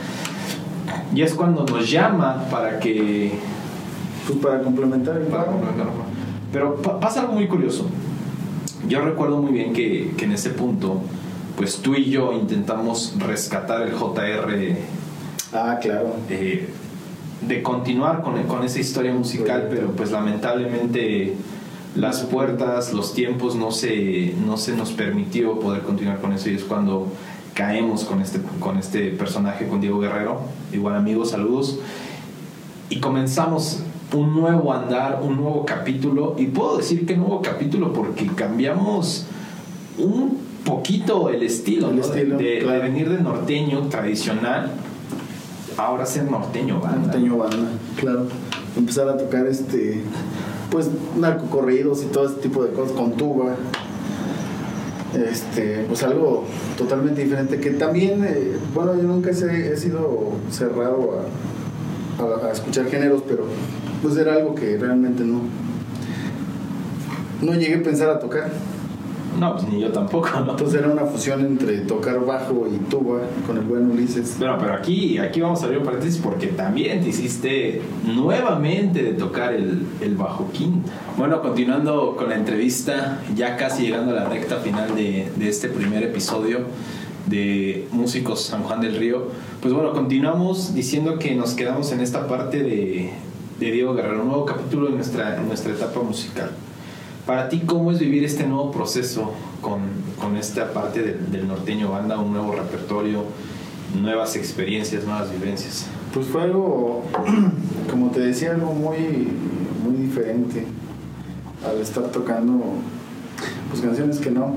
[1.14, 3.32] Y es cuando nos llama para que...
[4.26, 5.46] Pues para complementar el para
[6.52, 7.86] Pero pasa algo muy curioso.
[8.88, 11.00] Yo recuerdo muy bien que, que en ese punto,
[11.56, 14.76] pues tú y yo intentamos rescatar el JR.
[15.52, 16.14] Ah, claro.
[16.28, 16.68] Eh,
[17.48, 21.34] de continuar con, con esa historia musical, pero pues lamentablemente
[21.94, 26.54] las puertas, los tiempos no se, no se nos permitió poder continuar con eso y
[26.54, 27.08] es cuando
[27.54, 30.40] caemos con este, con este personaje, con Diego Guerrero.
[30.72, 31.78] Igual amigos, saludos.
[32.88, 33.80] Y comenzamos
[34.14, 36.34] un nuevo andar, un nuevo capítulo.
[36.38, 39.26] Y puedo decir que nuevo capítulo porque cambiamos
[39.98, 44.70] un poquito el estilo, de, venir de norteño tradicional
[45.76, 46.98] ahora ser norteño banda.
[47.06, 48.26] Norteño banda, claro.
[48.76, 50.02] Empezar a tocar este
[50.70, 53.54] pues narcocorridos y todo ese tipo de cosas con tuba.
[55.14, 56.44] Este, pues algo
[56.78, 61.20] totalmente diferente que también, eh, bueno, yo nunca he, sido cerrado
[62.18, 63.44] a, a, escuchar géneros, pero
[64.00, 65.42] pues era algo que realmente no,
[67.42, 68.50] no llegué a pensar a tocar.
[69.38, 70.52] No, pues ni yo tampoco, ¿no?
[70.52, 74.36] Entonces era una fusión entre tocar bajo y tuba con el buen Ulises.
[74.38, 79.12] Bueno, pero aquí, aquí vamos a abrir un paréntesis porque también te hiciste nuevamente de
[79.14, 80.92] tocar el, el bajo quinta.
[81.16, 85.68] Bueno, continuando con la entrevista, ya casi llegando a la recta final de, de este
[85.68, 86.60] primer episodio
[87.26, 89.28] de Músicos San Juan del Río,
[89.60, 93.10] pues bueno, continuamos diciendo que nos quedamos en esta parte de,
[93.60, 96.50] de Diego Guerrero, un nuevo capítulo en nuestra, en nuestra etapa musical.
[97.26, 99.80] Para ti, ¿cómo es vivir este nuevo proceso con,
[100.20, 103.22] con esta parte del, norteño banda, un nuevo repertorio,
[104.00, 105.86] nuevas experiencias, nuevas vivencias?
[106.12, 107.04] Pues fue algo,
[107.90, 109.28] como te decía, algo muy,
[109.84, 110.66] muy diferente
[111.64, 112.60] al estar tocando
[113.70, 114.56] pues canciones que no,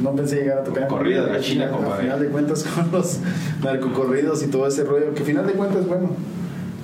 [0.00, 0.86] no pensé llegar a tocar.
[0.86, 1.94] Corrida de la China, compadre.
[1.94, 3.18] Al final de cuentas con los
[3.60, 6.10] narcocorridos y todo ese rollo, que al final de cuentas, bueno,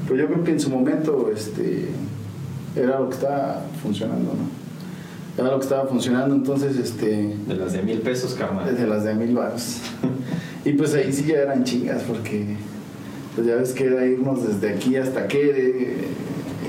[0.08, 1.88] pero yo creo que en su momento este,
[2.74, 4.57] era lo que estaba funcionando, ¿no?
[5.39, 7.36] Era lo que estaba funcionando, entonces este...
[7.47, 8.77] De las de mil pesos, carnal.
[8.77, 9.81] De las de mil baros.
[10.65, 12.56] y pues ahí sí ya eran chingas, porque
[13.35, 16.09] pues ya ves que era irnos desde aquí hasta aquí, ir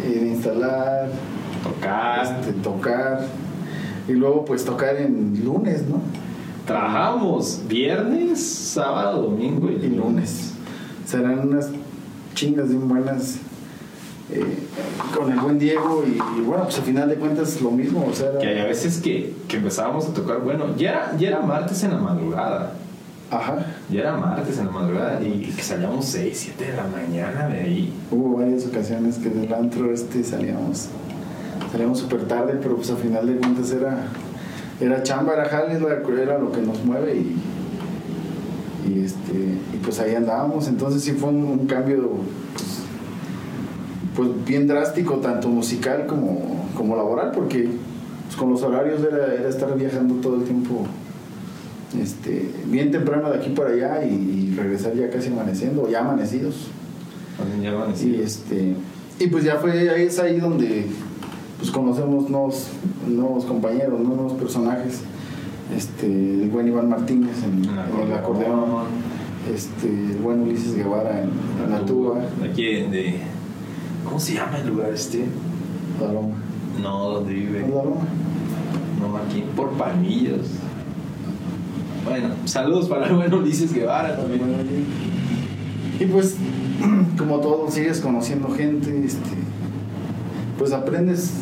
[0.06, 1.10] a instalar,
[1.64, 3.26] tocar, este, tocar,
[4.08, 6.02] y luego pues tocar en lunes, ¿no?
[6.68, 10.54] Trabajamos viernes, sábado, domingo y, lunes.
[11.06, 11.72] Serán unas
[12.36, 13.40] chingas bien buenas
[14.32, 14.44] eh,
[15.18, 18.06] con el buen Diego y, bueno, pues al final de cuentas lo mismo.
[18.08, 21.28] O sea, Que hay a veces que, que, empezábamos a tocar, bueno, ya era, ya
[21.30, 22.74] era martes en la madrugada.
[23.32, 23.66] Ajá.
[23.90, 27.60] Ya era martes en la madrugada y que salíamos 6, 7 de la mañana de
[27.60, 27.94] ahí.
[28.12, 30.90] Hubo varias ocasiones que del antro este salíamos,
[31.72, 34.08] salíamos súper tarde, pero pues al final de cuentas era,
[34.80, 35.74] era chamba, era jale,
[36.22, 37.36] era lo que nos mueve y,
[38.90, 39.34] y, este,
[39.74, 40.68] y pues ahí andábamos.
[40.68, 42.22] Entonces sí fue un, un cambio
[44.20, 47.70] pues bien drástico, tanto musical como, como laboral, porque
[48.26, 50.86] pues, con los horarios era, era estar viajando todo el tiempo
[51.98, 54.10] este, bien temprano de aquí para allá y,
[54.52, 56.68] y regresar ya casi amaneciendo, o ya amanecidos.
[57.64, 58.76] Ya van a Y este
[59.20, 60.86] y pues ya fue ahí es ahí donde
[61.58, 62.68] pues conocemos nuevos,
[63.08, 65.00] nuevos compañeros, nuevos personajes.
[65.74, 68.84] Este, el buen Iván Martínez en, en el acordeón,
[69.54, 71.30] este, el buen Ulises Guevara en,
[71.64, 73.39] en la tuba, Aquí de.
[74.06, 75.26] ¿Cómo se llama el lugar este?
[76.00, 76.36] la loma.
[76.82, 77.62] No, donde vive.
[77.62, 78.08] La loma.
[79.00, 80.48] No, aquí por Palmillos.
[82.06, 84.42] Bueno, saludos para el buen Ulises Guevara también.
[86.00, 86.36] Y pues,
[87.18, 89.30] como todo, sigues conociendo gente, este,
[90.58, 91.34] pues aprendes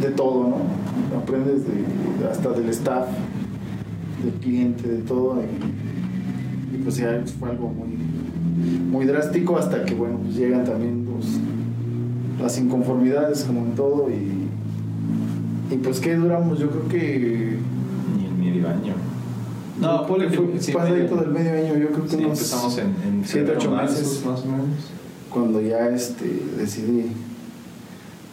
[0.00, 1.18] de todo, ¿no?
[1.18, 3.06] Aprendes de, hasta del staff,
[4.24, 5.40] del cliente, de todo.
[5.42, 7.96] Y, y pues ya fue algo muy,
[8.90, 11.38] muy drástico hasta que, bueno, pues llegan también pues,
[12.40, 14.48] las inconformidades como en todo y,
[15.74, 17.58] y pues que duramos, yo creo que...
[18.18, 18.94] Ni el medio año.
[19.80, 20.28] No, fue
[20.60, 23.58] sí, pasadito del medio año, yo creo que Sí, unos empezamos en, en siete, febrero,
[23.58, 24.24] ocho marzo, meses.
[24.26, 24.66] más o menos.
[25.30, 27.12] cuando ya este, decidí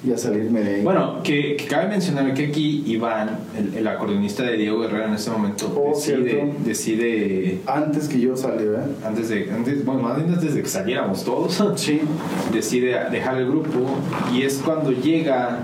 [0.04, 0.82] ya salirme de ahí.
[0.84, 5.14] Bueno, que, que cabe mencionar que aquí Iván, el, el acordeonista de Diego Guerrero en
[5.16, 8.88] ese momento, Oh, decide, decide antes que yo salí, ¿verdad?
[9.06, 12.00] antes de, antes, bueno, más bien antes de que saliéramos todos, Sí.
[12.54, 13.80] decide dejar el grupo
[14.34, 15.60] y es cuando llega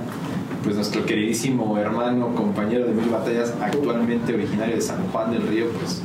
[0.64, 5.68] pues nuestro queridísimo hermano, compañero de mil batallas, actualmente originario de San Juan del Río,
[5.80, 6.02] pues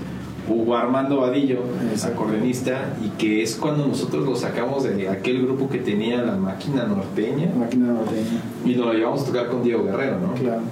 [0.51, 1.61] Hugo Armando Vadillo,
[1.95, 6.37] es acordeonista, y que es cuando nosotros lo sacamos de aquel grupo que tenía la
[6.37, 8.43] máquina norteña Máquina norteña.
[8.65, 10.35] y nos lo llevamos a tocar con Diego Guerrero, ¿no?
[10.35, 10.63] Claro.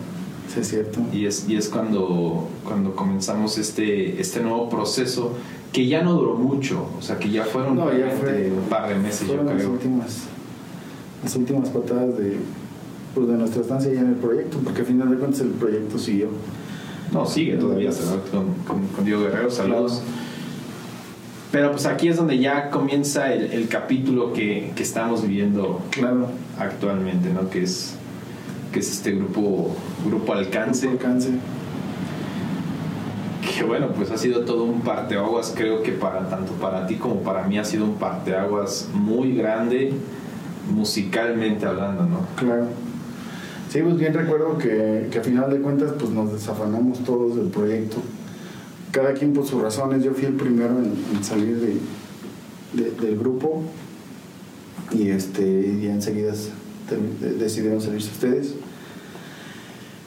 [0.52, 1.00] Sí, es cierto.
[1.12, 5.32] Y es, y es cuando, cuando comenzamos este, este nuevo proceso
[5.72, 8.18] que ya no duró mucho, o sea que ya fueron No, ya realmente
[8.48, 9.70] fue- un par de meses, yo Fueron las creo.
[9.70, 10.22] últimas,
[11.22, 12.36] las últimas patadas de,
[13.14, 15.98] pues, de nuestra estancia ya en el proyecto, porque al final de cuentas el proyecto
[15.98, 16.28] siguió.
[17.12, 18.18] No, sigue todavía ¿verdad?
[18.30, 20.02] con, con, con Diego Guerrero, saludos.
[21.50, 26.28] Pero pues aquí es donde ya comienza el, el capítulo que, que estamos viviendo Claro.
[26.58, 27.48] actualmente, ¿no?
[27.48, 27.94] Que es,
[28.72, 29.74] que es este grupo,
[30.06, 30.86] grupo Alcance.
[30.88, 31.30] Alcance.
[33.56, 37.22] Que bueno, pues ha sido todo un parteaguas, creo que para tanto para ti como
[37.22, 39.94] para mí ha sido un parteaguas muy grande
[40.70, 42.26] musicalmente hablando, ¿no?
[42.36, 42.66] Claro.
[43.70, 47.46] Sí, pues bien recuerdo que, que a final de cuentas pues nos desafanamos todos del
[47.48, 47.98] proyecto.
[48.92, 50.02] Cada quien por sus razones.
[50.02, 51.76] Yo fui el primero en, en salir de,
[52.82, 53.62] de- del grupo
[54.92, 56.32] y este y ya enseguida
[57.38, 58.54] decidieron salirse ustedes.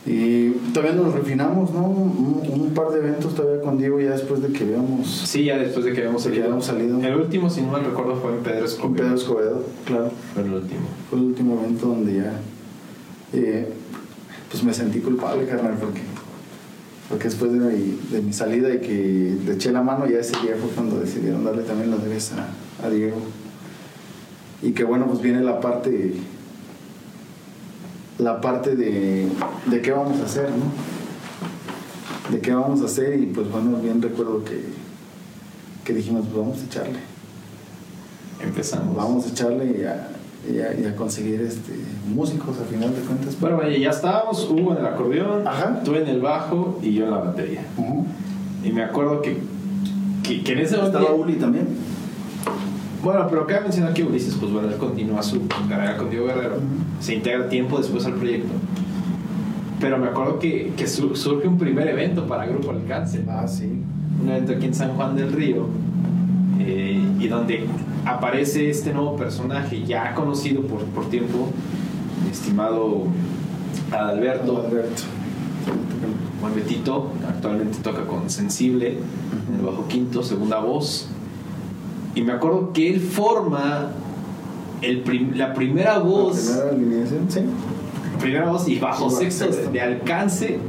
[0.03, 1.85] Y todavía nos refinamos, ¿no?
[1.87, 5.59] Un, un par de eventos todavía con Diego ya después de que habíamos Sí, ya
[5.59, 6.45] después de que habíamos De que salido.
[6.45, 6.99] habíamos salido.
[6.99, 8.95] El último, si no mal recuerdo, fue en Pedro Escobedo.
[8.95, 10.09] Pedro Escobedo, claro.
[10.33, 10.79] Fue el último.
[11.07, 12.33] Fue el último evento donde ya
[13.33, 13.67] eh,
[14.49, 16.01] pues me sentí culpable, carnal, porque,
[17.09, 20.33] porque después de mi, de mi salida y que le eché la mano, ya ese
[20.41, 23.17] día fue cuando decidieron darle también las gracias a, a Diego.
[24.61, 26.13] Y que bueno, pues viene la parte
[28.21, 29.27] la parte de,
[29.65, 30.71] de qué vamos a hacer, ¿no?
[32.31, 34.63] De qué vamos a hacer y pues bueno, bien recuerdo que,
[35.83, 36.99] que dijimos, pues vamos a echarle.
[38.39, 38.95] Empezamos.
[38.95, 40.10] Vamos a echarle y a,
[40.49, 41.73] y a- y a conseguir este,
[42.13, 43.37] músicos a final de cuentas.
[43.39, 45.81] Bueno, vaya, ya estábamos, Hugo en el acordeón, Ajá.
[45.83, 47.61] tú en el bajo y yo en la batería.
[48.63, 49.37] Y me acuerdo que,
[50.23, 50.99] que, que en ese momento...
[50.99, 51.67] Estaba Uli también.
[53.03, 56.57] Bueno, pero cabe mencionar que Ulises, pues bueno, él continúa su carrera con Diego Guerrero,
[56.99, 58.49] se integra tiempo después al proyecto.
[59.79, 63.81] Pero me acuerdo que, que su- surge un primer evento para Grupo Alcance, Ah, sí.
[64.21, 65.65] un evento aquí en San Juan del Río,
[66.59, 67.65] eh, y donde
[68.05, 71.49] aparece este nuevo personaje ya conocido por, por tiempo,
[72.23, 73.03] mi estimado
[73.91, 75.03] Adalberto, Alberto.
[76.39, 78.97] Juan Betito, actualmente toca con Sensible,
[79.49, 81.07] en el bajo quinto, segunda voz.
[82.15, 83.91] Y me acuerdo que él forma
[84.81, 87.39] el prim- la primera voz, La primera alineación, sí.
[88.19, 89.71] primera voz y bajo Y bajo sexto de, sexto.
[89.71, 90.59] de alcance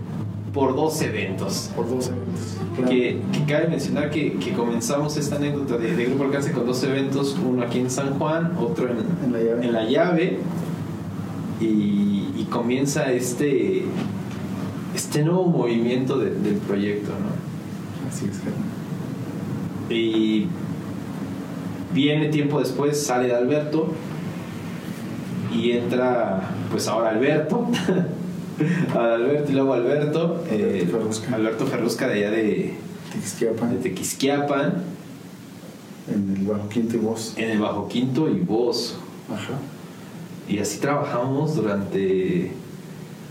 [0.53, 1.71] por dos eventos.
[1.75, 2.57] Por dos eventos.
[2.77, 2.91] Claro.
[2.91, 6.83] Que, que cabe mencionar que, que comenzamos esta anécdota de, de Grupo Alcance con dos
[6.85, 9.67] eventos, uno aquí en San Juan, otro en, En la llave.
[9.67, 10.39] en la llave
[11.61, 13.85] y, y comienza este
[14.95, 18.09] este nuevo movimiento de- del proyecto ¿no?
[18.09, 18.55] Así es, carnal.
[19.91, 20.47] y
[21.95, 23.89] viene tiempo después sale de Alberto
[25.55, 27.69] y entra pues ahora Alberto
[28.95, 31.35] Alberto y luego Alberto eh, Alberto Ferrusca.
[31.35, 32.75] Alberto Ferrusca de allá de,
[33.13, 34.75] Tixquiapan, de Tequisquiapan
[36.09, 37.35] en el bajo quinto y voz.
[37.37, 38.97] en el bajo quinto y voz
[39.33, 39.55] Ajá.
[40.49, 42.51] Y así trabajamos durante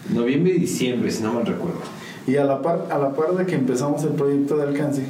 [0.09, 1.79] noviembre y diciembre, si no mal recuerdo.
[2.25, 5.03] Y a la par, a la par de que empezamos el proyecto de alcance,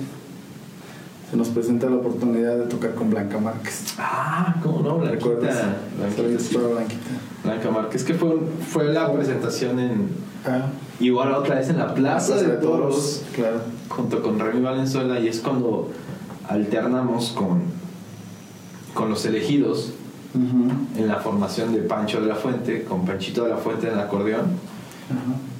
[1.29, 3.95] se nos presenta la oportunidad de tocar con Blanca Márquez.
[3.97, 4.97] Ah, ¿cómo no?
[4.97, 5.29] Blanquita.
[5.29, 5.65] ¿Recuerdas?
[5.97, 6.57] Blanquita, sí.
[6.57, 7.11] Blanquita.
[7.43, 8.37] Blanca Márquez, que fue,
[8.67, 10.09] fue la presentación en.
[10.45, 10.67] Ah,
[10.99, 13.61] Igual otra vez en la Plaza, Plaza de, de Toros, Toros, claro.
[13.89, 15.89] junto con Remy Valenzuela, y es cuando
[16.47, 17.61] alternamos con,
[18.93, 19.93] con los elegidos
[20.33, 23.99] en la formación de Pancho de la Fuente, con Panchito de la Fuente en el
[23.99, 24.45] acordeón,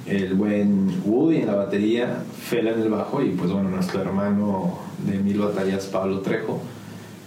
[0.06, 4.78] el buen Woody en la batería, Fela en el bajo, y pues bueno, nuestro hermano
[5.06, 6.60] de mil batallas, Pablo Trejo,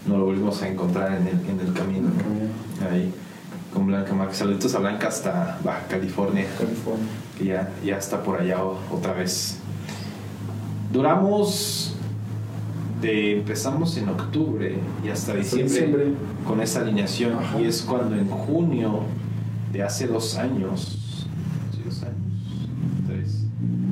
[0.08, 2.90] nos lo volvimos a encontrar en el, en el camino, ¿no?
[2.90, 3.14] ahí
[3.76, 4.38] con Blanca Márquez.
[4.38, 7.06] Saludos a Blanca hasta Baja California California.
[7.38, 9.58] que ya, ya está por allá otra vez.
[10.92, 11.96] Duramos
[13.02, 16.06] de empezamos en octubre y hasta diciembre, diciembre.
[16.48, 17.60] con esa alineación Ajá.
[17.60, 19.02] y es cuando en junio
[19.74, 21.26] de hace dos años,
[21.74, 22.16] ¿sí, dos años,
[23.08, 23.44] tres,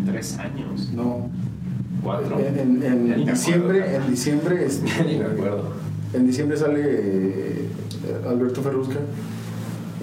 [0.06, 1.28] tres años, No.
[2.02, 2.80] cuatro, En,
[3.26, 4.68] diciembre, acuerdo, en diciembre,
[5.20, 5.74] me acuerdo.
[6.14, 7.68] en diciembre sale eh,
[8.28, 9.00] Alberto Ferrusca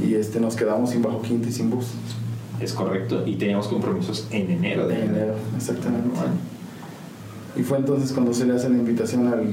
[0.05, 1.87] y este nos quedamos sin bajo quinta y sin voz.
[2.61, 6.09] es correcto y teníamos compromisos en enero de En enero, exactamente.
[6.11, 6.33] Bueno,
[7.57, 9.53] Y fue entonces cuando se le hace la invitación al,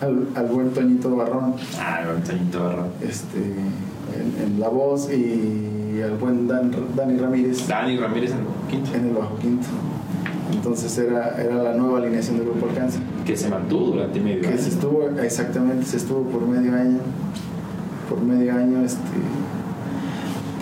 [0.00, 2.86] al, al buen Toñito Barrón Ah, el Antonito Barra.
[3.02, 8.44] este, en, en la voz y al buen Dan- Dani Ramírez Dani Ramírez en el
[8.70, 8.96] quinto.
[8.98, 9.66] en el bajo quinto.
[10.52, 12.98] Entonces era, era la nueva alineación del Grupo Alcance.
[13.24, 14.58] que se mantuvo durante medio Que año.
[14.58, 16.98] se estuvo, exactamente, se estuvo por medio año.
[18.10, 18.98] Por medio año, este.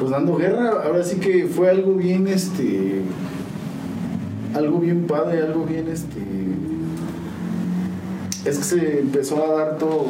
[0.03, 3.03] Pues dando guerra, ahora sí que fue algo bien, este.
[4.53, 6.19] Algo bien padre, algo bien, este.
[8.45, 10.07] Es que se empezó a dar todo.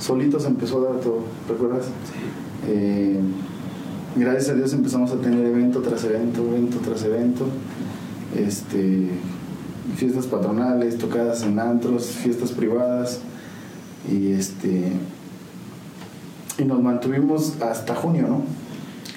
[0.00, 1.84] Solito se empezó a dar todo, ¿recuerdas?
[1.84, 2.18] Sí.
[2.66, 3.20] Eh,
[4.16, 7.46] gracias a Dios empezamos a tener evento tras evento, evento tras evento.
[8.36, 9.08] Este,
[9.94, 13.20] fiestas patronales, tocadas en antros, fiestas privadas.
[14.10, 14.90] Y este
[16.58, 18.63] y nos mantuvimos hasta junio, ¿no?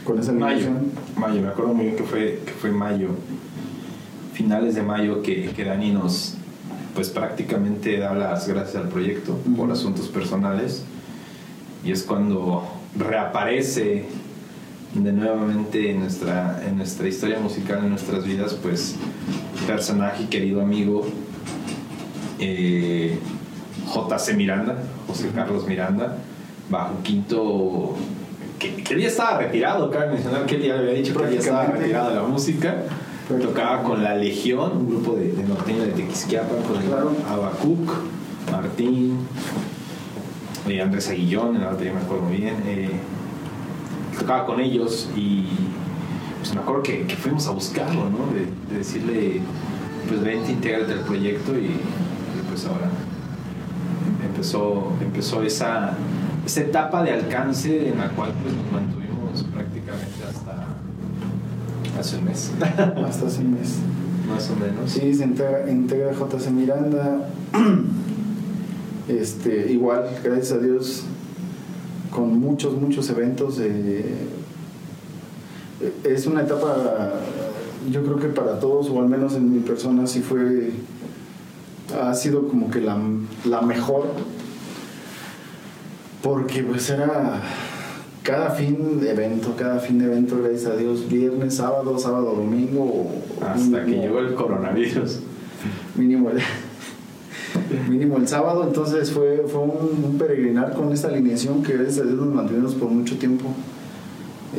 [0.07, 0.69] Con esa Mayo,
[1.17, 3.09] mayo, me acuerdo muy bien que fue, que fue mayo,
[4.31, 6.35] finales de mayo que, que Dani nos,
[6.95, 10.85] pues prácticamente da las gracias al proyecto por asuntos personales
[11.83, 12.65] y es cuando
[12.95, 14.05] reaparece
[14.93, 18.95] de nuevamente en nuestra, en nuestra historia musical, en nuestras vidas, pues
[19.67, 21.05] personaje y querido amigo
[22.39, 23.19] eh,
[23.93, 26.15] JC Miranda, José Carlos Miranda,
[26.69, 27.97] bajo quinto,
[28.59, 31.39] que, él ya estaba retirado, cabe mencionar que él ya había dicho que él ya
[31.39, 32.83] estaba retirado de la música.
[33.41, 37.11] Tocaba con La Legión, un grupo de, de norteño de Tequisquiapan, con Claro.
[37.29, 37.91] Abacuc,
[38.49, 39.17] Martín,
[40.69, 42.55] eh, Andrés Aguillón, en la batería me acuerdo muy bien.
[42.65, 42.89] eh,
[44.17, 45.45] tocaba con ellos y
[46.39, 48.33] pues me acuerdo que, que fuimos a buscarlo, ¿no?
[48.33, 49.41] De, de decirle,
[50.07, 51.81] pues vente, intégrate al proyecto y, y,
[52.49, 52.89] pues ahora
[54.25, 55.97] empezó, empezó esa,
[56.47, 60.65] esa etapa de alcance en la cual pues nos mantuvimos prácticamente hasta
[61.99, 63.75] hace un mes, Hasta hace un mes.
[64.29, 64.89] más o menos.
[64.89, 67.29] Sí, se integra, integra JC Miranda.
[69.09, 71.03] Este, igual, gracias a Dios,
[72.11, 73.57] con muchos, muchos eventos.
[73.61, 74.03] eh,
[76.03, 77.13] es una etapa,
[77.89, 80.71] yo creo que para todos, o al menos en mi persona, sí fue,
[82.03, 82.97] ha sido como que la,
[83.45, 84.07] la mejor.
[86.27, 87.41] Porque pues era
[88.21, 93.09] cada fin de evento, cada fin de evento, gracias a Dios, viernes, sábado, sábado, domingo.
[93.41, 95.21] Hasta que llegó el coronavirus.
[95.95, 96.41] Mínimo el,
[97.89, 102.03] mínimo el sábado, entonces fue, fue un, un peregrinar con esta alineación que gracias a
[102.03, 103.45] Dios nos mantuvimos por mucho tiempo.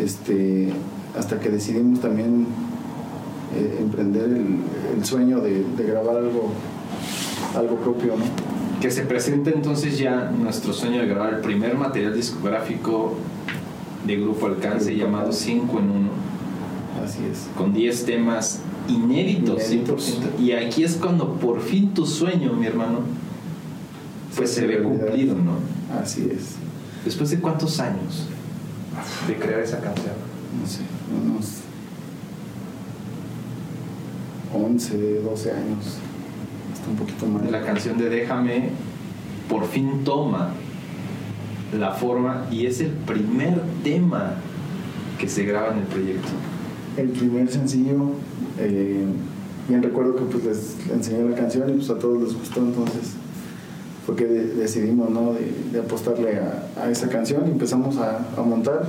[0.03, 0.70] Este,
[1.19, 2.47] hasta que decidimos también
[3.55, 4.57] eh, emprender el,
[4.97, 6.49] el sueño de, de grabar algo,
[7.55, 8.57] algo propio, ¿no?
[8.80, 13.16] Que se presenta entonces ya nuestro sueño de grabar el primer material discográfico
[14.06, 15.44] de Grupo Alcance Grupo llamado Alcance.
[15.46, 16.09] 5 en 1,
[17.05, 17.48] Así es.
[17.56, 20.20] con 10 temas inéditos, Inéditos.
[20.38, 20.40] 100%.
[20.40, 23.00] Y aquí es cuando por fin tu sueño, mi hermano,
[24.36, 25.59] pues se, ve cumplido, ¿no?
[26.00, 26.55] Así es.
[27.05, 28.28] Después de cuántos años
[29.26, 30.14] de crear esa canción.
[30.60, 30.80] No sé,
[31.12, 31.59] unos
[34.55, 35.98] 11, 12 años.
[36.90, 37.51] Un poquito más.
[37.51, 38.70] La canción de Déjame
[39.48, 40.51] por fin toma
[41.78, 44.35] la forma y es el primer tema
[45.19, 46.28] que se graba en el proyecto.
[46.97, 48.12] El primer sencillo,
[48.59, 49.05] eh,
[49.69, 53.15] bien recuerdo que pues les enseñé la canción y pues a todos les gustó, entonces
[54.06, 55.35] fue que de- decidimos ¿no?
[55.35, 56.40] de, apostarle
[56.77, 58.86] a, esa canción y empezamos a, montar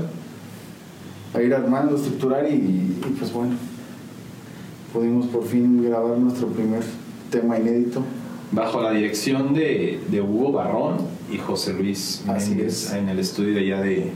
[1.34, 3.54] a ir armando, estructurar y pues bueno,
[4.94, 6.82] pudimos por fin grabar nuestro primer
[7.30, 8.02] tema inédito.
[8.52, 10.98] Bajo la dirección de, de Hugo Barrón
[11.32, 12.94] y José Luis Así Méndez es.
[12.94, 14.12] en el estudio ya de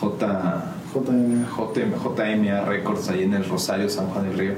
[0.00, 1.44] J, JM.
[1.46, 4.52] J- JMA Records ahí en el Rosario San Juan del Río.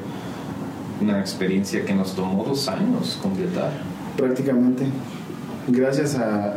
[1.01, 3.71] Una experiencia que nos tomó dos años completar.
[4.16, 4.87] prácticamente
[5.69, 6.53] gracias a, a,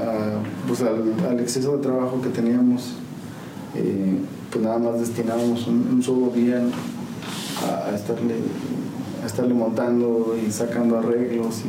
[0.67, 2.93] pues al, al exceso de trabajo que teníamos
[3.75, 4.19] eh,
[4.51, 6.61] pues nada más destinábamos un, un solo día
[7.65, 8.35] a, a estarle
[9.23, 11.63] a estarle montando y sacando arreglos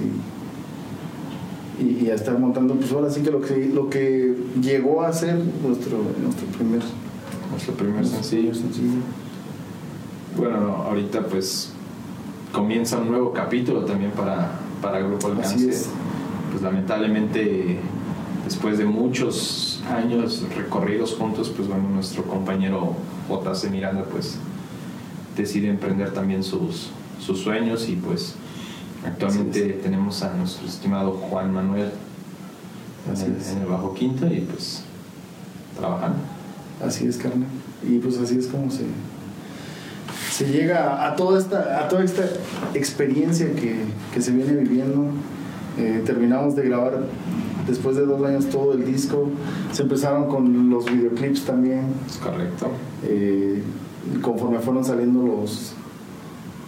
[1.80, 5.02] y, y, y a estar montando pues ahora sí que lo que lo que llegó
[5.02, 6.82] a ser nuestro nuestro primer
[7.50, 8.54] Nuestro primer sencillo.
[8.54, 8.98] sencillo.
[10.36, 11.72] Bueno, ahorita pues
[12.52, 14.52] comienza un nuevo capítulo también para,
[14.82, 15.68] para Grupo Así Alcance.
[15.70, 15.88] es.
[16.50, 17.78] Pues lamentablemente,
[18.44, 22.94] después de muchos años recorridos juntos, pues bueno, nuestro compañero
[23.28, 24.36] JC Miranda pues
[25.36, 28.34] decide emprender también sus, sus sueños y pues
[29.04, 31.90] actualmente tenemos a nuestro estimado Juan Manuel
[33.06, 33.50] en el, es.
[33.50, 34.82] en el bajo quinto y pues
[35.76, 36.18] trabajando.
[36.84, 37.48] Así es, carnal.
[37.86, 38.84] Y pues así es como se,
[40.30, 42.24] se llega a toda esta, a toda esta
[42.74, 43.76] experiencia que,
[44.12, 45.10] que se viene viviendo.
[45.78, 47.04] Eh, terminamos de grabar
[47.68, 49.30] después de dos años todo el disco.
[49.72, 51.86] Se empezaron con los videoclips también.
[52.08, 52.70] Es correcto.
[53.04, 53.62] Eh,
[54.22, 55.72] conforme fueron saliendo los,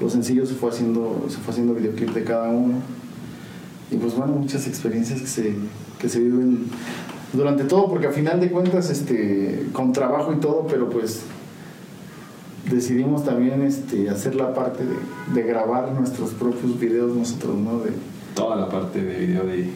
[0.01, 2.74] los sencillos se fue haciendo, se fue haciendo videoclip de cada uno.
[3.90, 5.55] Y pues bueno, muchas experiencias que se,
[5.98, 6.66] que se viven
[7.32, 11.22] durante todo, porque a final de cuentas, este, con trabajo y todo, pero pues
[12.70, 14.97] decidimos también este, hacer la parte de,
[15.35, 17.81] de grabar nuestros propios videos nosotros, ¿no?
[17.81, 17.93] De,
[18.35, 19.70] Toda la parte de video de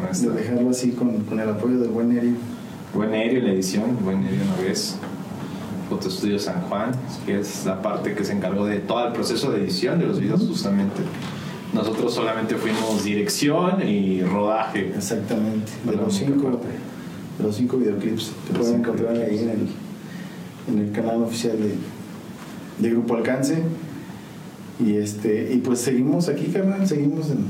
[0.00, 2.34] de nuestra dejarlo así con, con el apoyo del buen Eri.
[2.94, 4.96] Buen en la edición, Buen Aéreo Nogués,
[5.92, 6.92] Foto Estudio San Juan,
[7.26, 10.18] que es la parte que se encargó de todo el proceso de edición de los
[10.18, 11.02] videos justamente.
[11.74, 14.90] Nosotros solamente fuimos dirección y rodaje.
[14.96, 16.60] Exactamente, de los cinco,
[17.38, 19.68] de los cinco videoclips que pueden encontrar ahí en el,
[20.68, 21.74] en el canal oficial de,
[22.78, 23.62] de Grupo Alcance.
[24.80, 27.44] Y este, y pues seguimos aquí, carnal, seguimos en,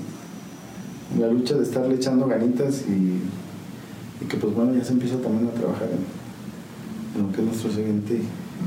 [1.14, 3.20] en la lucha de estarle echando ganitas y,
[4.24, 6.21] y que pues bueno, ya se empieza también a trabajar en
[7.18, 8.22] lo que es nuestro siguiente,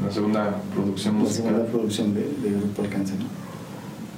[0.05, 1.72] La segunda producción la segunda musical.
[1.72, 3.26] producción de, de Grupo Alcance, ¿no?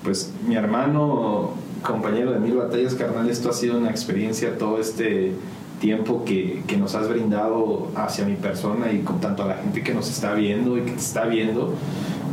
[0.03, 1.51] Pues mi hermano,
[1.83, 5.33] compañero de mil batallas, carnal, esto ha sido una experiencia todo este
[5.79, 9.83] tiempo que, que nos has brindado hacia mi persona y con tanto a la gente
[9.83, 11.73] que nos está viendo y que te está viendo.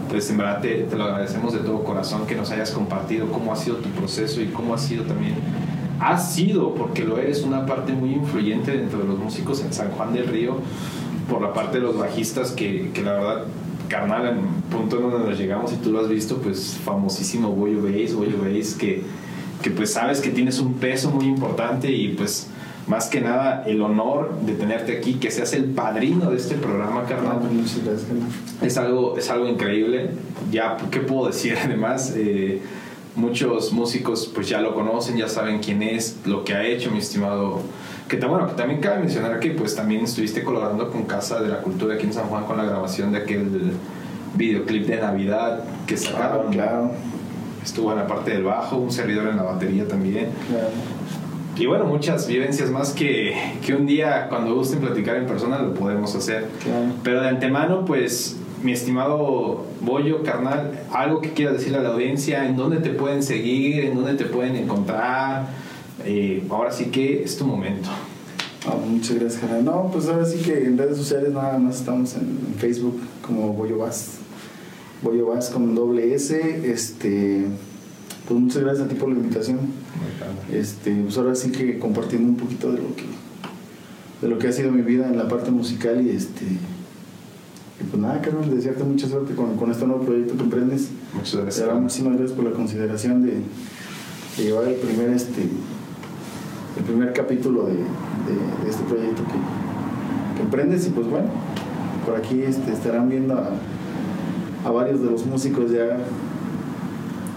[0.08, 3.52] Pues en verdad te, te lo agradecemos de todo corazón que nos hayas compartido cómo
[3.52, 5.34] ha sido tu proceso y cómo ha sido también,
[5.98, 9.90] has sido, porque lo eres, una parte muy influyente dentro de los músicos en San
[9.90, 10.58] Juan del Río,
[11.28, 13.44] por la parte de los bajistas que, que la verdad
[13.88, 14.38] carnal, en
[14.70, 18.38] punto en donde nos llegamos y tú lo has visto, pues famosísimo Boyo Bass, Boyo
[18.38, 19.02] Bass, que,
[19.62, 22.48] que pues sabes que tienes un peso muy importante y pues
[22.86, 27.04] más que nada el honor de tenerte aquí, que seas el padrino de este programa,
[27.04, 27.40] carnal.
[27.42, 28.64] Ah.
[28.64, 30.10] Es algo, es algo increíble.
[30.50, 31.56] Ya, ¿qué puedo decir?
[31.64, 32.60] Además, eh,
[33.16, 36.98] muchos músicos pues ya lo conocen, ya saben quién es, lo que ha hecho mi
[36.98, 37.60] estimado.
[38.08, 41.58] Que, bueno, que también cabe mencionar que pues también estuviste colaborando con Casa de la
[41.62, 43.72] Cultura aquí en San Juan con la grabación de aquel
[44.34, 46.46] videoclip de Navidad que sacaron.
[46.48, 46.90] Ah, claro,
[47.62, 50.28] Estuvo en la parte del bajo, un servidor en la batería también.
[50.50, 50.68] claro.
[51.56, 53.32] Y bueno, muchas vivencias más que,
[53.64, 56.48] que un día cuando gusten platicar en persona lo podemos hacer.
[56.62, 56.86] Claro.
[57.04, 62.44] Pero de antemano, pues, mi estimado Bollo, carnal, algo que quieras decirle a la audiencia,
[62.44, 65.46] en dónde te pueden seguir, en dónde te pueden encontrar.
[66.04, 67.88] Eh, ahora sí que es tu momento.
[68.66, 69.64] Ah, muchas gracias, carnal.
[69.64, 73.78] No, pues ahora sí que en redes sociales nada más estamos en Facebook como Boyo
[73.78, 74.12] Vaz.
[75.02, 76.62] Boyo Vaz con doble S.
[76.64, 77.44] Este,
[78.26, 79.58] pues muchas gracias a ti por la invitación.
[80.52, 83.04] Este, pues ahora sí que compartiendo un poquito de lo que
[84.22, 86.44] de lo que ha sido mi vida en la parte musical y este
[87.80, 90.88] y pues nada, carnal, desearte mucha suerte con, con este nuevo proyecto que emprendes.
[91.12, 91.74] Muchas gracias.
[91.74, 95.42] muchísimas gracias por la consideración de, de llevar el primer este
[96.76, 101.28] el primer capítulo de, de- de este proyecto que, que emprendes y pues bueno
[102.04, 103.48] por aquí este, estarán viendo a,
[104.68, 105.96] a varios de los músicos ya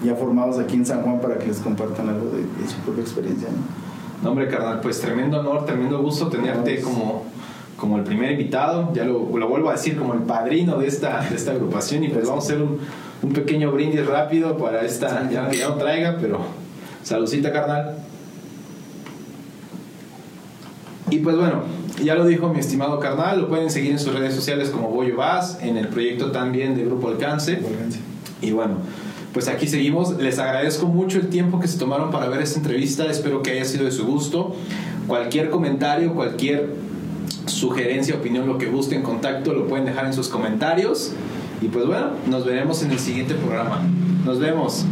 [0.04, 3.02] ya formados aquí en San Juan para que les compartan algo de, de su propia
[3.04, 3.88] experiencia ¿no?
[4.24, 7.26] No, hombre, carnal, pues tremendo honor, tremendo gusto tenerte como,
[7.78, 8.92] como el primer invitado.
[8.96, 12.04] Ya lo, lo vuelvo a decir, como el padrino de esta, de esta agrupación.
[12.04, 12.80] Y pues vamos a hacer un,
[13.22, 16.40] un pequeño brindis rápido para esta, ya que ya no traiga, pero
[17.04, 17.96] saludcita, carnal.
[21.10, 21.64] Y pues bueno,
[22.04, 25.16] ya lo dijo mi estimado carnal, lo pueden seguir en sus redes sociales como Boyo
[25.18, 27.62] Vaz, en el proyecto también de Grupo Alcance.
[28.42, 28.76] Y bueno,
[29.34, 30.18] pues aquí seguimos.
[30.18, 33.06] Les agradezco mucho el tiempo que se tomaron para ver esta entrevista.
[33.06, 34.56] Espero que haya sido de su gusto.
[35.08, 36.76] Cualquier comentario, cualquier
[37.46, 41.14] sugerencia, opinión, lo que gusten, contacto, lo pueden dejar en sus comentarios.
[41.62, 43.82] Y pues bueno, nos veremos en el siguiente programa.
[44.26, 44.86] Nos vemos.